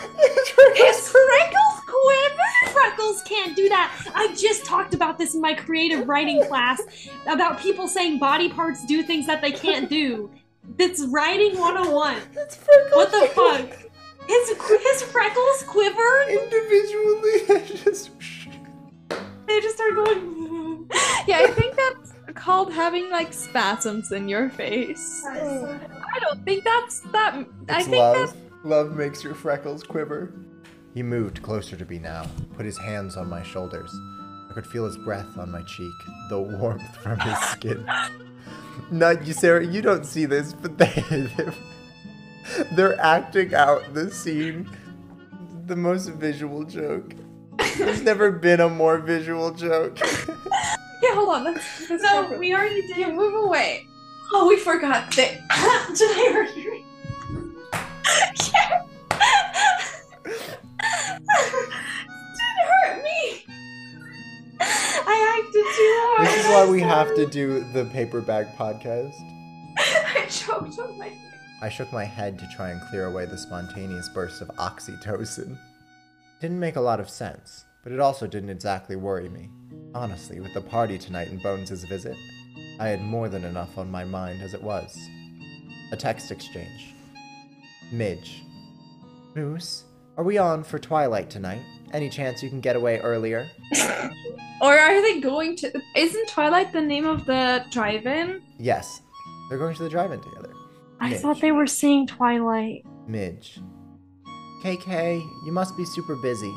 His 0.75 1.09
freckles 1.09 1.81
quiver. 1.87 2.73
Freckles 2.73 3.23
can't 3.23 3.57
do 3.57 3.69
that. 3.69 3.93
I 4.15 4.35
just 4.35 4.65
talked 4.65 4.95
about 4.95 5.19
this 5.19 5.35
in 5.35 5.41
my 5.41 5.55
creative 5.55 6.09
writing 6.09 6.45
class 6.47 6.81
about 7.27 7.61
people 7.61 7.89
saying 7.89 8.19
body 8.19 8.49
parts 8.49 8.85
do 8.87 9.03
things 9.03 9.27
that 9.27 9.41
they 9.43 9.53
can't 9.53 9.89
do. 9.89 10.31
That's 10.79 11.05
writing 11.07 11.59
101. 11.59 12.17
It's 12.37 12.57
freckles. 12.57 12.95
What 12.95 13.13
the 13.13 13.29
fuck? 13.35 13.91
His 14.27 14.49
his 14.49 15.03
freckles 15.03 15.65
quivered. 15.67 16.29
Individually, 16.29 17.67
just. 17.85 18.11
They 19.47 19.61
just 19.61 19.77
start 19.77 19.95
going. 19.95 20.89
yeah. 21.27 21.41
I 21.41 21.49
think 21.49 21.77
that's 21.77 22.15
called 22.35 22.73
having 22.73 23.11
like 23.11 23.35
spasms 23.35 24.11
in 24.13 24.29
your 24.29 24.49
face. 24.49 25.23
I 25.27 26.19
don't 26.21 26.43
think 26.45 26.65
that's 26.65 27.01
that. 27.13 27.47
I 27.69 27.83
think 27.83 27.97
love. 27.97 28.17
that's 28.17 28.44
Love 28.65 28.93
makes 28.97 29.23
your 29.23 29.35
freckles 29.35 29.83
quiver. 29.83 30.33
He 30.95 31.03
moved 31.03 31.43
closer 31.43 31.77
to 31.77 31.85
me 31.85 31.99
now, 31.99 32.27
put 32.57 32.65
his 32.65 32.79
hands 32.79 33.17
on 33.17 33.29
my 33.29 33.43
shoulders. 33.43 33.95
I 34.51 34.55
could 34.55 34.67
feel 34.67 34.87
his 34.87 34.97
breath 34.97 35.37
on 35.37 35.51
my 35.51 35.63
cheek, 35.63 35.93
the 36.29 36.39
warmth 36.41 36.97
from 36.97 37.19
his 37.21 37.39
skin. 37.41 37.87
Not 38.91 39.27
you, 39.27 39.33
Sarah. 39.33 39.65
You 39.67 39.83
don't 39.83 40.07
see 40.07 40.25
this, 40.25 40.53
but 40.53 40.79
they 40.79 41.29
they're 42.73 42.99
acting 43.01 43.55
out 43.55 43.93
the 43.95 44.11
scene. 44.11 44.69
The 45.67 45.77
most 45.77 46.09
visual 46.11 46.65
joke. 46.65 47.15
There's 47.79 48.03
never 48.03 48.31
been 48.31 48.61
a 48.61 48.69
more 48.69 48.99
visual 48.99 49.53
joke. 49.53 49.99
yeah. 51.03 51.15
Hold 51.15 51.29
on. 51.31 51.45
Let's, 51.45 51.91
let's 51.91 52.03
No, 52.03 52.29
go. 52.29 52.39
we 52.39 52.55
already 52.55 52.83
did. 52.87 52.97
Yeah, 52.97 53.13
move 53.13 53.35
away. 53.35 53.87
Oh, 54.33 54.47
we 54.49 54.57
forgot 54.59 55.11
that. 55.17 55.41
Did 55.97 56.11
I 56.11 56.33
hurt 56.33 56.57
Didn't 62.35 62.67
hurt 62.67 63.03
me. 63.03 63.45
I 64.61 65.39
acted 65.39 65.53
too 65.53 65.95
hard. 66.01 66.27
This 66.27 66.45
is 66.45 66.51
why 66.51 66.69
we 66.71 66.81
have 66.81 67.15
to 67.17 67.27
do 67.27 67.65
the 67.73 67.85
paper 67.87 68.21
bag 68.21 68.47
podcast. 68.57 69.15
I 69.79 70.27
choked 70.29 70.79
on 70.79 70.99
my. 70.99 71.13
I 71.63 71.69
shook 71.69 71.93
my 71.93 72.05
head 72.05 72.39
to 72.39 72.49
try 72.55 72.71
and 72.71 72.81
clear 72.83 73.07
away 73.07 73.27
the 73.27 73.39
spontaneous 73.39 74.09
burst 74.11 74.43
of 74.43 74.49
oxytocin. 74.59 75.57
Didn't 76.41 76.61
make 76.61 76.77
a 76.77 76.81
lot 76.81 77.01
of 77.01 77.09
sense, 77.09 77.65
but 77.83 77.93
it 77.93 78.01
also 78.01 78.27
didn't 78.27 78.51
exactly 78.51 78.97
worry 78.97 79.29
me. 79.31 79.49
Honestly, 79.95 80.41
with 80.41 80.53
the 80.53 80.61
party 80.61 80.99
tonight 80.99 81.29
and 81.29 81.43
Bones' 81.43 81.85
visit, 81.85 82.17
I 82.79 82.89
had 82.89 83.01
more 83.01 83.29
than 83.29 83.45
enough 83.45 83.79
on 83.79 83.91
my 83.91 84.05
mind 84.05 84.43
as 84.43 84.53
it 84.53 84.63
was. 84.63 84.99
A 85.93 85.97
text 85.97 86.31
exchange. 86.31 86.95
Midge. 87.93 88.43
Moose, 89.35 89.85
are 90.17 90.25
we 90.25 90.39
on 90.39 90.65
for 90.65 90.79
Twilight 90.79 91.31
tonight? 91.31 91.63
Any 91.93 92.09
chance 92.09 92.43
you 92.43 92.49
can 92.49 92.61
get 92.61 92.77
away 92.77 92.99
earlier? 92.99 93.49
Or 94.61 94.79
are 94.79 95.03
they 95.03 95.21
going 95.21 95.57
to? 95.57 95.73
Isn't 95.95 96.29
Twilight 96.29 96.73
the 96.73 96.81
name 96.81 97.07
of 97.07 97.27
the 97.27 97.65
drive-in? 97.71 98.41
Yes. 98.59 99.03
They're 99.49 99.59
going 99.59 99.75
to 99.75 99.83
the 99.83 99.91
drive-in 99.91 100.23
together. 100.23 100.55
I 101.01 101.15
thought 101.15 101.41
they 101.41 101.53
were 101.53 101.67
seeing 101.67 102.07
Twilight. 102.07 102.87
Midge. 103.07 103.61
KK, 104.63 105.21
you 105.45 105.53
must 105.53 105.77
be 105.77 105.85
super 105.85 106.17
busy. 106.17 106.53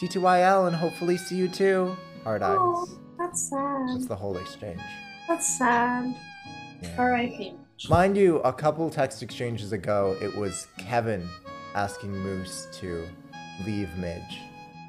T2YL 0.00 0.66
and 0.66 0.74
hopefully 0.74 1.16
see 1.16 1.36
you 1.36 1.48
too. 1.48 1.96
Hard 2.24 2.42
oh, 2.42 2.46
eyes. 2.46 2.56
Oh, 2.58 2.98
that's 3.18 3.50
sad. 3.50 3.88
That's 3.90 4.06
the 4.06 4.16
whole 4.16 4.36
exchange. 4.36 4.80
That's 5.28 5.58
sad. 5.58 6.12
Yeah. 6.82 6.96
R.I.P. 6.98 7.54
Mind 7.88 8.16
you, 8.16 8.38
a 8.38 8.52
couple 8.52 8.88
text 8.88 9.22
exchanges 9.22 9.72
ago, 9.72 10.16
it 10.22 10.34
was 10.34 10.68
Kevin 10.78 11.28
asking 11.74 12.12
Moose 12.12 12.66
to 12.74 13.06
leave 13.66 13.94
Midge. 13.98 14.38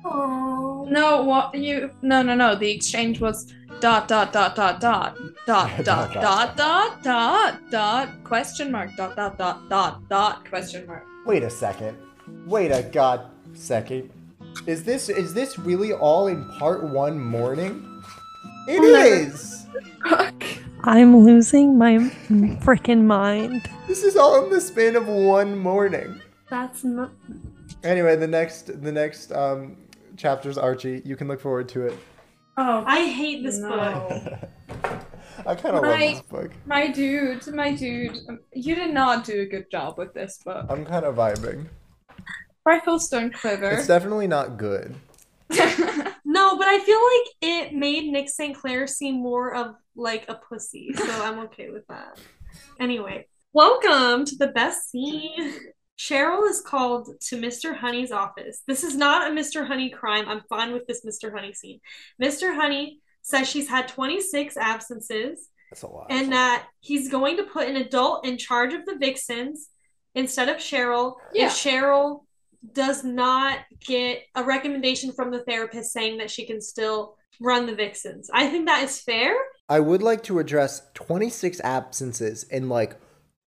Oh. 0.05 0.87
No, 0.89 1.23
what 1.23 1.53
you? 1.55 1.89
No, 2.01 2.21
no, 2.21 2.35
no. 2.35 2.55
The 2.55 2.71
exchange 2.71 3.19
was 3.19 3.53
dot 3.79 4.07
dot 4.07 4.31
dot 4.31 4.55
dot 4.55 4.79
dot 4.79 5.17
dot 5.45 5.83
dot 5.83 6.13
dot 6.13 6.55
dot 6.55 7.03
dot 7.03 7.69
dot 7.71 8.23
question 8.23 8.71
mark 8.71 8.95
dot 8.95 9.15
dot 9.15 9.37
dot 9.37 9.67
dot 9.67 10.07
dot 10.07 10.47
question 10.47 10.85
mark. 10.85 11.03
Wait 11.25 11.43
a 11.43 11.49
second. 11.49 11.97
Wait 12.45 12.69
a 12.71 12.83
god 12.83 13.29
second. 13.53 14.11
Is 14.67 14.83
this 14.83 15.09
is 15.09 15.33
this 15.33 15.57
really 15.57 15.91
all 15.91 16.27
in 16.27 16.47
part 16.59 16.83
one 16.83 17.19
morning? 17.19 18.03
It 18.67 18.83
is. 18.83 19.65
I'm 20.83 21.17
losing 21.17 21.77
my 21.77 21.97
freaking 22.63 23.03
mind. 23.03 23.67
This 23.87 24.03
is 24.03 24.15
all 24.15 24.43
in 24.43 24.51
the 24.51 24.61
span 24.61 24.95
of 24.95 25.07
one 25.07 25.57
morning. 25.57 26.21
That's 26.49 26.83
not. 26.83 27.11
Anyway, 27.83 28.15
the 28.15 28.27
next 28.27 28.81
the 28.83 28.91
next 28.91 29.31
um 29.31 29.77
chapter's 30.17 30.57
Archie. 30.57 31.01
You 31.05 31.15
can 31.15 31.27
look 31.27 31.41
forward 31.41 31.67
to 31.69 31.87
it. 31.87 31.97
Oh, 32.57 32.83
I 32.85 33.05
hate 33.07 33.43
this 33.43 33.57
No. 33.57 33.69
book. 34.09 35.01
I 35.47 35.53
kind 35.55 35.75
of 35.75 35.83
love 35.83 35.99
this 35.99 36.21
book. 36.21 36.51
my 36.65 36.87
dude, 36.87 37.45
my 37.53 37.73
dude, 37.75 38.17
you 38.53 38.73
did 38.73 38.93
not 38.93 39.25
do 39.25 39.41
a 39.41 39.45
good 39.45 39.69
job 39.69 39.97
with 39.97 40.13
this 40.13 40.39
book. 40.43 40.65
I'm 40.69 40.85
kind 40.85 41.03
of 41.05 41.15
vibing. 41.15 41.65
Freckles 42.63 43.09
don't 43.09 43.33
quiver. 43.33 43.69
It's 43.71 43.87
definitely 43.87 44.27
not 44.27 44.57
good. 44.57 44.95
No, 46.27 46.57
but 46.57 46.67
I 46.67 46.79
feel 46.79 46.99
like 46.99 47.27
it 47.69 47.73
made 47.73 48.11
Nick 48.11 48.27
St. 48.29 48.57
Clair 48.57 48.87
seem 48.87 49.21
more 49.21 49.55
of 49.55 49.75
like 49.95 50.25
a 50.27 50.35
pussy, 50.35 50.91
so 50.93 51.05
I'm 51.23 51.39
okay 51.45 51.69
with 51.69 51.85
that. 51.87 52.19
Anyway, 52.79 53.27
welcome 53.53 54.25
to 54.25 54.35
the 54.37 54.47
best 54.47 54.89
scene. 54.91 55.53
Cheryl 55.97 56.49
is 56.49 56.61
called 56.61 57.09
to 57.29 57.37
Mr. 57.39 57.75
Honey's 57.75 58.11
office. 58.11 58.61
This 58.67 58.83
is 58.83 58.95
not 58.95 59.31
a 59.31 59.33
Mr. 59.33 59.65
Honey 59.65 59.89
crime. 59.89 60.25
I'm 60.27 60.41
fine 60.49 60.73
with 60.73 60.85
this 60.87 61.05
Mr. 61.05 61.33
Honey 61.33 61.53
scene. 61.53 61.79
Mr. 62.21 62.53
Honey 62.53 62.99
says 63.21 63.47
she's 63.49 63.69
had 63.69 63.87
26 63.87 64.57
absences 64.57 65.47
That's 65.71 65.81
a 65.83 65.87
lot. 65.87 66.07
and 66.09 66.31
that 66.33 66.67
he's 66.81 67.09
going 67.09 67.37
to 67.37 67.43
put 67.43 67.67
an 67.69 67.77
adult 67.77 68.25
in 68.25 68.37
charge 68.37 68.73
of 68.73 68.85
the 68.85 68.97
Vixens 68.99 69.69
instead 70.13 70.49
of 70.49 70.57
Cheryl 70.57 71.15
Yeah. 71.33 71.47
if 71.47 71.53
Cheryl 71.53 72.23
does 72.73 73.03
not 73.03 73.59
get 73.79 74.23
a 74.35 74.43
recommendation 74.43 75.11
from 75.13 75.31
the 75.31 75.43
therapist 75.43 75.91
saying 75.93 76.17
that 76.17 76.29
she 76.29 76.45
can 76.45 76.59
still 76.61 77.15
run 77.39 77.65
the 77.65 77.75
Vixens. 77.75 78.29
I 78.33 78.49
think 78.49 78.65
that 78.67 78.83
is 78.83 78.99
fair. 79.01 79.33
I 79.67 79.79
would 79.79 80.03
like 80.03 80.23
to 80.23 80.39
address 80.39 80.81
26 80.93 81.59
absences 81.61 82.43
in 82.43 82.69
like 82.69 82.97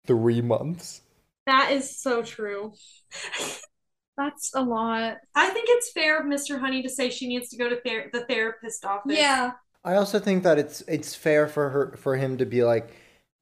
three 0.07 0.41
months. 0.41 1.03
That 1.47 1.73
is 1.73 1.99
so 2.01 2.23
true. 2.23 2.73
That's 4.17 4.55
a 4.55 4.63
lot. 4.63 5.19
I 5.35 5.51
think 5.51 5.67
it's 5.69 5.93
fair 5.93 6.19
of 6.19 6.27
Mr. 6.27 6.59
Honey 6.59 6.83
to 6.83 6.89
say 6.89 7.11
she 7.11 7.29
needs 7.29 7.51
to 7.51 7.59
go 7.59 7.69
to 7.69 7.77
ther- 7.77 8.11
the 8.13 8.25
therapist 8.25 8.85
office. 8.85 9.17
Yeah. 9.17 9.53
I 9.85 9.97
also 9.97 10.19
think 10.19 10.43
that 10.43 10.59
it's 10.59 10.81
it's 10.89 11.15
fair 11.15 11.47
for 11.47 11.69
her 11.69 11.97
for 11.97 12.17
him 12.17 12.39
to 12.39 12.47
be 12.47 12.65
like, 12.65 12.91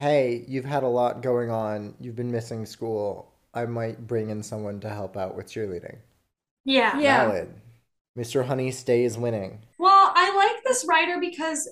"Hey, 0.00 0.44
you've 0.46 0.66
had 0.66 0.82
a 0.82 0.88
lot 0.88 1.22
going 1.22 1.50
on. 1.50 1.94
You've 2.00 2.16
been 2.16 2.30
missing 2.30 2.66
school. 2.66 3.32
I 3.54 3.64
might 3.66 4.06
bring 4.06 4.28
in 4.28 4.42
someone 4.42 4.80
to 4.80 4.90
help 4.90 5.16
out 5.16 5.36
with 5.36 5.46
cheerleading." 5.46 5.98
Yeah. 6.64 6.98
Yeah. 6.98 7.26
Valid. 7.28 7.54
Mr. 8.18 8.44
Honey 8.44 8.70
stays 8.72 9.16
winning. 9.16 9.60
Well, 9.78 10.12
I 10.14 10.34
like 10.36 10.62
this 10.64 10.84
writer 10.86 11.18
because 11.18 11.68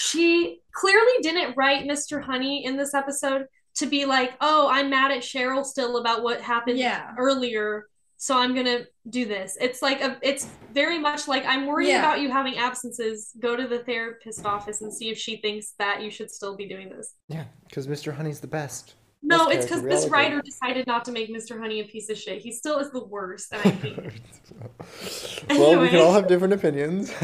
she 0.00 0.60
clearly 0.72 1.12
didn't 1.20 1.54
write 1.58 1.84
Mr. 1.86 2.22
Honey 2.22 2.64
in 2.64 2.76
this 2.76 2.94
episode 2.94 3.46
to 3.76 3.86
be 3.86 4.06
like, 4.06 4.32
oh, 4.40 4.66
I'm 4.70 4.88
mad 4.88 5.10
at 5.10 5.18
Cheryl 5.22 5.62
still 5.64 5.98
about 5.98 6.22
what 6.22 6.40
happened 6.40 6.78
Yeah. 6.78 7.12
earlier, 7.18 7.86
so 8.16 8.36
I'm 8.38 8.54
gonna 8.54 8.80
do 9.10 9.26
this. 9.26 9.58
It's 9.60 9.82
like 9.82 10.00
a, 10.00 10.18
it's 10.22 10.46
very 10.72 10.98
much 10.98 11.28
like 11.28 11.44
I'm 11.44 11.66
worried 11.66 11.88
Yeah. 11.88 11.98
about 12.00 12.20
you 12.20 12.30
having 12.30 12.56
absences. 12.56 13.32
Go 13.40 13.56
to 13.56 13.66
the 13.68 13.80
therapist 13.80 14.46
office 14.46 14.80
and 14.80 14.90
see 14.92 15.10
if 15.10 15.18
she 15.18 15.36
thinks 15.36 15.74
that 15.78 16.02
you 16.02 16.10
should 16.10 16.30
still 16.30 16.56
be 16.56 16.66
doing 16.66 16.88
this. 16.88 17.14
Yeah, 17.28 17.44
because 17.68 17.86
Mr. 17.86 18.14
Honey's 18.14 18.40
the 18.40 18.46
best. 18.46 18.94
No, 19.22 19.48
Best 19.48 19.58
it's 19.58 19.66
because 19.66 19.82
this 19.82 20.08
writer 20.08 20.40
decided 20.40 20.86
not 20.86 21.04
to 21.04 21.12
make 21.12 21.28
Mr. 21.30 21.60
Honey 21.60 21.80
a 21.80 21.84
piece 21.84 22.08
of 22.08 22.16
shit. 22.16 22.40
He 22.40 22.52
still 22.52 22.78
is 22.78 22.90
the 22.90 23.04
worst, 23.04 23.52
and 23.52 23.60
I 23.60 23.68
hate 23.68 23.98
it. 24.08 25.44
well, 25.50 25.78
we 25.78 25.90
can 25.90 26.00
all 26.00 26.14
have 26.14 26.26
different 26.26 26.54
opinions. 26.54 27.12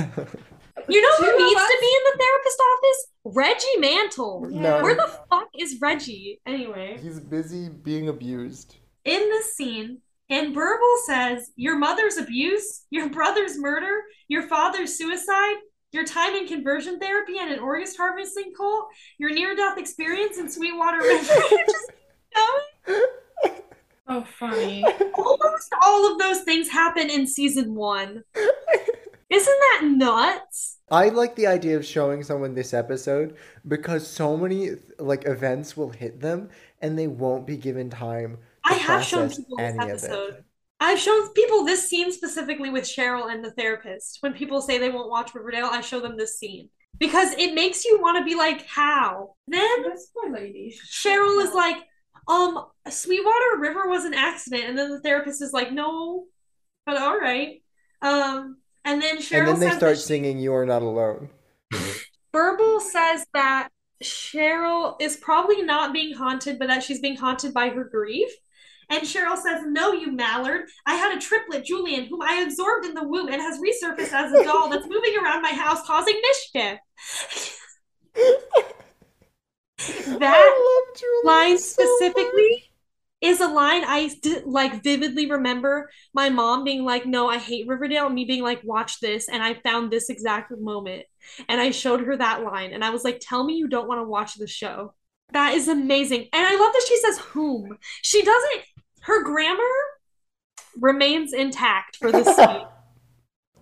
You 0.89 1.01
know 1.03 1.17
who 1.19 1.39
needs 1.47 1.61
us- 1.61 1.71
to 1.71 1.79
be 1.81 1.87
in 1.87 2.03
the 2.13 2.19
therapist 2.19 2.63
office? 2.75 3.07
Reggie 3.25 3.79
Mantle. 3.81 4.47
No. 4.51 4.83
Where 4.83 4.95
the 4.95 5.11
fuck 5.31 5.49
is 5.59 5.81
Reggie? 5.81 6.41
Anyway, 6.47 6.99
He's 7.03 7.19
busy 7.21 7.69
being 7.69 8.09
abused. 8.09 8.77
in 9.05 9.21
this 9.21 9.55
scene, 9.55 10.01
and 10.31 10.55
Burble 10.55 10.97
says, 11.07 11.51
Your 11.57 11.77
mother's 11.77 12.17
abuse, 12.19 12.85
your 12.91 13.09
brother's 13.09 13.59
murder, 13.59 14.03
your 14.29 14.43
father's 14.43 14.97
suicide, 14.97 15.57
your 15.93 16.05
time 16.05 16.35
in 16.35 16.47
conversion 16.47 16.99
therapy 17.01 17.39
and 17.39 17.51
an 17.51 17.59
organ 17.59 17.89
harvesting 17.97 18.53
cult, 18.57 18.87
your 19.19 19.31
near 19.33 19.55
death 19.57 19.79
experience 19.79 20.37
in 20.39 20.51
Sweetwater 20.51 20.99
River. 21.03 21.25
Just. 21.51 21.93
Oh, 24.09 24.25
funny. 24.39 24.85
Almost 25.15 25.75
all 25.83 26.13
of 26.13 26.19
those 26.21 26.43
things 26.43 26.69
happen 26.69 27.11
in 27.11 27.27
season 27.27 27.75
one. 27.75 28.23
Isn't 29.29 29.59
that 29.61 29.83
nuts? 29.85 30.79
I 30.91 31.09
like 31.09 31.35
the 31.35 31.49
idea 31.49 31.77
of 31.77 31.85
showing 31.85 32.23
someone 32.23 32.55
this 32.55 32.73
episode 32.73 33.37
because 33.67 34.07
so 34.07 34.37
many 34.37 34.71
like 34.99 35.27
events 35.27 35.77
will 35.77 35.91
hit 35.91 36.21
them 36.21 36.51
and 36.81 36.97
they 36.97 37.09
won't 37.09 37.47
be 37.47 37.57
given 37.57 37.91
time 37.91 38.39
to 38.67 38.75
I 38.75 38.77
have 38.77 39.05
shown 39.05 39.29
people 39.31 39.57
this 39.57 39.75
any 39.75 39.91
of 39.91 39.91
episode. 39.91 40.45
I've 40.79 40.99
shown 40.99 41.33
people 41.33 41.65
this 41.65 41.89
scene 41.89 42.13
specifically 42.13 42.71
with 42.71 42.85
Cheryl 42.85 43.33
and 43.33 43.45
the 43.45 43.51
therapist. 43.53 44.19
When 44.21 44.33
people 44.35 44.61
say 44.61 44.79
they 44.79 44.91
won't 44.91 45.11
watch 45.11 45.35
Riverdale, 45.35 45.71
I 45.73 45.81
show 45.81 46.01
them 46.01 46.17
this 46.17 46.39
scene 46.39 46.69
because 46.99 47.33
it 47.33 47.55
makes 47.55 47.85
you 47.85 47.99
want 48.01 48.19
to 48.19 48.25
be 48.25 48.37
like, 48.37 48.67
how? 48.67 49.35
Then 49.49 49.83
That's 49.83 50.11
my 50.15 50.39
lady. 50.39 50.77
Cheryl 50.89 51.43
is 51.43 51.55
like, 51.55 51.77
um, 52.29 52.67
Sweetwater 52.89 53.59
River 53.59 53.89
was 53.89 54.05
an 54.05 54.15
accident, 54.15 54.65
and 54.65 54.79
then 54.79 54.91
the 54.91 55.01
therapist 55.01 55.43
is 55.43 55.53
like, 55.53 55.73
no, 55.73 56.25
but 56.85 56.97
all 56.97 57.19
right. 57.19 57.63
Um, 58.03 58.59
and 58.87 59.03
then 59.03 59.19
Cheryl 59.19 59.51
and 59.51 59.59
then 59.63 59.71
they 59.71 59.77
start 59.77 59.99
singing 59.99 60.39
"You 60.39 60.55
Are 60.55 60.65
Not 60.65 60.83
Alone." 60.83 61.29
Burble 62.33 62.81
says 62.81 63.27
that 63.35 63.69
Cheryl 64.03 64.97
is 65.01 65.17
probably 65.17 65.63
not 65.63 65.93
being 65.93 66.15
haunted, 66.15 66.59
but 66.59 66.69
that 66.69 66.83
she's 66.83 67.01
being 67.01 67.17
haunted 67.17 67.53
by 67.53 67.71
her 67.71 67.85
grief. 67.85 68.31
And 68.89 69.03
Cheryl 69.03 69.37
says, 69.37 69.63
No, 69.67 69.93
you 69.93 70.13
mallard. 70.13 70.69
I 70.87 70.95
had 70.95 71.17
a 71.17 71.21
triplet, 71.21 71.65
Julian, 71.65 72.07
whom 72.07 72.23
I 72.23 72.45
absorbed 72.47 72.87
in 72.87 72.95
the 72.95 73.07
womb 73.07 73.29
and 73.29 73.41
has 73.41 73.59
resurfaced 73.59 74.13
as 74.13 74.33
a 74.33 74.45
doll 74.45 74.69
that's 74.69 74.87
moving 74.87 75.17
around 75.21 75.43
my 75.43 75.51
house 75.51 75.85
causing 75.87 76.21
mischief. 76.23 76.79
that 80.19 80.83
line 81.25 81.59
so 81.59 81.83
specifically 81.83 82.66
is 83.27 83.41
a 83.41 83.49
line 83.49 83.83
I 83.87 84.11
like 84.45 84.83
vividly 84.83 85.31
remember 85.31 85.91
my 86.15 86.29
mom 86.29 86.65
being 86.65 86.85
like, 86.85 87.07
"No, 87.07 87.29
I 87.29 87.39
hate 87.39 87.69
Riverdale," 87.69 88.07
and 88.07 88.15
me 88.15 88.25
being 88.25 88.43
like, 88.43 88.63
"Watch 88.65 89.01
this," 89.01 89.29
and 89.29 89.43
I 89.43 89.55
found 89.55 89.91
this 89.91 90.09
exact 90.11 90.53
moment, 90.59 91.05
and 91.49 91.61
I 91.61 91.71
showed 91.71 92.01
her 92.03 92.17
that 92.17 92.43
line, 92.43 92.73
and 92.73 92.85
I 92.85 92.91
was 92.91 93.05
like, 93.05 93.19
"Tell 93.21 93.45
me 93.45 93.55
you 93.55 93.69
don't 93.69 93.89
want 93.89 94.01
to 94.01 94.09
watch 94.09 94.35
the 94.35 94.47
show." 94.47 94.95
That 95.33 95.55
is 95.55 95.69
amazing, 95.69 96.29
and 96.33 96.47
I 96.47 96.53
love 96.53 96.73
that 96.73 96.87
she 96.89 96.97
says 96.99 97.19
"whom." 97.19 97.79
She 98.03 98.23
doesn't. 98.23 98.65
Her 99.03 99.23
grammar 99.23 99.63
remains 100.81 101.33
intact 101.33 101.97
for 101.97 102.13
this 102.13 102.27
scene. 102.37 102.67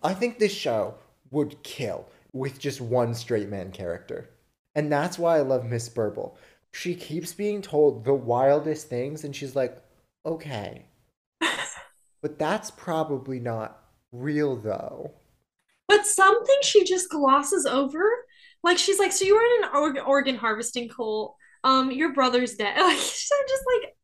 I 0.03 0.15
think 0.15 0.39
this 0.39 0.53
show 0.53 0.97
would 1.31 1.63
kill 1.63 2.09
with 2.33 2.59
just 2.59 2.81
one 2.81 3.15
straight 3.15 3.49
man 3.49 3.73
character. 3.73 4.31
And 4.75 4.91
that's 4.91 5.19
why 5.19 5.39
I 5.39 5.43
love 5.43 5.65
Miss 5.65 5.89
Burble. 5.89 6.37
She 6.75 6.97
keeps 6.97 7.33
being 7.33 7.63
told 7.63 8.05
the 8.05 8.15
wildest 8.15 8.89
things, 8.89 9.23
and 9.23 9.35
she's 9.35 9.55
like, 9.55 9.81
okay. 10.27 10.87
but 12.21 12.37
that's 12.37 12.73
probably 12.73 13.39
not 13.39 13.79
real, 14.11 14.57
though. 14.57 15.13
But 15.87 16.05
something 16.05 16.57
she 16.63 16.83
just 16.83 17.11
glosses 17.11 17.65
over. 17.65 18.05
Like 18.65 18.79
she's 18.79 18.99
like, 18.99 19.13
so 19.13 19.25
you 19.25 19.37
were 19.37 19.43
in 19.43 19.65
an 19.65 19.71
org- 19.77 20.07
organ 20.07 20.37
harvesting 20.37 20.89
cult. 20.89 21.37
Um, 21.63 21.93
your 21.93 22.13
brother's 22.13 22.57
dead. 22.57 22.77
Like 22.81 22.99
she's 22.99 23.31
just 23.49 23.65
like, 23.81 23.95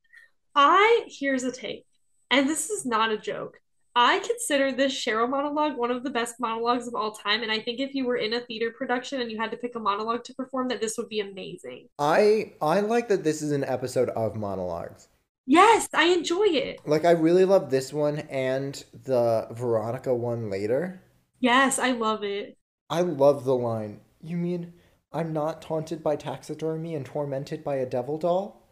I 0.55 1.09
here's 1.09 1.43
a 1.43 1.51
take, 1.51 1.87
and 2.31 2.49
this 2.49 2.71
is 2.71 2.87
not 2.87 3.11
a 3.11 3.19
joke. 3.19 3.59
I 3.95 4.21
consider 4.21 4.73
this 4.73 4.93
Cheryl 4.93 5.29
monologue 5.29 5.77
one 5.77 5.91
of 5.91 6.05
the 6.05 6.11
best 6.11 6.37
monologues 6.39 6.87
of 6.87 6.95
all 6.95 7.13
time, 7.13 7.43
and 7.43 7.51
I 7.51 7.61
think 7.61 7.81
if 7.81 7.95
you 7.95 8.05
were 8.05 8.17
in 8.17 8.33
a 8.33 8.41
theater 8.41 8.71
production 8.77 9.21
and 9.21 9.31
you 9.31 9.39
had 9.39 9.51
to 9.51 9.57
pick 9.57 9.75
a 9.75 9.81
monologue 9.81 10.25
to 10.25 10.35
perform, 10.35 10.69
that 10.69 10.81
this 10.81 10.97
would 10.97 11.09
be 11.09 11.21
amazing. 11.21 11.89
I 11.99 12.53
I 12.63 12.81
like 12.81 13.09
that 13.09 13.25
this 13.25 13.43
is 13.43 13.53
an 13.53 13.65
episode 13.65 14.11
of 14.11 14.37
monologues. 14.37 15.09
Yes, 15.47 15.89
I 15.93 16.05
enjoy 16.05 16.47
it. 16.47 16.81
Like 16.87 17.05
I 17.05 17.11
really 17.11 17.45
love 17.45 17.71
this 17.71 17.93
one 17.93 18.21
and 18.31 18.85
the 19.05 19.49
Veronica 19.51 20.15
one 20.15 20.49
later. 20.49 21.03
Yes, 21.41 21.79
I 21.79 21.91
love 21.93 22.23
it. 22.23 22.57
I 22.89 23.01
love 23.01 23.45
the 23.45 23.57
line. 23.57 24.01
You 24.23 24.37
mean 24.37 24.75
I'm 25.13 25.33
not 25.33 25.63
taunted 25.63 26.03
by 26.05 26.17
taxidermy 26.17 26.95
and 26.95 27.05
tormented 27.05 27.65
by 27.65 27.77
a 27.77 27.87
devil 27.87 28.19
doll? 28.19 28.69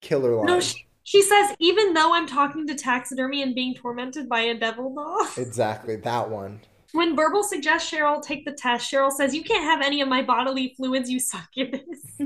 Killer 0.00 0.34
line. 0.34 0.46
No, 0.46 0.60
she, 0.60 0.86
she 1.04 1.22
says, 1.22 1.54
even 1.58 1.94
though 1.94 2.14
I'm 2.14 2.26
talking 2.26 2.66
to 2.66 2.74
taxidermy 2.74 3.42
and 3.42 3.54
being 3.54 3.74
tormented 3.74 4.28
by 4.28 4.40
a 4.40 4.58
devil 4.58 4.94
doll. 4.94 5.26
Exactly, 5.36 5.96
that 5.96 6.30
one. 6.30 6.60
When 6.92 7.16
Burble 7.16 7.42
suggests 7.42 7.90
Cheryl 7.90 8.22
take 8.22 8.44
the 8.44 8.52
test, 8.52 8.90
Cheryl 8.90 9.10
says, 9.10 9.34
You 9.34 9.42
can't 9.42 9.64
have 9.64 9.80
any 9.82 10.00
of 10.02 10.08
my 10.08 10.22
bodily 10.22 10.74
fluids, 10.76 11.10
you 11.10 11.20
succubus. 11.20 11.80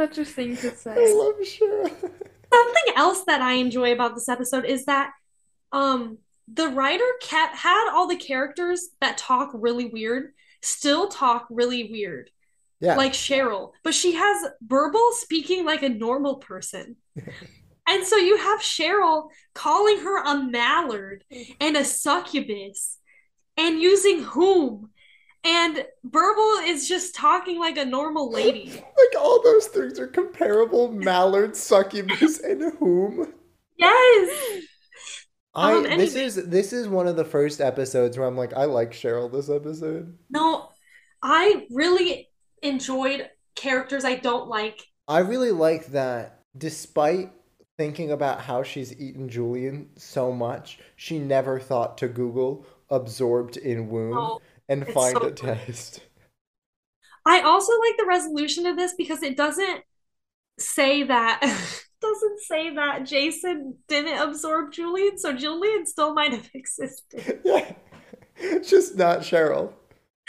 Such 0.00 0.18
a 0.18 0.24
thing 0.24 0.56
to 0.56 0.74
say. 0.74 0.92
I 0.92 1.14
love 1.14 1.36
Cheryl. 1.40 1.90
Something 2.52 2.94
else 2.96 3.24
that 3.24 3.40
I 3.40 3.54
enjoy 3.54 3.92
about 3.92 4.14
this 4.14 4.28
episode 4.28 4.64
is 4.64 4.84
that 4.86 5.12
um 5.72 6.18
the 6.52 6.66
writer 6.68 7.04
kept 7.20 7.54
had 7.54 7.92
all 7.92 8.08
the 8.08 8.16
characters 8.16 8.88
that 9.00 9.16
talk 9.16 9.50
really 9.54 9.84
weird 9.84 10.32
still 10.62 11.08
talk 11.08 11.46
really 11.48 11.90
weird. 11.90 12.30
Yeah. 12.80 12.96
Like 12.96 13.12
Cheryl, 13.12 13.72
but 13.84 13.94
she 13.94 14.14
has 14.14 14.46
Burble 14.62 15.12
speaking 15.12 15.64
like 15.66 15.82
a 15.82 15.88
normal 15.88 16.36
person. 16.36 16.96
And 17.88 18.06
so 18.06 18.16
you 18.16 18.36
have 18.36 18.60
Cheryl 18.60 19.28
calling 19.54 19.98
her 20.00 20.22
a 20.22 20.42
mallard 20.42 21.24
and 21.60 21.76
a 21.76 21.84
succubus 21.84 22.98
and 23.56 23.80
using 23.80 24.22
whom. 24.22 24.90
And 25.42 25.86
Burble 26.04 26.64
is 26.64 26.86
just 26.86 27.14
talking 27.14 27.58
like 27.58 27.78
a 27.78 27.84
normal 27.84 28.30
lady. 28.30 28.70
like 28.72 29.18
all 29.22 29.42
those 29.42 29.66
things 29.68 29.98
are 29.98 30.06
comparable. 30.06 30.92
Mallard, 30.92 31.56
succubus, 31.56 32.40
and 32.40 32.74
whom. 32.78 33.32
Yes. 33.78 34.64
I 35.54 35.72
Um, 35.72 35.84
this 35.84 36.14
is 36.14 36.36
this 36.46 36.72
is 36.72 36.86
one 36.86 37.08
of 37.08 37.16
the 37.16 37.24
first 37.24 37.60
episodes 37.60 38.16
where 38.16 38.28
I'm 38.28 38.36
like, 38.36 38.52
I 38.52 38.66
like 38.66 38.92
Cheryl 38.92 39.32
this 39.32 39.50
episode. 39.50 40.16
No, 40.28 40.68
I 41.22 41.66
really 41.70 42.28
enjoyed 42.62 43.28
characters 43.56 44.04
I 44.04 44.16
don't 44.16 44.48
like. 44.48 44.80
I 45.08 45.20
really 45.20 45.50
like 45.50 45.86
that 45.88 46.44
despite 46.56 47.32
thinking 47.80 48.10
about 48.10 48.42
how 48.42 48.62
she's 48.62 48.92
eaten 49.00 49.26
Julian 49.26 49.88
so 49.96 50.32
much, 50.32 50.78
she 50.96 51.18
never 51.18 51.58
thought 51.58 51.96
to 51.96 52.08
Google 52.08 52.66
absorbed 52.90 53.56
in 53.56 53.88
womb 53.88 54.18
Oh, 54.18 54.40
and 54.68 54.86
find 54.86 55.16
so 55.16 55.28
a 55.28 55.30
test. 55.32 56.02
I 57.24 57.40
also 57.40 57.72
like 57.80 57.96
the 57.96 58.04
resolution 58.04 58.66
of 58.66 58.76
this 58.76 58.92
because 58.98 59.22
it 59.22 59.34
doesn't 59.34 59.82
say 60.58 61.04
that 61.04 61.40
doesn't 62.02 62.40
say 62.40 62.74
that 62.74 63.06
Jason 63.06 63.78
didn't 63.88 64.18
absorb 64.28 64.72
Julian, 64.72 65.16
so 65.16 65.32
Julian 65.32 65.86
still 65.86 66.12
might 66.12 66.32
have 66.32 66.50
existed. 66.54 67.40
yeah. 67.46 67.72
Just 68.62 68.96
not 68.96 69.20
Cheryl. 69.20 69.72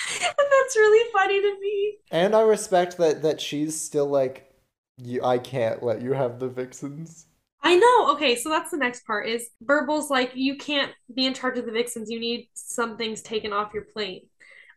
and 0.09 0.21
that's 0.51 0.75
really 0.77 1.11
funny 1.11 1.41
to 1.41 1.59
me. 1.59 1.97
And 2.11 2.33
I 2.33 2.43
respect 2.43 2.97
that 2.97 3.21
that 3.23 3.41
she's 3.41 3.79
still 3.79 4.07
like 4.07 4.53
you 4.97 5.21
I 5.23 5.37
can't 5.37 5.83
let 5.83 6.01
you 6.01 6.13
have 6.13 6.39
the 6.39 6.47
vixens. 6.47 7.25
I 7.63 7.75
know. 7.75 8.13
Okay, 8.13 8.35
so 8.35 8.49
that's 8.49 8.71
the 8.71 8.77
next 8.77 9.05
part 9.05 9.27
is 9.27 9.49
Burble's 9.63 10.09
like, 10.09 10.31
you 10.35 10.57
can't 10.57 10.91
be 11.13 11.25
in 11.25 11.33
charge 11.33 11.57
of 11.57 11.65
the 11.65 11.71
Vixens. 11.71 12.09
You 12.09 12.19
need 12.19 12.49
some 12.53 12.97
things 12.97 13.21
taken 13.21 13.53
off 13.53 13.73
your 13.73 13.83
plate. 13.83 14.27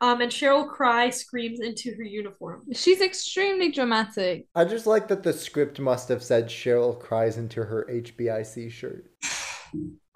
Um, 0.00 0.20
and 0.20 0.30
Cheryl 0.30 0.68
Cry 0.68 1.08
screams 1.10 1.60
into 1.60 1.94
her 1.96 2.02
uniform. 2.02 2.64
She's 2.74 3.00
extremely 3.00 3.70
dramatic. 3.70 4.46
I 4.54 4.64
just 4.64 4.86
like 4.86 5.08
that 5.08 5.22
the 5.22 5.32
script 5.32 5.80
must 5.80 6.08
have 6.08 6.22
said 6.22 6.48
Cheryl 6.48 6.98
cries 6.98 7.38
into 7.38 7.64
her 7.64 7.86
HBIC 7.90 8.70
shirt. 8.70 9.10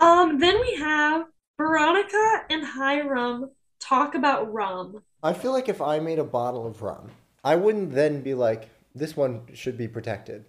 Um, 0.01 0.39
then 0.39 0.61
we 0.61 0.77
have 0.77 1.25
Veronica 1.57 2.45
and 2.51 2.65
Hiram 2.65 3.51
talk 3.81 4.15
about 4.15 4.53
rum. 4.53 5.03
I 5.25 5.33
feel 5.33 5.51
like 5.51 5.69
if 5.69 5.83
I 5.83 5.99
made 5.99 6.21
a 6.21 6.25
bottle 6.25 6.65
of 6.69 6.83
rum, 6.83 7.11
I 7.43 7.57
wouldn't 7.57 7.93
then 7.93 8.23
be 8.23 8.35
like, 8.35 8.71
this 8.95 9.17
one 9.17 9.43
should 9.55 9.77
be 9.77 9.89
protected. 9.89 10.45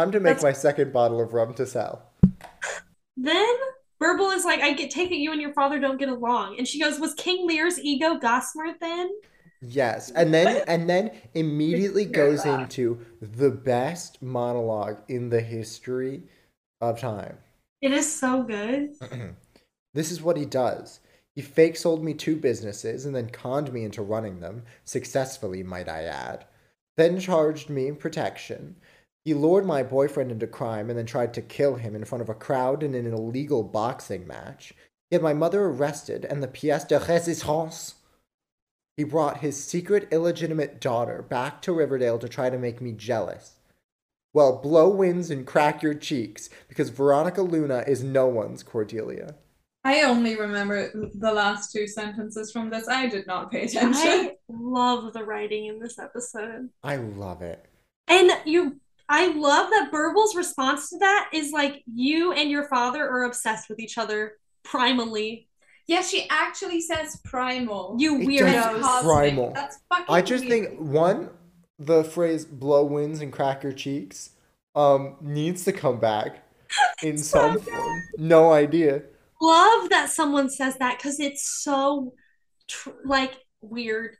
Time 0.00 0.12
to 0.12 0.20
make 0.20 0.36
That's- 0.36 0.42
my 0.42 0.52
second 0.52 0.94
bottle 0.94 1.20
of 1.20 1.34
rum 1.34 1.52
to 1.54 1.66
sell. 1.66 2.00
Then 3.18 3.54
Burble 3.98 4.30
is 4.30 4.46
like, 4.46 4.60
I 4.60 4.72
get 4.72 4.90
take 4.90 5.10
it 5.10 5.16
you 5.16 5.30
and 5.30 5.42
your 5.42 5.52
father 5.52 5.78
don't 5.78 5.98
get 5.98 6.08
along. 6.08 6.56
And 6.56 6.66
she 6.66 6.80
goes, 6.80 6.98
Was 6.98 7.12
King 7.12 7.46
Lear's 7.46 7.78
ego 7.78 8.18
Gossamer 8.18 8.76
then? 8.80 9.10
Yes, 9.60 10.10
and 10.12 10.32
then 10.32 10.64
and 10.66 10.88
then 10.88 11.10
immediately 11.34 12.06
goes 12.06 12.46
into 12.46 13.04
the 13.20 13.50
best 13.50 14.22
monologue 14.22 15.02
in 15.08 15.28
the 15.28 15.42
history 15.42 16.22
of 16.80 16.98
time. 16.98 17.36
It 17.82 17.92
is 17.92 18.10
so 18.10 18.42
good. 18.42 18.94
This 19.92 20.12
is 20.12 20.22
what 20.22 20.36
he 20.36 20.44
does. 20.44 21.00
He 21.34 21.42
fake 21.42 21.76
sold 21.76 22.04
me 22.04 22.14
two 22.14 22.36
businesses 22.36 23.06
and 23.06 23.14
then 23.14 23.28
conned 23.28 23.72
me 23.72 23.82
into 23.82 24.02
running 24.02 24.38
them, 24.38 24.62
successfully, 24.84 25.64
might 25.64 25.88
I 25.88 26.04
add. 26.04 26.44
Then 26.96 27.18
charged 27.18 27.68
me 27.68 27.90
protection. 27.90 28.76
He 29.24 29.34
lured 29.34 29.66
my 29.66 29.82
boyfriend 29.82 30.30
into 30.30 30.46
crime 30.46 30.88
and 30.88 30.98
then 30.98 31.06
tried 31.06 31.34
to 31.34 31.42
kill 31.42 31.74
him 31.74 31.94
in 31.94 32.04
front 32.04 32.22
of 32.22 32.28
a 32.28 32.34
crowd 32.34 32.82
in 32.82 32.94
an 32.94 33.12
illegal 33.12 33.62
boxing 33.62 34.26
match. 34.26 34.72
He 35.10 35.16
had 35.16 35.22
my 35.22 35.34
mother 35.34 35.64
arrested 35.64 36.24
and 36.24 36.42
the 36.42 36.48
pièce 36.48 36.88
de 36.88 36.98
résistance. 36.98 37.94
He 38.96 39.04
brought 39.04 39.38
his 39.38 39.62
secret 39.62 40.08
illegitimate 40.10 40.80
daughter 40.80 41.22
back 41.22 41.62
to 41.62 41.72
Riverdale 41.72 42.18
to 42.18 42.28
try 42.28 42.50
to 42.50 42.58
make 42.58 42.80
me 42.80 42.92
jealous. 42.92 43.56
Well, 44.32 44.58
blow 44.58 44.88
winds 44.88 45.30
and 45.30 45.46
crack 45.46 45.82
your 45.82 45.94
cheeks, 45.94 46.50
because 46.68 46.90
Veronica 46.90 47.42
Luna 47.42 47.82
is 47.86 48.04
no 48.04 48.28
one's 48.28 48.62
Cordelia. 48.62 49.34
I 49.82 50.02
only 50.02 50.36
remember 50.36 50.90
the 51.14 51.32
last 51.32 51.72
two 51.72 51.86
sentences 51.86 52.52
from 52.52 52.70
this. 52.70 52.86
I 52.86 53.08
did 53.08 53.26
not 53.26 53.50
pay 53.50 53.64
attention. 53.64 53.96
I 53.96 54.36
love 54.48 55.12
the 55.14 55.24
writing 55.24 55.66
in 55.66 55.80
this 55.80 55.98
episode. 55.98 56.68
I 56.84 56.96
love 56.96 57.42
it. 57.42 57.66
And 58.06 58.30
you 58.44 58.78
I 59.12 59.26
love 59.32 59.70
that 59.70 59.90
Burble's 59.90 60.36
response 60.36 60.88
to 60.90 60.98
that 60.98 61.30
is 61.34 61.50
like 61.50 61.82
you 61.92 62.32
and 62.32 62.48
your 62.48 62.68
father 62.68 63.06
are 63.06 63.24
obsessed 63.24 63.68
with 63.68 63.80
each 63.80 63.98
other 63.98 64.34
primally. 64.64 65.46
Yeah, 65.88 66.02
she 66.02 66.28
actually 66.30 66.80
says 66.80 67.20
primal. 67.24 67.96
You 67.98 68.20
It 68.20 68.28
weirdos. 68.28 69.02
Primal. 69.02 69.52
That's 69.52 69.78
fucking 69.88 70.06
I 70.08 70.22
just 70.22 70.46
weird. 70.46 70.68
think 70.68 70.80
one, 70.80 71.30
the 71.80 72.04
phrase 72.04 72.44
"blow 72.44 72.84
winds 72.84 73.20
and 73.20 73.32
crack 73.32 73.64
your 73.64 73.72
cheeks" 73.72 74.30
um 74.76 75.16
needs 75.20 75.64
to 75.64 75.72
come 75.72 75.98
back 75.98 76.44
in 77.02 77.18
some 77.18 77.58
form. 77.58 78.02
No 78.18 78.52
idea. 78.52 79.02
love 79.42 79.88
that 79.90 80.08
someone 80.10 80.48
says 80.48 80.76
that 80.76 80.98
because 80.98 81.18
it's 81.18 81.42
so 81.64 82.14
tr- 82.68 82.90
like 83.04 83.32
weird. 83.60 84.16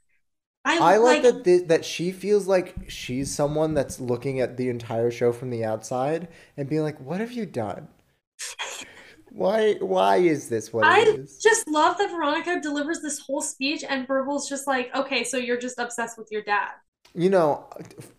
I, 0.64 0.78
I 0.78 0.96
like, 0.98 1.22
like, 1.22 1.22
that 1.22 1.44
thi- 1.44 1.64
that 1.66 1.84
she 1.84 2.12
feels 2.12 2.46
like 2.46 2.90
she's 2.90 3.34
someone 3.34 3.74
that's 3.74 4.00
looking 4.00 4.40
at 4.40 4.56
the 4.56 4.68
entire 4.68 5.11
show 5.11 5.32
from 5.32 5.50
the 5.50 5.64
outside 5.64 6.28
and 6.56 6.68
being 6.68 6.82
like, 6.82 7.00
"What 7.00 7.20
have 7.20 7.32
you 7.32 7.46
done? 7.46 7.88
Why? 9.30 9.74
Why 9.74 10.16
is 10.16 10.48
this 10.48 10.72
what 10.72 10.86
I 10.86 11.00
it 11.00 11.08
is?" 11.08 11.38
just 11.42 11.66
love 11.68 11.96
that 11.98 12.11
Veronica 12.11 12.61
delivers 12.61 13.00
this 13.00 13.18
whole 13.20 13.40
speech 13.40 13.82
and 13.88 14.06
Burble's 14.06 14.48
just 14.48 14.66
like, 14.66 14.94
okay, 14.94 15.24
so 15.24 15.36
you're 15.36 15.58
just 15.58 15.78
obsessed 15.78 16.18
with 16.18 16.28
your 16.30 16.42
dad. 16.42 16.72
You 17.14 17.30
know, 17.30 17.68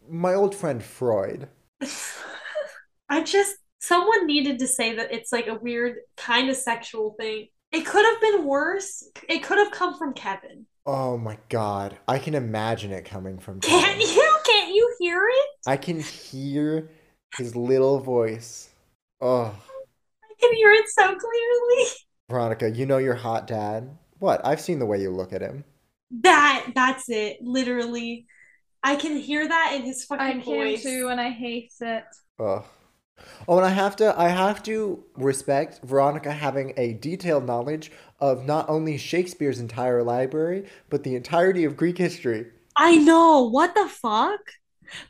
my 0.10 0.34
old 0.34 0.56
friend 0.56 0.84
Freud. 0.84 1.48
I 3.10 3.24
just 3.24 3.56
someone 3.80 4.28
needed 4.28 4.60
to 4.60 4.68
say 4.68 4.96
that 4.96 5.14
it's 5.14 5.32
like 5.32 5.48
a 5.48 5.56
weird 5.56 5.98
kind 6.18 6.50
of 6.50 6.56
sexual 6.56 7.16
thing. 7.20 7.48
It 7.72 7.86
could 7.86 8.06
have 8.06 8.22
been 8.22 8.46
worse. 8.46 9.04
It 9.30 9.44
could 9.44 9.58
have 9.58 9.72
come 9.72 9.98
from 9.98 10.14
Kevin. 10.14 10.66
Oh 10.86 11.18
my 11.18 11.38
god, 11.50 11.98
I 12.08 12.18
can 12.20 12.34
imagine 12.36 12.92
it 12.92 13.06
coming 13.06 13.40
from. 13.40 13.60
Can't 13.62 14.00
you? 14.00 14.38
Can't 14.46 14.74
you 14.74 14.96
hear 15.00 15.28
it? 15.28 15.46
I 15.68 15.78
can 15.78 16.00
hear 16.00 16.90
his 17.38 17.56
little 17.56 18.00
voice. 18.00 18.70
Oh, 19.22 19.56
I 20.24 20.34
can 20.40 20.54
hear 20.56 20.72
it 20.72 20.86
so 20.90 21.04
clearly. 21.16 21.88
Veronica, 22.30 22.70
you 22.72 22.86
know 22.86 22.98
your 22.98 23.14
hot 23.16 23.46
dad. 23.48 23.98
What? 24.20 24.42
I've 24.46 24.62
seen 24.62 24.80
the 24.80 24.86
way 24.86 25.00
you 25.02 25.12
look 25.12 25.34
at 25.34 25.42
him. 25.42 25.64
That 26.22 26.72
that's 26.76 27.10
it. 27.10 27.38
Literally. 27.42 28.26
I 28.84 28.96
can 28.96 29.18
hear 29.18 29.48
that 29.48 29.74
in 29.76 29.84
his 29.84 30.06
fucking 30.06 30.26
I 30.26 30.40
fucking 30.40 30.42
can 30.42 30.54
voice. 30.72 30.84
too, 30.84 31.08
and 31.10 31.22
I 31.22 31.30
hate 31.30 31.72
it. 31.82 32.04
Ugh. 32.40 32.66
Oh, 33.48 33.58
and 33.58 33.66
I 33.66 33.70
have 33.70 33.96
to 33.98 34.20
I 34.20 34.30
have 34.30 34.64
to 34.64 35.04
respect 35.16 35.80
Veronica 35.84 36.32
having 36.32 36.74
a 36.78 36.94
detailed 36.94 37.46
knowledge 37.46 37.92
of 38.20 38.46
not 38.46 38.70
only 38.70 38.98
Shakespeare's 38.98 39.60
entire 39.60 40.04
library, 40.04 40.68
but 40.90 41.04
the 41.04 41.16
entirety 41.16 41.64
of 41.64 41.76
Greek 41.78 41.98
history. 41.98 42.48
I 42.76 42.98
know. 42.98 43.50
What 43.50 43.76
the 43.76 43.88
fuck? 43.88 44.40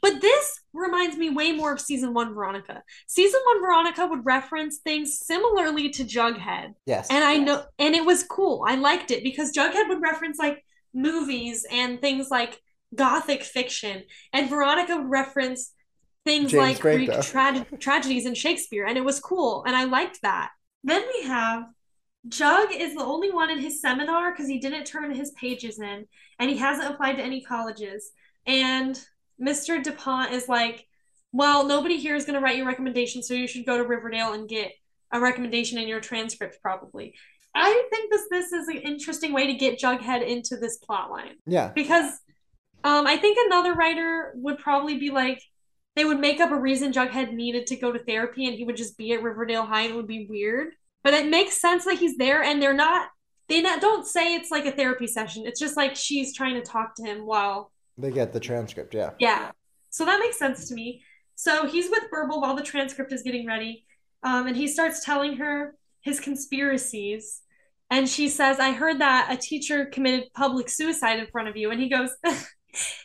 But 0.02 0.22
this 0.22 0.60
reminds 0.74 1.18
me 1.18 1.30
way 1.30 1.52
more 1.52 1.74
of 1.74 1.82
season 1.82 2.14
one 2.14 2.34
Veronica. 2.34 2.84
Season 3.08 3.40
one 3.46 3.62
Veronica 3.62 4.06
would 4.06 4.26
reference 4.26 4.78
things 4.80 5.20
similarly 5.20 5.90
to 5.90 6.04
Jughead. 6.04 6.74
Yes. 6.86 7.08
And 7.10 7.24
I 7.24 7.38
know, 7.38 7.64
and 7.80 7.96
it 7.96 8.06
was 8.06 8.24
cool. 8.24 8.64
I 8.68 8.76
liked 8.76 9.12
it 9.12 9.24
because 9.24 9.52
Jughead 9.52 9.90
would 9.90 10.02
reference 10.02 10.38
like 10.38 10.64
movies 10.94 11.66
and 11.72 12.00
things 12.00 12.30
like 12.30 12.60
gothic 12.94 13.44
fiction, 13.44 14.04
and 14.34 14.50
Veronica 14.50 14.98
would 14.98 15.10
reference 15.10 15.72
things 16.26 16.52
James 16.52 16.62
like. 16.62 16.80
Greek 16.80 17.10
tra- 17.22 17.66
tragedies 17.80 18.26
in 18.26 18.34
Shakespeare, 18.34 18.86
and 18.86 18.98
it 18.98 19.06
was 19.06 19.20
cool, 19.20 19.64
and 19.66 19.76
I 19.76 19.86
liked 19.86 20.22
that. 20.22 20.52
Then 20.84 21.04
we 21.14 21.28
have 21.28 21.66
Jug 22.28 22.70
is 22.72 22.94
the 22.94 23.04
only 23.04 23.32
one 23.32 23.50
in 23.50 23.60
his 23.60 23.82
seminar 23.82 24.32
because 24.32 24.48
he 24.48 24.60
didn't 24.60 24.86
turn 24.86 25.14
his 25.14 25.32
pages 25.32 25.80
in, 25.80 26.06
and 26.40 26.50
he 26.50 26.58
hasn't 26.58 26.94
applied 26.94 27.18
to 27.18 27.24
any 27.24 27.42
colleges. 27.42 28.12
And 28.46 29.00
Mr. 29.42 29.82
DuPont 29.84 30.32
is 30.32 30.48
like, 30.48 30.86
"Well, 31.32 31.66
nobody 31.66 31.98
here 31.98 32.16
is 32.16 32.26
going 32.26 32.36
to 32.36 32.42
write 32.44 32.58
your 32.58 32.68
recommendation, 32.68 33.24
so 33.24 33.34
you 33.34 33.48
should 33.48 33.66
go 33.66 33.78
to 33.78 33.84
Riverdale 33.84 34.34
and 34.34 34.48
get 34.48 34.72
a 35.12 35.20
recommendation 35.20 35.78
in 35.78 35.88
your 35.88 36.00
transcript, 36.00 36.60
probably." 36.62 37.16
I 37.54 37.88
think 37.92 38.12
this 38.12 38.28
this 38.30 38.54
is 38.54 38.68
an 38.68 38.78
interesting 38.78 39.34
way 39.34 39.48
to 39.48 39.54
get 39.54 39.80
Jughead 39.80 40.26
into 40.26 40.56
this 40.58 40.78
plot 40.78 41.12
line 41.12 41.36
Yeah. 41.46 41.72
because 41.76 42.12
um, 42.84 43.06
I 43.06 43.18
think 43.18 43.38
another 43.46 43.74
writer 43.74 44.32
would 44.36 44.58
probably 44.58 44.98
be 44.98 45.10
like, 45.12 45.42
they 45.96 46.06
would 46.06 46.20
make 46.20 46.40
up 46.40 46.52
a 46.52 46.56
reason 46.56 46.94
Jughead 46.94 47.34
needed 47.34 47.68
to 47.68 47.76
go 47.76 47.92
to 47.92 48.00
therapy 48.00 48.48
and 48.48 48.56
he 48.56 48.64
would 48.64 48.78
just 48.78 48.98
be 48.98 49.12
at 49.14 49.24
Riverdale 49.24 49.66
High 49.66 49.82
and 49.84 49.94
it 49.94 49.96
would 49.96 50.08
be 50.08 50.26
weird. 50.30 50.74
But 51.04 51.14
it 51.14 51.30
makes 51.30 51.60
sense 51.60 51.86
that 51.86 51.98
he's 51.98 52.18
there 52.18 52.44
and 52.44 52.62
they're 52.62 52.74
not, 52.74 53.10
they 53.50 53.62
not, 53.62 53.82
don't 53.82 54.06
say 54.06 54.36
it's 54.36 54.52
like 54.52 54.66
a 54.66 54.72
therapy 54.72 55.08
session. 55.08 55.46
It's 55.46 55.60
just 55.60 55.76
like 55.76 55.96
she's 55.96 56.34
trying 56.34 56.56
to 56.56 56.62
talk 56.62 56.96
to 56.96 57.04
him 57.04 57.26
while, 57.26 57.72
They 57.98 58.12
get 58.12 58.32
the 58.32 58.40
transcript, 58.40 58.94
yeah. 58.94 59.12
yeah. 59.20 59.52
So 59.90 60.06
that 60.06 60.20
makes 60.20 60.40
sense 60.40 60.70
to 60.70 60.76
me. 60.76 61.04
So 61.36 61.66
he's 61.66 61.90
with 61.90 62.04
Burble 62.12 62.40
while 62.40 62.56
the 62.56 62.64
transcript 62.64 63.12
is 63.12 63.24
getting 63.24 63.46
ready. 63.46 63.86
Um, 64.24 64.48
and 64.48 64.56
he 64.56 64.68
starts 64.68 65.04
telling 65.04 65.38
her 65.38 65.76
his 66.02 66.20
conspiracies. 66.20 67.42
And 67.90 68.08
she 68.08 68.30
says, 68.30 68.60
I 68.60 68.72
heard 68.72 69.02
that 69.02 69.28
a 69.32 69.36
teacher 69.36 69.86
committed 69.86 70.32
public 70.34 70.70
suicide 70.70 71.20
in 71.20 71.28
front 71.28 71.50
of 71.50 71.58
you. 71.58 71.72
And 71.72 71.82
he 71.82 71.90
goes, 71.90 72.12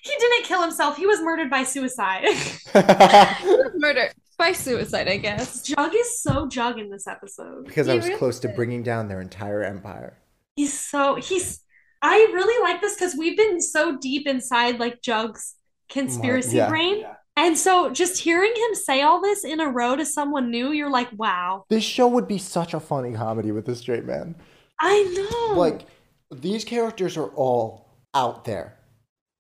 he 0.03 0.13
didn't 0.19 0.45
kill 0.45 0.63
himself. 0.63 0.97
He 0.97 1.07
was 1.07 1.21
murdered 1.21 1.51
by 1.51 1.65
suicide. 1.65 2.25
Murder 3.77 4.11
by 4.39 4.53
suicide, 4.53 5.09
I 5.09 5.17
guess. 5.17 5.63
Jug 5.63 5.95
is 5.95 6.21
so 6.21 6.47
Jug 6.47 6.79
in 6.79 6.91
this 6.91 7.07
episode. 7.07 7.65
because 7.67 7.89
I 7.89 7.95
was 7.95 8.07
really 8.07 8.19
close 8.19 8.39
to 8.41 8.49
bringing 8.49 8.83
down 8.83 9.09
their 9.09 9.21
entire 9.21 9.63
empire. 9.63 10.19
He's 10.57 10.79
so, 10.79 11.17
he's, 11.17 11.61
I 12.03 12.17
really 12.33 12.63
like 12.63 12.81
this 12.81 12.95
because 12.95 13.15
we've 13.17 13.37
been 13.37 13.61
so 13.61 13.97
deep 13.99 14.27
inside 14.27 14.79
like 14.79 15.03
Jug's 15.03 15.55
conspiracy 15.89 16.57
yeah. 16.57 16.69
brain. 16.69 17.05
And 17.39 17.59
so 17.59 17.91
just 17.91 18.23
hearing 18.23 18.55
him 18.55 18.75
say 18.75 19.03
all 19.03 19.21
this 19.21 19.45
in 19.45 19.61
a 19.61 19.69
row 19.69 19.95
to 19.97 20.07
someone 20.07 20.51
new, 20.51 20.73
you're 20.73 20.91
like, 20.91 21.09
wow, 21.17 21.65
This 21.69 21.85
show 21.85 22.09
would 22.09 22.27
be 22.27 22.39
such 22.39 22.73
a 22.73 22.81
funny 22.81 23.13
comedy 23.13 23.53
with 23.53 23.69
a 23.69 23.75
straight 23.75 24.07
man. 24.07 24.35
I 24.81 25.03
know. 25.03 25.59
Like, 25.59 25.87
these 26.31 26.65
characters 26.65 27.17
are 27.17 27.29
all 27.29 27.87
out 28.15 28.45
there. 28.45 28.76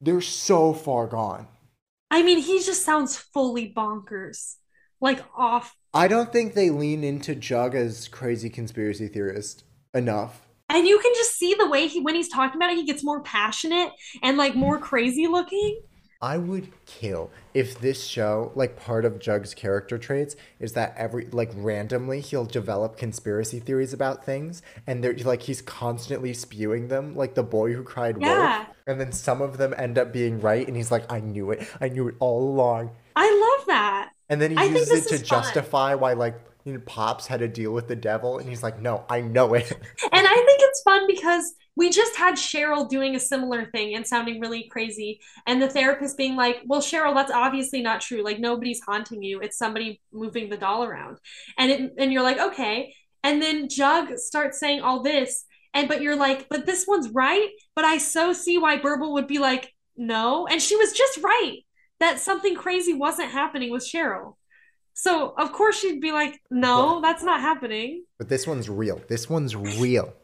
They're 0.01 0.21
so 0.21 0.73
far 0.73 1.07
gone. 1.07 1.49
I 2.11 2.23
mean, 2.23 2.39
he 2.39 2.63
just 2.63 2.85
sounds 2.85 3.17
fully 3.17 3.73
bonkers, 3.75 4.57
like 5.01 5.23
off. 5.37 5.75
I 5.95 6.09
don't 6.09 6.33
think 6.33 6.55
they 6.55 6.71
lean 6.71 7.03
into 7.03 7.35
Jug 7.35 7.75
as 7.75 8.09
crazy 8.09 8.51
conspiracy 8.51 9.09
theorist 9.09 9.65
enough. 9.95 10.47
And 10.69 10.87
you 10.87 10.99
can 10.99 11.13
just 11.15 11.37
see 11.37 11.55
the 11.55 11.69
way 11.69 11.87
he, 11.87 12.01
when 12.01 12.15
he's 12.15 12.29
talking 12.29 12.57
about 12.57 12.71
it, 12.71 12.77
he 12.77 12.85
gets 12.85 13.05
more 13.05 13.23
passionate 13.23 13.91
and 14.23 14.37
like 14.37 14.55
more 14.55 14.79
crazy 14.79 15.27
looking. 15.27 15.81
I 16.23 16.39
would 16.39 16.73
kill 16.87 17.31
if 17.55 17.79
this 17.81 18.05
show, 18.07 18.53
like 18.55 18.77
part 18.77 19.05
of 19.05 19.19
Jug's 19.19 19.55
character 19.55 19.99
traits, 19.99 20.35
is 20.59 20.73
that 20.73 20.95
every 20.97 21.27
like 21.27 21.51
randomly 21.55 22.21
he'll 22.21 22.47
develop 22.47 22.97
conspiracy 22.97 23.61
theories 23.61 23.93
about 23.93 24.25
things, 24.25 24.63
and 24.87 25.03
they're 25.05 25.15
like 25.19 25.43
he's 25.43 25.61
constantly 25.63 26.33
spewing 26.33 26.89
them, 26.89 27.15
like 27.15 27.35
the 27.35 27.43
boy 27.43 27.73
who 27.75 27.83
cried 27.83 28.17
Yeah. 28.21 28.59
wolf, 28.61 28.77
and 28.87 29.01
then 29.01 29.13
some 29.13 29.43
of 29.43 29.59
them 29.59 29.75
end 29.77 29.99
up 29.99 30.13
being 30.13 30.41
right, 30.41 30.67
and 30.67 30.77
he's 30.77 30.91
like, 30.91 31.11
I 31.13 31.21
knew 31.21 31.51
it, 31.51 31.67
I 31.81 31.89
knew 31.89 32.09
it 32.09 32.15
all 32.19 32.43
along, 32.51 32.91
I 33.15 33.57
love 33.59 33.67
that. 33.69 34.11
and 34.29 34.41
then 34.41 34.51
he 34.53 34.57
I 34.57 34.65
uses 34.65 34.91
it 34.91 35.07
to 35.09 35.19
fun. 35.19 35.25
justify 35.25 35.95
why 35.95 36.15
like 36.15 36.41
you 36.65 36.73
know, 36.73 36.81
Pops 36.85 37.29
had 37.29 37.39
to 37.41 37.49
deal 37.49 37.73
with 37.73 37.87
the 37.89 37.95
devil, 37.97 38.39
and 38.39 38.49
he's 38.49 38.63
like, 38.63 38.81
No, 38.81 39.05
I 39.09 39.21
know 39.21 39.55
it. 39.55 39.71
And 40.13 40.27
I 40.27 40.35
think 40.35 40.61
it's 40.77 40.83
fun 40.83 41.07
because 41.07 41.55
we 41.75 41.91
just 41.91 42.17
had 42.17 42.35
Cheryl 42.35 42.89
doing 42.89 43.17
a 43.17 43.21
similar 43.21 43.67
thing 43.67 43.95
and 43.95 44.07
sounding 44.07 44.41
really 44.41 44.69
crazy. 44.71 45.21
And 45.47 45.61
the 45.61 45.69
therapist 45.69 46.17
being 46.17 46.37
like, 46.37 46.63
Well, 46.67 46.81
Cheryl, 46.81 47.15
that's 47.15 47.33
obviously 47.33 47.83
not 47.83 48.01
true. 48.01 48.23
Like 48.23 48.39
nobody's 48.39 48.81
haunting 48.81 49.23
you. 49.23 49.41
It's 49.41 49.59
somebody 49.59 50.01
moving 50.13 50.49
the 50.49 50.57
doll 50.57 50.85
around. 50.85 51.19
And 51.59 51.71
it 51.71 51.93
and 51.99 52.13
you're 52.13 52.23
like, 52.23 52.39
okay. 52.39 52.95
And 53.23 53.43
then 53.43 53.69
Jug 53.69 54.17
starts 54.19 54.59
saying 54.59 54.81
all 54.81 55.03
this. 55.03 55.45
And 55.75 55.89
but 55.89 56.01
you're 56.01 56.17
like, 56.17 56.49
but 56.49 56.65
this 56.67 56.87
one's 56.87 57.11
right. 57.11 57.49
But 57.75 57.85
I 57.85 57.99
so 57.99 58.33
see 58.33 58.59
why 58.59 58.79
Burble 58.79 59.13
would 59.15 59.27
be 59.27 59.39
like, 59.39 59.73
no. 59.97 60.47
And 60.47 60.61
she 60.63 60.77
was 60.77 60.93
just 60.93 61.19
right 61.23 61.59
that 62.01 62.21
something 62.21 62.55
crazy 62.55 62.95
wasn't 62.95 63.31
happening 63.31 63.71
with 63.71 63.83
Cheryl. 63.83 64.35
So 64.95 65.35
of 65.37 65.53
course 65.53 65.79
she'd 65.79 66.01
be 66.01 66.13
like, 66.13 66.41
no, 66.51 67.03
that's 67.03 67.23
not 67.23 67.41
happening. 67.41 68.05
but 68.17 68.31
this 68.31 68.47
one's 68.47 68.71
real. 68.71 69.01
This 69.09 69.29
one's 69.29 69.55
real. 69.55 70.15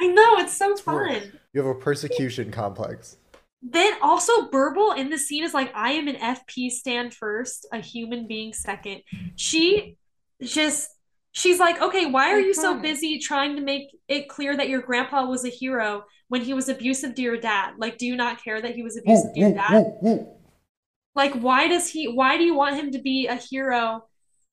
I 0.00 0.06
know 0.06 0.38
it's 0.38 0.56
so 0.56 0.68
real. 0.68 0.76
fun. 0.76 1.32
You 1.52 1.62
have 1.62 1.76
a 1.76 1.78
persecution 1.78 2.50
complex. 2.50 3.16
Then 3.60 3.94
also 4.02 4.48
Burble 4.48 4.92
in 4.92 5.10
the 5.10 5.18
scene 5.18 5.42
is 5.42 5.52
like, 5.52 5.72
I 5.74 5.92
am 5.92 6.06
an 6.06 6.16
FP 6.16 6.70
stand 6.70 7.12
first, 7.12 7.66
a 7.72 7.78
human 7.78 8.28
being 8.28 8.52
second. 8.52 9.02
She 9.34 9.96
just 10.40 10.90
she's 11.32 11.58
like, 11.58 11.80
okay, 11.80 12.06
why 12.06 12.32
are 12.32 12.40
you 12.40 12.54
so 12.54 12.78
busy 12.78 13.18
trying 13.18 13.56
to 13.56 13.62
make 13.62 13.96
it 14.08 14.28
clear 14.28 14.56
that 14.56 14.68
your 14.68 14.80
grandpa 14.82 15.24
was 15.24 15.44
a 15.44 15.48
hero 15.48 16.04
when 16.28 16.42
he 16.42 16.54
was 16.54 16.68
abusive 16.68 17.14
to 17.16 17.22
your 17.22 17.36
dad? 17.36 17.74
Like, 17.78 17.98
do 17.98 18.06
you 18.06 18.16
not 18.16 18.42
care 18.42 18.60
that 18.60 18.74
he 18.74 18.82
was 18.82 18.96
abusive 18.96 19.34
to 19.34 19.40
your 19.40 19.52
dad? 19.52 20.26
Like, 21.14 21.34
why 21.34 21.66
does 21.66 21.88
he 21.88 22.06
why 22.06 22.36
do 22.38 22.44
you 22.44 22.54
want 22.54 22.76
him 22.76 22.92
to 22.92 23.00
be 23.00 23.26
a 23.26 23.34
hero 23.34 24.04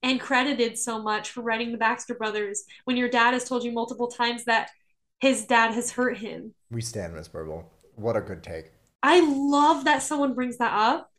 and 0.02 0.20
credited 0.20 0.78
so 0.78 1.02
much 1.02 1.30
for 1.30 1.42
writing 1.42 1.72
the 1.72 1.78
Baxter 1.78 2.16
brothers 2.16 2.64
when 2.86 2.98
your 2.98 3.10
dad 3.10 3.34
has 3.34 3.48
told 3.48 3.64
you 3.64 3.72
multiple 3.72 4.08
times 4.08 4.46
that 4.46 4.70
his 5.20 5.46
dad 5.46 5.74
has 5.74 5.92
hurt 5.92 6.18
him? 6.18 6.54
We 6.72 6.82
stand 6.82 7.14
Miss 7.16 7.28
Burble. 7.28 7.72
What 7.96 8.16
a 8.16 8.22
good 8.22 8.44
take. 8.44 8.72
I 9.04 9.20
love 9.22 9.86
that 9.86 10.02
someone 10.02 10.34
brings 10.34 10.58
that 10.58 10.74
up. 10.74 11.12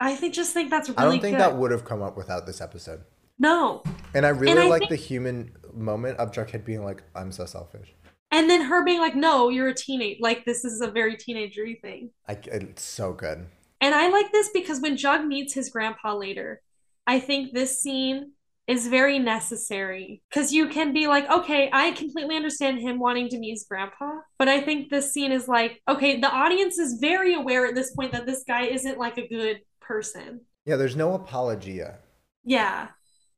I 0.00 0.16
think 0.16 0.34
just 0.34 0.52
think 0.52 0.70
that's 0.70 0.88
really 0.88 0.98
I 0.98 1.04
don't 1.04 1.20
think 1.20 1.36
good. 1.36 1.40
that 1.40 1.56
would 1.56 1.70
have 1.70 1.84
come 1.84 2.02
up 2.02 2.16
without 2.16 2.46
this 2.46 2.60
episode. 2.60 3.02
no. 3.38 3.82
And 4.14 4.24
I 4.24 4.28
really 4.30 4.62
I 4.62 4.68
like 4.68 4.80
think- 4.80 4.90
the 4.90 4.96
human 4.96 5.52
moment 5.72 6.18
of 6.18 6.30
Jughead 6.30 6.64
being 6.64 6.84
like, 6.84 7.02
I'm 7.16 7.32
so 7.32 7.46
selfish. 7.46 7.94
And 8.30 8.48
then 8.50 8.62
her 8.62 8.84
being 8.84 8.98
like, 9.00 9.14
"No, 9.14 9.48
you're 9.48 9.68
a 9.68 9.74
teenage. 9.74 10.18
Like 10.20 10.44
this 10.44 10.64
is 10.64 10.80
a 10.80 10.88
very 10.90 11.16
teenagery 11.16 11.80
thing." 11.80 12.10
I, 12.28 12.36
it's 12.46 12.82
so 12.82 13.12
good. 13.12 13.46
And 13.80 13.94
I 13.94 14.08
like 14.08 14.32
this 14.32 14.50
because 14.52 14.80
when 14.80 14.96
Jug 14.96 15.24
meets 15.24 15.52
his 15.54 15.68
grandpa 15.68 16.14
later, 16.14 16.60
I 17.06 17.20
think 17.20 17.52
this 17.52 17.80
scene 17.80 18.32
is 18.66 18.88
very 18.88 19.18
necessary 19.18 20.22
because 20.30 20.52
you 20.52 20.68
can 20.68 20.92
be 20.92 21.06
like, 21.06 21.28
okay, 21.30 21.68
I 21.72 21.90
completely 21.92 22.36
understand 22.36 22.80
him 22.80 22.98
wanting 22.98 23.28
to 23.28 23.38
meet 23.38 23.50
his 23.52 23.66
grandpa, 23.68 24.20
but 24.38 24.48
I 24.48 24.60
think 24.62 24.88
this 24.88 25.12
scene 25.12 25.32
is 25.32 25.46
like, 25.48 25.82
okay, 25.88 26.18
the 26.20 26.30
audience 26.30 26.78
is 26.78 26.98
very 27.00 27.34
aware 27.34 27.66
at 27.66 27.74
this 27.74 27.94
point 27.94 28.12
that 28.12 28.26
this 28.26 28.44
guy 28.46 28.62
isn't 28.62 28.98
like 28.98 29.18
a 29.18 29.28
good 29.28 29.60
person. 29.80 30.40
Yeah, 30.64 30.76
there's 30.76 30.96
no 30.96 31.12
apologia. 31.14 31.98
Yeah. 32.44 32.88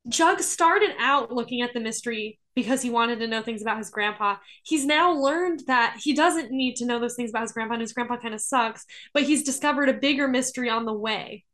Jug 0.09 0.41
started 0.41 0.91
out 0.99 1.33
looking 1.33 1.62
at 1.62 1.72
the 1.74 1.81
mystery 1.81 2.39
because 2.55 2.81
he 2.83 2.91
wanted 2.91 3.18
to 3.18 3.27
know 3.27 3.43
things 3.43 3.62
about 3.62 3.79
his 3.79 3.91
grandpa. 3.91 4.37
He's 4.62 4.87
now 4.87 5.12
learned 5.12 5.64
that 5.66 5.99
he 6.03 6.14
doesn't 6.14 6.51
need 6.53 6.77
to 6.77 6.87
know 6.87 6.99
those 7.01 7.16
things 7.16 7.31
about 7.31 7.43
his 7.43 7.53
grandpa, 7.53 7.74
and 7.74 7.81
his 7.83 7.93
grandpa 7.93 8.16
kind 8.16 8.33
of 8.35 8.41
sucks, 8.41 8.85
but 9.12 9.24
he's 9.24 9.43
discovered 9.43 9.89
a 9.89 9.93
bigger 9.95 10.29
mystery 10.29 10.70
on 10.70 10.85
the 10.87 10.93
way. 10.95 11.45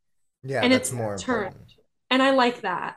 Yeah, 0.43 0.61
And 0.61 0.71
that's 0.71 0.89
it's 0.89 0.91
more 0.91 1.17
turned. 1.17 1.47
important. 1.47 1.71
And 2.11 2.21
I 2.21 2.31
like 2.31 2.61
that. 2.61 2.95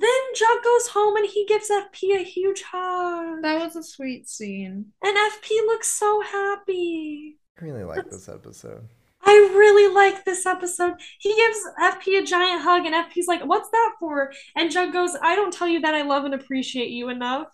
Then 0.00 0.20
Jug 0.34 0.64
goes 0.64 0.88
home 0.88 1.16
and 1.16 1.26
he 1.26 1.44
gives 1.46 1.68
FP 1.70 2.16
a 2.18 2.24
huge 2.24 2.62
hug. 2.62 3.42
That 3.42 3.62
was 3.62 3.76
a 3.76 3.82
sweet 3.82 4.28
scene. 4.28 4.86
And 5.02 5.16
FP 5.16 5.50
looks 5.66 5.88
so 5.88 6.22
happy. 6.22 7.36
I 7.60 7.64
really 7.66 7.84
like 7.84 8.08
this 8.08 8.28
episode. 8.28 8.88
I 9.22 9.32
really 9.54 9.94
like 9.94 10.24
this 10.24 10.46
episode. 10.46 10.94
He 11.18 11.34
gives 11.36 11.58
FP 11.78 12.18
a 12.18 12.24
giant 12.24 12.62
hug, 12.62 12.86
and 12.86 12.94
FP's 12.94 13.26
like, 13.28 13.44
What's 13.44 13.68
that 13.70 13.92
for? 14.00 14.32
And 14.56 14.70
Jug 14.70 14.92
goes, 14.94 15.14
I 15.22 15.36
don't 15.36 15.52
tell 15.52 15.68
you 15.68 15.80
that 15.80 15.94
I 15.94 16.02
love 16.02 16.24
and 16.24 16.32
appreciate 16.34 16.88
you 16.88 17.10
enough. 17.10 17.48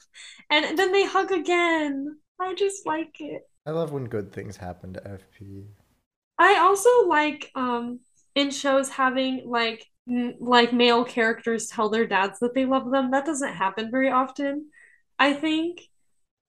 And 0.49 0.79
then 0.79 0.93
they 0.93 1.05
hug 1.05 1.33
again. 1.33 2.19
I 2.41 2.55
just 2.55 2.87
like 2.87 3.17
it. 3.21 3.43
I 3.67 3.73
love 3.73 3.91
when 3.91 4.05
good 4.05 4.33
things 4.33 4.57
happen 4.57 4.93
to 4.95 5.01
FP. 5.01 5.65
I 6.39 6.59
also 6.59 7.09
like 7.09 7.51
um 7.55 8.01
in 8.35 8.51
shows 8.51 8.91
having 8.91 9.43
like 9.47 9.81
n- 9.81 9.87
like 10.07 10.73
male 10.73 11.05
characters 11.05 11.69
tell 11.69 11.89
their 11.89 12.07
dads 12.07 12.39
that 12.41 12.55
they 12.55 12.65
love 12.65 12.91
them. 12.91 13.11
That 13.11 13.27
doesn't 13.27 13.55
happen 13.55 13.91
very 13.91 14.11
often, 14.11 14.67
I 15.19 15.33
think. 15.33 15.83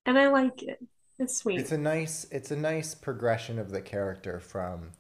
And 0.06 0.18
I 0.18 0.30
like 0.30 0.64
it. 0.64 0.80
It's 1.20 1.38
sweet. 1.38 1.60
It's 1.60 1.72
a 1.72 1.78
nice 1.78 2.28
it's 2.32 2.52
a 2.52 2.56
nice 2.56 2.94
progression 2.94 3.58
of 3.58 3.72
the 3.72 3.82
character 3.82 4.40
from 4.40 4.92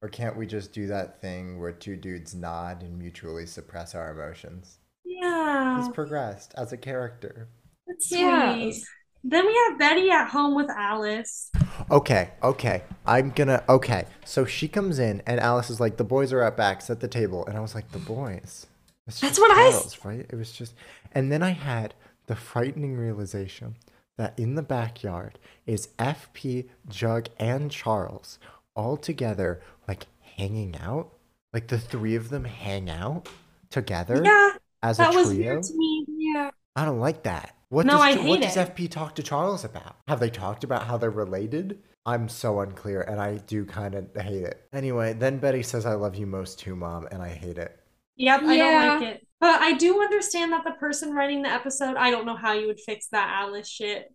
or 0.00 0.08
can't 0.08 0.36
we 0.36 0.46
just 0.46 0.72
do 0.72 0.86
that 0.86 1.20
thing 1.20 1.58
where 1.58 1.72
two 1.72 1.96
dudes 1.96 2.34
nod 2.34 2.82
and 2.82 2.98
mutually 2.98 3.46
suppress 3.46 3.94
our 3.94 4.10
emotions? 4.10 4.78
yeah. 5.04 5.78
He's 5.78 5.88
progressed 5.88 6.54
as 6.56 6.72
a 6.72 6.76
character. 6.76 7.48
It's 7.86 8.08
sweet. 8.08 8.20
Yes. 8.20 8.84
Then 9.24 9.46
we 9.46 9.54
have 9.68 9.78
Betty 9.78 10.10
at 10.10 10.28
home 10.28 10.54
with 10.54 10.70
Alice. 10.70 11.50
Okay, 11.90 12.30
okay. 12.42 12.82
I'm 13.04 13.30
gonna 13.30 13.62
okay. 13.68 14.06
So 14.24 14.44
she 14.44 14.68
comes 14.68 14.98
in 14.98 15.22
and 15.26 15.40
Alice 15.40 15.70
is 15.70 15.80
like, 15.80 15.96
the 15.96 16.04
boys 16.04 16.32
are 16.32 16.42
at 16.42 16.56
back, 16.56 16.80
set 16.82 17.00
the 17.00 17.08
table. 17.08 17.44
And 17.46 17.56
I 17.56 17.60
was 17.60 17.74
like, 17.74 17.90
the 17.92 17.98
boys. 17.98 18.66
That's 19.06 19.22
what 19.38 19.38
what 19.38 19.50
I 19.52 20.08
right? 20.08 20.26
It 20.28 20.34
was 20.36 20.52
just, 20.52 20.74
and 21.12 21.30
then 21.30 21.42
I 21.42 21.50
had 21.50 21.94
the 22.26 22.34
frightening 22.36 22.96
realization 22.96 23.76
that 24.18 24.38
in 24.38 24.54
the 24.56 24.62
backyard 24.62 25.38
is 25.66 25.88
FP, 25.98 26.68
Jug, 26.88 27.28
and 27.38 27.70
Charles 27.70 28.38
all 28.74 28.96
together, 28.96 29.60
like 29.86 30.06
hanging 30.36 30.76
out. 30.82 31.12
Like 31.52 31.68
the 31.68 31.78
three 31.78 32.16
of 32.16 32.28
them 32.28 32.44
hang 32.44 32.90
out 32.90 33.28
together 33.70 34.20
Yeah, 34.24 34.50
as 34.82 34.98
a 34.98 35.02
that 35.02 35.14
was 35.14 35.28
trio. 35.28 35.52
weird 35.54 35.62
to 35.64 35.74
me. 35.74 36.04
Yeah. 36.08 36.50
I 36.74 36.84
don't 36.84 37.00
like 37.00 37.22
that. 37.22 37.55
What 37.68 37.86
No, 37.86 37.94
does 37.94 38.00
I 38.02 38.12
J- 38.14 38.18
what 38.28 38.40
hate 38.40 38.42
does 38.42 38.56
it. 38.56 38.74
FP 38.76 38.90
talk 38.90 39.14
to 39.16 39.22
Charles 39.22 39.64
about? 39.64 39.96
Have 40.08 40.20
they 40.20 40.30
talked 40.30 40.62
about 40.64 40.84
how 40.84 40.96
they're 40.96 41.10
related? 41.10 41.82
I'm 42.04 42.28
so 42.28 42.60
unclear, 42.60 43.02
and 43.02 43.20
I 43.20 43.38
do 43.38 43.64
kind 43.64 43.94
of 43.96 44.08
hate 44.14 44.44
it. 44.44 44.68
Anyway, 44.72 45.12
then 45.14 45.38
Betty 45.38 45.62
says, 45.64 45.84
"I 45.86 45.94
love 45.94 46.14
you 46.14 46.26
most 46.26 46.60
too, 46.60 46.76
mom," 46.76 47.08
and 47.10 47.20
I 47.20 47.30
hate 47.30 47.58
it. 47.58 47.80
Yep, 48.16 48.42
I 48.44 48.56
don't 48.56 49.00
like 49.00 49.14
it. 49.16 49.26
But 49.40 49.60
I 49.60 49.72
do 49.72 50.00
understand 50.00 50.52
that 50.52 50.62
the 50.64 50.70
person 50.72 51.12
writing 51.12 51.42
the 51.42 51.48
episode, 51.50 51.96
I 51.96 52.10
don't 52.10 52.24
know 52.24 52.36
how 52.36 52.52
you 52.52 52.68
would 52.68 52.80
fix 52.80 53.08
that 53.08 53.28
Alice 53.42 53.68
shit. 53.68 54.14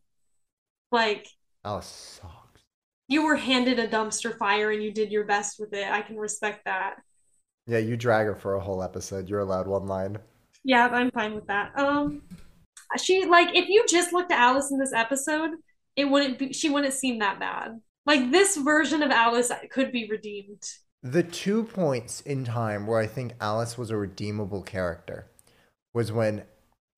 Like, 0.91 1.27
Alice 1.65 1.85
sucks. 2.21 2.61
you 3.07 3.25
were 3.25 3.35
handed 3.35 3.77
a 3.77 3.87
dumpster 3.87 4.35
fire 4.37 4.71
and 4.71 4.81
you 4.81 4.91
did 4.91 5.11
your 5.11 5.25
best 5.25 5.59
with 5.59 5.73
it. 5.73 5.91
I 5.91 6.01
can 6.01 6.17
respect 6.17 6.65
that. 6.65 6.95
Yeah, 7.67 7.77
you 7.77 7.95
drag 7.97 8.25
her 8.25 8.35
for 8.35 8.55
a 8.55 8.59
whole 8.59 8.81
episode. 8.81 9.29
You're 9.29 9.41
allowed 9.41 9.67
one 9.67 9.85
line. 9.85 10.17
Yeah, 10.63 10.87
I'm 10.87 11.11
fine 11.11 11.35
with 11.35 11.45
that. 11.47 11.77
Um, 11.77 12.23
she 12.97 13.25
like 13.25 13.55
if 13.55 13.69
you 13.69 13.85
just 13.87 14.13
looked 14.13 14.31
at 14.31 14.39
Alice 14.39 14.71
in 14.71 14.79
this 14.79 14.93
episode, 14.93 15.51
it 15.95 16.05
wouldn't 16.05 16.39
be 16.39 16.53
she 16.53 16.69
wouldn't 16.69 16.93
seem 16.93 17.19
that 17.19 17.39
bad. 17.39 17.79
Like 18.05 18.31
this 18.31 18.57
version 18.57 19.03
of 19.03 19.11
Alice 19.11 19.51
could 19.71 19.91
be 19.91 20.07
redeemed. 20.09 20.63
The 21.03 21.23
two 21.23 21.63
points 21.63 22.21
in 22.21 22.43
time 22.43 22.85
where 22.87 22.99
I 22.99 23.07
think 23.07 23.33
Alice 23.41 23.77
was 23.77 23.89
a 23.89 23.97
redeemable 23.97 24.61
character 24.61 25.27
was 25.93 26.11
when 26.11 26.43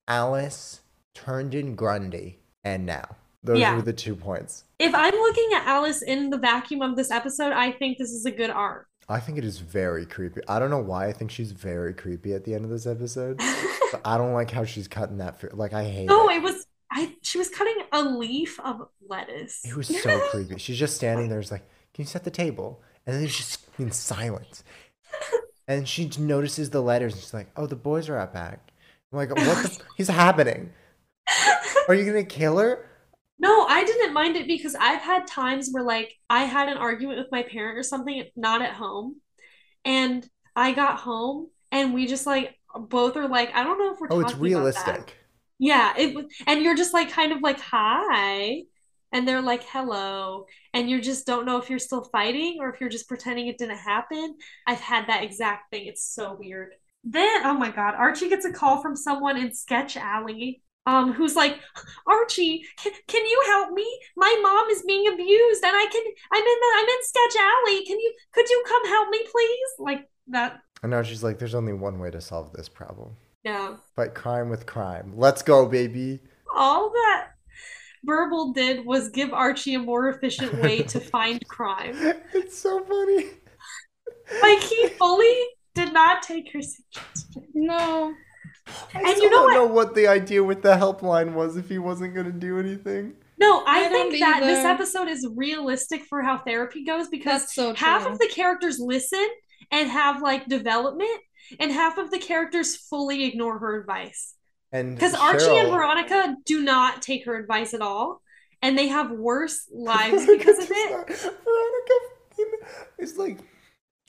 Alice 0.08 0.80
turned 1.14 1.54
in 1.54 1.74
Grundy 1.74 2.40
and 2.62 2.84
now. 2.86 3.16
Those 3.42 3.58
Yeah. 3.58 3.76
were 3.76 3.82
the 3.82 3.92
two 3.92 4.16
points. 4.16 4.64
If 4.78 4.94
I'm 4.94 5.14
looking 5.14 5.50
at 5.54 5.66
Alice 5.66 6.02
in 6.02 6.30
the 6.30 6.38
vacuum 6.38 6.80
of 6.82 6.96
this 6.96 7.10
episode, 7.10 7.52
I 7.52 7.72
think 7.72 7.98
this 7.98 8.10
is 8.10 8.24
a 8.24 8.30
good 8.30 8.50
arc. 8.50 8.86
I 9.08 9.20
think 9.20 9.36
it 9.38 9.44
is 9.44 9.58
very 9.58 10.06
creepy. 10.06 10.40
I 10.48 10.58
don't 10.58 10.70
know 10.70 10.78
why 10.80 11.06
I 11.08 11.12
think 11.12 11.30
she's 11.30 11.52
very 11.52 11.92
creepy 11.92 12.32
at 12.32 12.44
the 12.44 12.54
end 12.54 12.64
of 12.64 12.70
this 12.70 12.86
episode, 12.86 13.38
but 13.92 14.00
I 14.04 14.16
don't 14.16 14.32
like 14.32 14.50
how 14.50 14.64
she's 14.64 14.88
cutting 14.88 15.18
that. 15.18 15.40
Fi- 15.40 15.48
like 15.52 15.72
I 15.74 15.84
hate 15.84 16.06
No, 16.06 16.28
it. 16.30 16.36
it 16.36 16.42
was 16.42 16.66
I 16.90 17.14
she 17.22 17.38
was 17.38 17.48
cutting 17.50 17.76
a 17.92 18.02
leaf 18.02 18.58
of 18.60 18.88
lettuce. 19.08 19.60
It 19.64 19.76
was 19.76 19.88
so 19.88 20.20
creepy. 20.30 20.58
She's 20.58 20.78
just 20.78 20.96
standing 20.96 21.28
there. 21.28 21.42
She's 21.42 21.52
like, 21.52 21.66
"Can 21.92 22.02
you 22.04 22.06
set 22.06 22.24
the 22.24 22.30
table?" 22.30 22.82
And 23.06 23.14
then 23.14 23.20
there's 23.22 23.36
just 23.36 23.66
in 23.78 23.90
silence. 23.90 24.64
And 25.68 25.88
she 25.88 26.10
notices 26.18 26.70
the 26.70 26.80
letters. 26.82 27.12
And 27.14 27.22
she's 27.22 27.34
like, 27.34 27.48
"Oh, 27.56 27.66
the 27.66 27.76
boys 27.76 28.08
are 28.08 28.16
out 28.18 28.32
back." 28.32 28.70
I'm 29.12 29.18
like, 29.18 29.30
"What 29.30 29.38
the? 29.62 29.70
f- 29.70 29.78
is 29.98 30.08
happening? 30.08 30.72
Are 31.88 31.94
you 31.94 32.04
gonna 32.06 32.24
kill 32.24 32.58
her?" 32.58 32.86
No, 33.38 33.66
I 33.66 33.84
didn't 33.84 33.93
mind 34.14 34.36
it 34.36 34.46
because 34.48 34.74
I've 34.76 35.02
had 35.02 35.26
times 35.26 35.70
where 35.72 35.84
like 35.84 36.14
I 36.30 36.44
had 36.44 36.68
an 36.68 36.78
argument 36.78 37.18
with 37.18 37.28
my 37.32 37.42
parent 37.42 37.78
or 37.78 37.82
something, 37.84 38.24
not 38.36 38.62
at 38.62 38.74
home, 38.74 39.20
and 39.84 40.28
I 40.56 40.72
got 40.72 40.98
home 41.00 41.50
and 41.72 41.94
we 41.94 42.06
just 42.06 42.26
like 42.26 42.56
both 42.76 43.16
are 43.16 43.28
like, 43.28 43.50
I 43.54 43.64
don't 43.64 43.78
know 43.78 43.92
if 43.94 44.00
we're 44.00 44.08
Oh, 44.08 44.20
it's 44.20 44.34
talking 44.34 44.48
about 44.48 44.74
that. 44.74 45.02
realistic. 45.04 45.18
Yeah, 45.58 45.94
it 45.96 46.14
was, 46.14 46.26
and 46.46 46.62
you're 46.62 46.76
just 46.76 46.94
like 46.94 47.10
kind 47.10 47.32
of 47.32 47.40
like 47.42 47.60
hi, 47.60 48.62
and 49.12 49.26
they're 49.28 49.40
like 49.42 49.64
hello, 49.64 50.46
and 50.72 50.90
you 50.90 51.00
just 51.00 51.26
don't 51.26 51.46
know 51.46 51.58
if 51.58 51.70
you're 51.70 51.78
still 51.78 52.04
fighting 52.04 52.58
or 52.60 52.70
if 52.70 52.80
you're 52.80 52.90
just 52.90 53.08
pretending 53.08 53.46
it 53.48 53.58
didn't 53.58 53.78
happen. 53.78 54.36
I've 54.66 54.80
had 54.80 55.06
that 55.08 55.22
exact 55.22 55.70
thing. 55.70 55.86
It's 55.86 56.04
so 56.04 56.36
weird. 56.38 56.72
Then, 57.04 57.44
oh 57.46 57.54
my 57.54 57.70
God, 57.70 57.94
Archie 57.94 58.28
gets 58.30 58.44
a 58.46 58.52
call 58.52 58.80
from 58.82 58.96
someone 58.96 59.36
in 59.36 59.54
Sketch 59.54 59.96
Alley, 59.96 60.62
um, 60.86 61.12
who's 61.12 61.34
like, 61.34 61.58
Archie, 62.06 62.64
can, 62.76 62.92
can 63.08 63.24
you 63.24 63.42
help 63.46 63.72
me? 63.72 63.86
My 64.16 64.38
mom 64.42 64.68
is 64.70 64.82
being 64.86 65.06
abused, 65.08 65.64
and 65.64 65.74
I 65.74 65.86
can, 65.90 66.02
I'm 66.32 66.42
in 66.42 66.58
the, 66.60 66.70
I'm 66.76 66.88
in 66.88 67.02
Sketch 67.02 67.42
Alley. 67.42 67.84
Can 67.86 67.98
you, 67.98 68.14
could 68.32 68.48
you 68.48 68.64
come 68.68 68.86
help 68.88 69.08
me, 69.10 69.20
please? 69.30 69.68
Like 69.78 70.08
that. 70.28 70.60
And 70.82 70.90
now 70.90 71.02
she's 71.02 71.24
like, 71.24 71.38
"There's 71.38 71.54
only 71.54 71.72
one 71.72 71.98
way 71.98 72.10
to 72.10 72.20
solve 72.20 72.52
this 72.52 72.68
problem: 72.68 73.16
Yeah. 73.42 73.76
fight 73.96 74.14
crime 74.14 74.50
with 74.50 74.66
crime. 74.66 75.14
Let's 75.16 75.42
go, 75.42 75.66
baby." 75.66 76.20
all 76.56 76.90
that 76.90 77.30
Burble 78.06 78.52
did 78.52 78.84
was 78.86 79.08
give 79.08 79.32
Archie 79.32 79.74
a 79.74 79.78
more 79.78 80.08
efficient 80.10 80.54
way 80.62 80.82
to 80.82 81.00
find 81.14 81.44
crime. 81.48 81.96
It's 82.32 82.56
so 82.58 82.84
funny. 82.84 83.26
Like 84.42 84.60
he 84.60 84.88
fully 84.88 85.34
did 85.74 85.92
not 85.92 86.22
take 86.22 86.52
her 86.52 86.60
suggestion. 86.62 87.44
No. 87.54 88.14
I 88.94 89.04
And 89.04 89.16
you 89.20 89.30
know 89.30 89.30
don't 89.30 89.44
what? 89.44 89.52
know 89.52 89.66
what 89.66 89.94
the 89.94 90.06
idea 90.08 90.42
with 90.42 90.62
the 90.62 90.74
helpline 90.76 91.32
was 91.34 91.56
if 91.56 91.68
he 91.68 91.78
wasn't 91.78 92.14
gonna 92.14 92.32
do 92.32 92.58
anything. 92.58 93.14
No, 93.38 93.64
I, 93.66 93.84
I 93.86 93.88
think 93.88 94.12
don't 94.12 94.20
that 94.20 94.40
this 94.46 94.64
episode 94.64 95.08
is 95.08 95.26
realistic 95.34 96.04
for 96.04 96.22
how 96.22 96.38
therapy 96.38 96.84
goes 96.84 97.08
because 97.08 97.52
so 97.52 97.74
half 97.74 98.06
of 98.06 98.18
the 98.18 98.28
characters 98.28 98.78
listen 98.78 99.26
and 99.70 99.90
have 99.90 100.22
like 100.22 100.46
development, 100.46 101.20
and 101.58 101.72
half 101.72 101.98
of 101.98 102.10
the 102.10 102.18
characters 102.18 102.76
fully 102.76 103.24
ignore 103.24 103.58
her 103.58 103.80
advice. 103.80 104.34
And 104.72 104.96
Because 104.96 105.14
Archie 105.14 105.56
and 105.56 105.70
Veronica 105.70 106.36
do 106.46 106.62
not 106.62 107.02
take 107.02 107.24
her 107.26 107.36
advice 107.36 107.74
at 107.74 107.80
all, 107.80 108.22
and 108.62 108.78
they 108.78 108.88
have 108.88 109.10
worse 109.10 109.68
lives 109.72 110.26
because 110.26 110.58
of 110.58 110.68
it. 110.70 111.00
Veronica 111.44 111.94
is 112.98 113.16
like, 113.18 113.38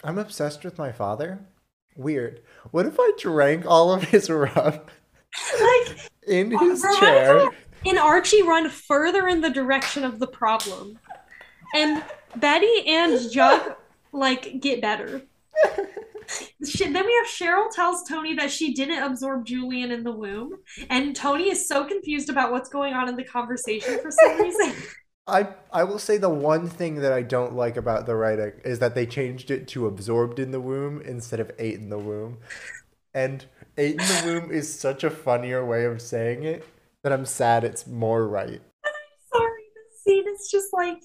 I'm 0.03 0.17
obsessed 0.17 0.63
with 0.63 0.77
my 0.77 0.91
father. 0.91 1.45
Weird. 1.97 2.41
What 2.71 2.85
if 2.85 2.95
I 2.99 3.11
drank 3.19 3.65
all 3.65 3.93
of 3.93 4.03
his 4.03 4.29
rum 4.29 4.51
Like 4.55 6.09
in 6.27 6.55
uh, 6.55 6.59
his 6.59 6.81
Veronica 6.81 6.99
chair? 6.99 7.49
and 7.85 7.97
Archie 7.99 8.41
run 8.43 8.69
further 8.69 9.27
in 9.27 9.41
the 9.41 9.49
direction 9.49 10.03
of 10.03 10.19
the 10.19 10.27
problem. 10.27 10.97
And 11.75 12.03
Betty 12.37 12.87
and 12.87 13.31
Jug 13.31 13.75
like 14.11 14.59
get 14.61 14.81
better. 14.81 15.21
Then 16.59 17.05
we 17.05 17.13
have 17.13 17.27
Cheryl 17.27 17.69
tells 17.71 18.07
Tony 18.07 18.33
that 18.35 18.49
she 18.49 18.73
didn't 18.73 19.03
absorb 19.03 19.45
Julian 19.45 19.91
in 19.91 20.03
the 20.03 20.11
womb, 20.11 20.57
and 20.89 21.15
Tony 21.15 21.51
is 21.51 21.67
so 21.67 21.85
confused 21.85 22.31
about 22.31 22.51
what's 22.51 22.67
going 22.67 22.93
on 22.95 23.07
in 23.07 23.15
the 23.15 23.23
conversation 23.23 23.99
for 24.01 24.09
some 24.09 24.41
reason. 24.41 24.73
I 25.27 25.47
I 25.71 25.83
will 25.83 25.99
say 25.99 26.17
the 26.17 26.29
one 26.29 26.69
thing 26.69 26.95
that 26.97 27.11
I 27.11 27.23
don't 27.23 27.55
like 27.55 27.77
about 27.77 28.05
the 28.05 28.15
writing 28.15 28.53
is 28.63 28.79
that 28.79 28.93
they 28.93 29.05
changed 29.05 29.49
it 29.49 29.67
to 29.69 29.87
absorbed 29.87 30.39
in 30.39 30.51
the 30.51 30.61
womb 30.61 31.01
instead 31.01 31.39
of 31.39 31.51
ate 31.57 31.75
in 31.75 31.89
the 31.89 31.97
womb. 31.97 32.37
And 33.13 33.45
ate 33.77 33.99
in 33.99 34.07
the 34.07 34.21
womb 34.25 34.51
is 34.51 34.77
such 34.77 35.03
a 35.03 35.09
funnier 35.09 35.65
way 35.65 35.85
of 35.85 36.01
saying 36.01 36.43
it 36.43 36.67
that 37.03 37.13
I'm 37.13 37.25
sad 37.25 37.63
it's 37.63 37.87
more 37.87 38.27
right. 38.27 38.61
I'm 38.85 38.91
sorry, 39.33 39.63
this 39.75 40.03
scene 40.03 40.27
is 40.27 40.49
just 40.51 40.73
like, 40.73 40.97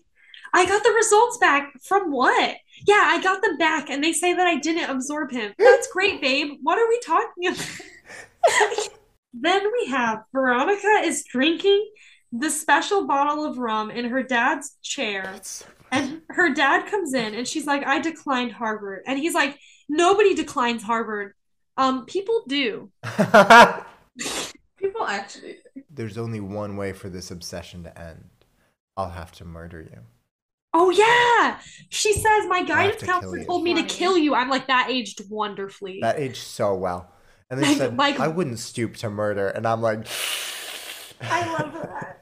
I 0.52 0.66
got 0.66 0.82
the 0.82 0.92
results 0.92 1.38
back 1.38 1.72
from 1.82 2.10
what? 2.10 2.56
Yeah, 2.86 3.02
I 3.04 3.22
got 3.22 3.42
them 3.42 3.58
back, 3.58 3.90
and 3.90 4.02
they 4.02 4.12
say 4.12 4.32
that 4.32 4.46
I 4.46 4.56
didn't 4.56 4.90
absorb 4.90 5.30
him. 5.30 5.52
That's 5.58 5.88
great, 5.92 6.20
babe. 6.20 6.58
What 6.62 6.78
are 6.78 6.88
we 6.88 6.98
talking 7.00 7.48
about? 7.48 8.88
then 9.34 9.62
we 9.72 9.90
have 9.90 10.24
Veronica 10.32 11.02
is 11.04 11.24
drinking 11.24 11.86
the 12.32 12.50
special 12.50 13.06
bottle 13.06 13.44
of 13.44 13.58
rum 13.58 13.90
in 13.90 14.04
her 14.06 14.22
dad's 14.22 14.76
chair, 14.82 15.32
It's 15.36 15.64
and 15.90 16.22
her 16.30 16.54
dad 16.54 16.86
comes 16.90 17.14
in, 17.14 17.34
and 17.34 17.46
she's 17.46 17.66
like, 17.66 17.84
"I 17.86 17.98
declined 18.00 18.52
Harvard," 18.52 19.02
and 19.06 19.18
he's 19.18 19.34
like, 19.34 19.58
"Nobody 19.88 20.34
declines 20.34 20.82
Harvard. 20.82 21.34
Um, 21.76 22.04
people 22.06 22.42
do." 22.46 22.90
People 24.78 25.04
actually. 25.06 25.58
There's 25.90 26.16
only 26.18 26.40
one 26.40 26.76
way 26.76 26.92
for 26.92 27.08
this 27.08 27.30
obsession 27.30 27.84
to 27.84 27.98
end. 28.00 28.24
I'll 28.96 29.10
have 29.10 29.32
to 29.32 29.44
murder 29.44 29.82
you. 29.82 29.98
Oh 30.72 30.90
yeah, 30.90 31.58
she 31.88 32.12
says 32.12 32.46
my 32.48 32.62
guidance 32.62 33.00
to 33.00 33.06
counselor 33.06 33.44
told 33.44 33.62
me 33.64 33.74
to 33.74 33.82
kill 33.82 34.16
you. 34.16 34.34
I'm 34.34 34.48
like 34.48 34.68
that 34.68 34.88
aged 34.88 35.22
wonderfully. 35.28 35.98
That 36.00 36.18
aged 36.18 36.36
so 36.36 36.74
well. 36.74 37.12
And 37.50 37.58
they 37.60 37.66
Like- 37.66 37.76
said, 37.76 37.96
like- 37.96 38.20
I 38.20 38.28
wouldn't 38.28 38.60
stoop 38.60 38.94
to 38.98 39.10
murder. 39.10 39.48
And 39.48 39.66
I'm 39.66 39.82
like, 39.82 40.06
I 41.20 41.52
love 41.52 41.72
that. 41.74 42.19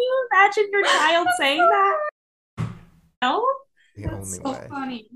Can 0.00 0.06
you 0.06 0.28
imagine 0.32 0.68
your 0.72 0.84
child 0.84 1.26
saying 1.38 1.58
that? 1.58 2.68
No. 3.22 3.46
the 3.96 4.02
That's 4.02 4.14
only 4.14 4.38
so 4.38 4.52
way. 4.52 4.66
funny. 4.70 5.10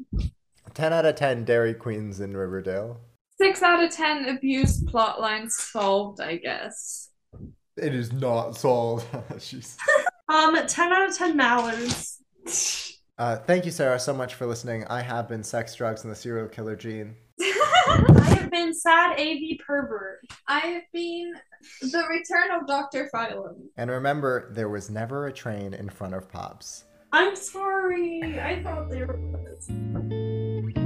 10 0.75 0.93
out 0.93 1.07
of 1.07 1.15
10 1.15 1.45
Dairy 1.45 1.73
Queens 1.73 2.21
in 2.21 2.37
Riverdale. 2.37 3.01
Six 3.39 3.63
out 3.63 3.83
of 3.83 3.91
ten 3.91 4.29
abuse 4.29 4.83
plot 4.85 5.21
lines 5.21 5.57
solved, 5.57 6.21
I 6.21 6.37
guess. 6.37 7.11
It 7.77 7.95
is 7.95 8.13
not 8.13 8.57
solved. 8.57 9.07
She's... 9.39 9.77
Um, 10.27 10.57
ten 10.67 10.91
out 10.91 11.07
of 11.07 11.15
ten 11.15 11.37
mallards. 11.37 12.23
Uh, 13.19 13.37
thank 13.37 13.67
you, 13.67 13.71
Sarah, 13.71 14.01
so 14.01 14.15
much 14.15 14.35
for 14.37 14.47
listening. 14.47 14.87
I 14.87 15.03
have 15.03 15.29
been 15.29 15.45
Sex, 15.45 15.75
Drugs, 15.75 16.03
and 16.03 16.11
the 16.11 16.17
Serial 16.17 16.49
Killer 16.49 16.77
Gene. 16.77 17.15
I 18.55 18.59
have 18.59 18.67
been 18.67 18.75
sad 18.75 19.19
AV 19.19 19.59
pervert. 19.67 20.21
I 20.47 20.61
have 20.61 20.85
been 20.93 21.35
the 21.81 22.05
return 22.09 22.53
of 22.53 22.69
Dr. 22.69 23.11
Phylum. 23.13 23.57
And 23.77 23.91
remember, 23.91 24.53
there 24.53 24.69
was 24.69 24.91
never 24.91 25.27
a 25.27 25.33
train 25.33 25.75
in 25.75 25.89
front 25.89 26.15
of 26.15 26.31
Pops. 26.31 26.85
I'm 27.13 27.35
sorry. 27.35 28.39
I 28.39 28.63
thought 28.63 28.91
there 28.91 29.09
was. 29.09 30.84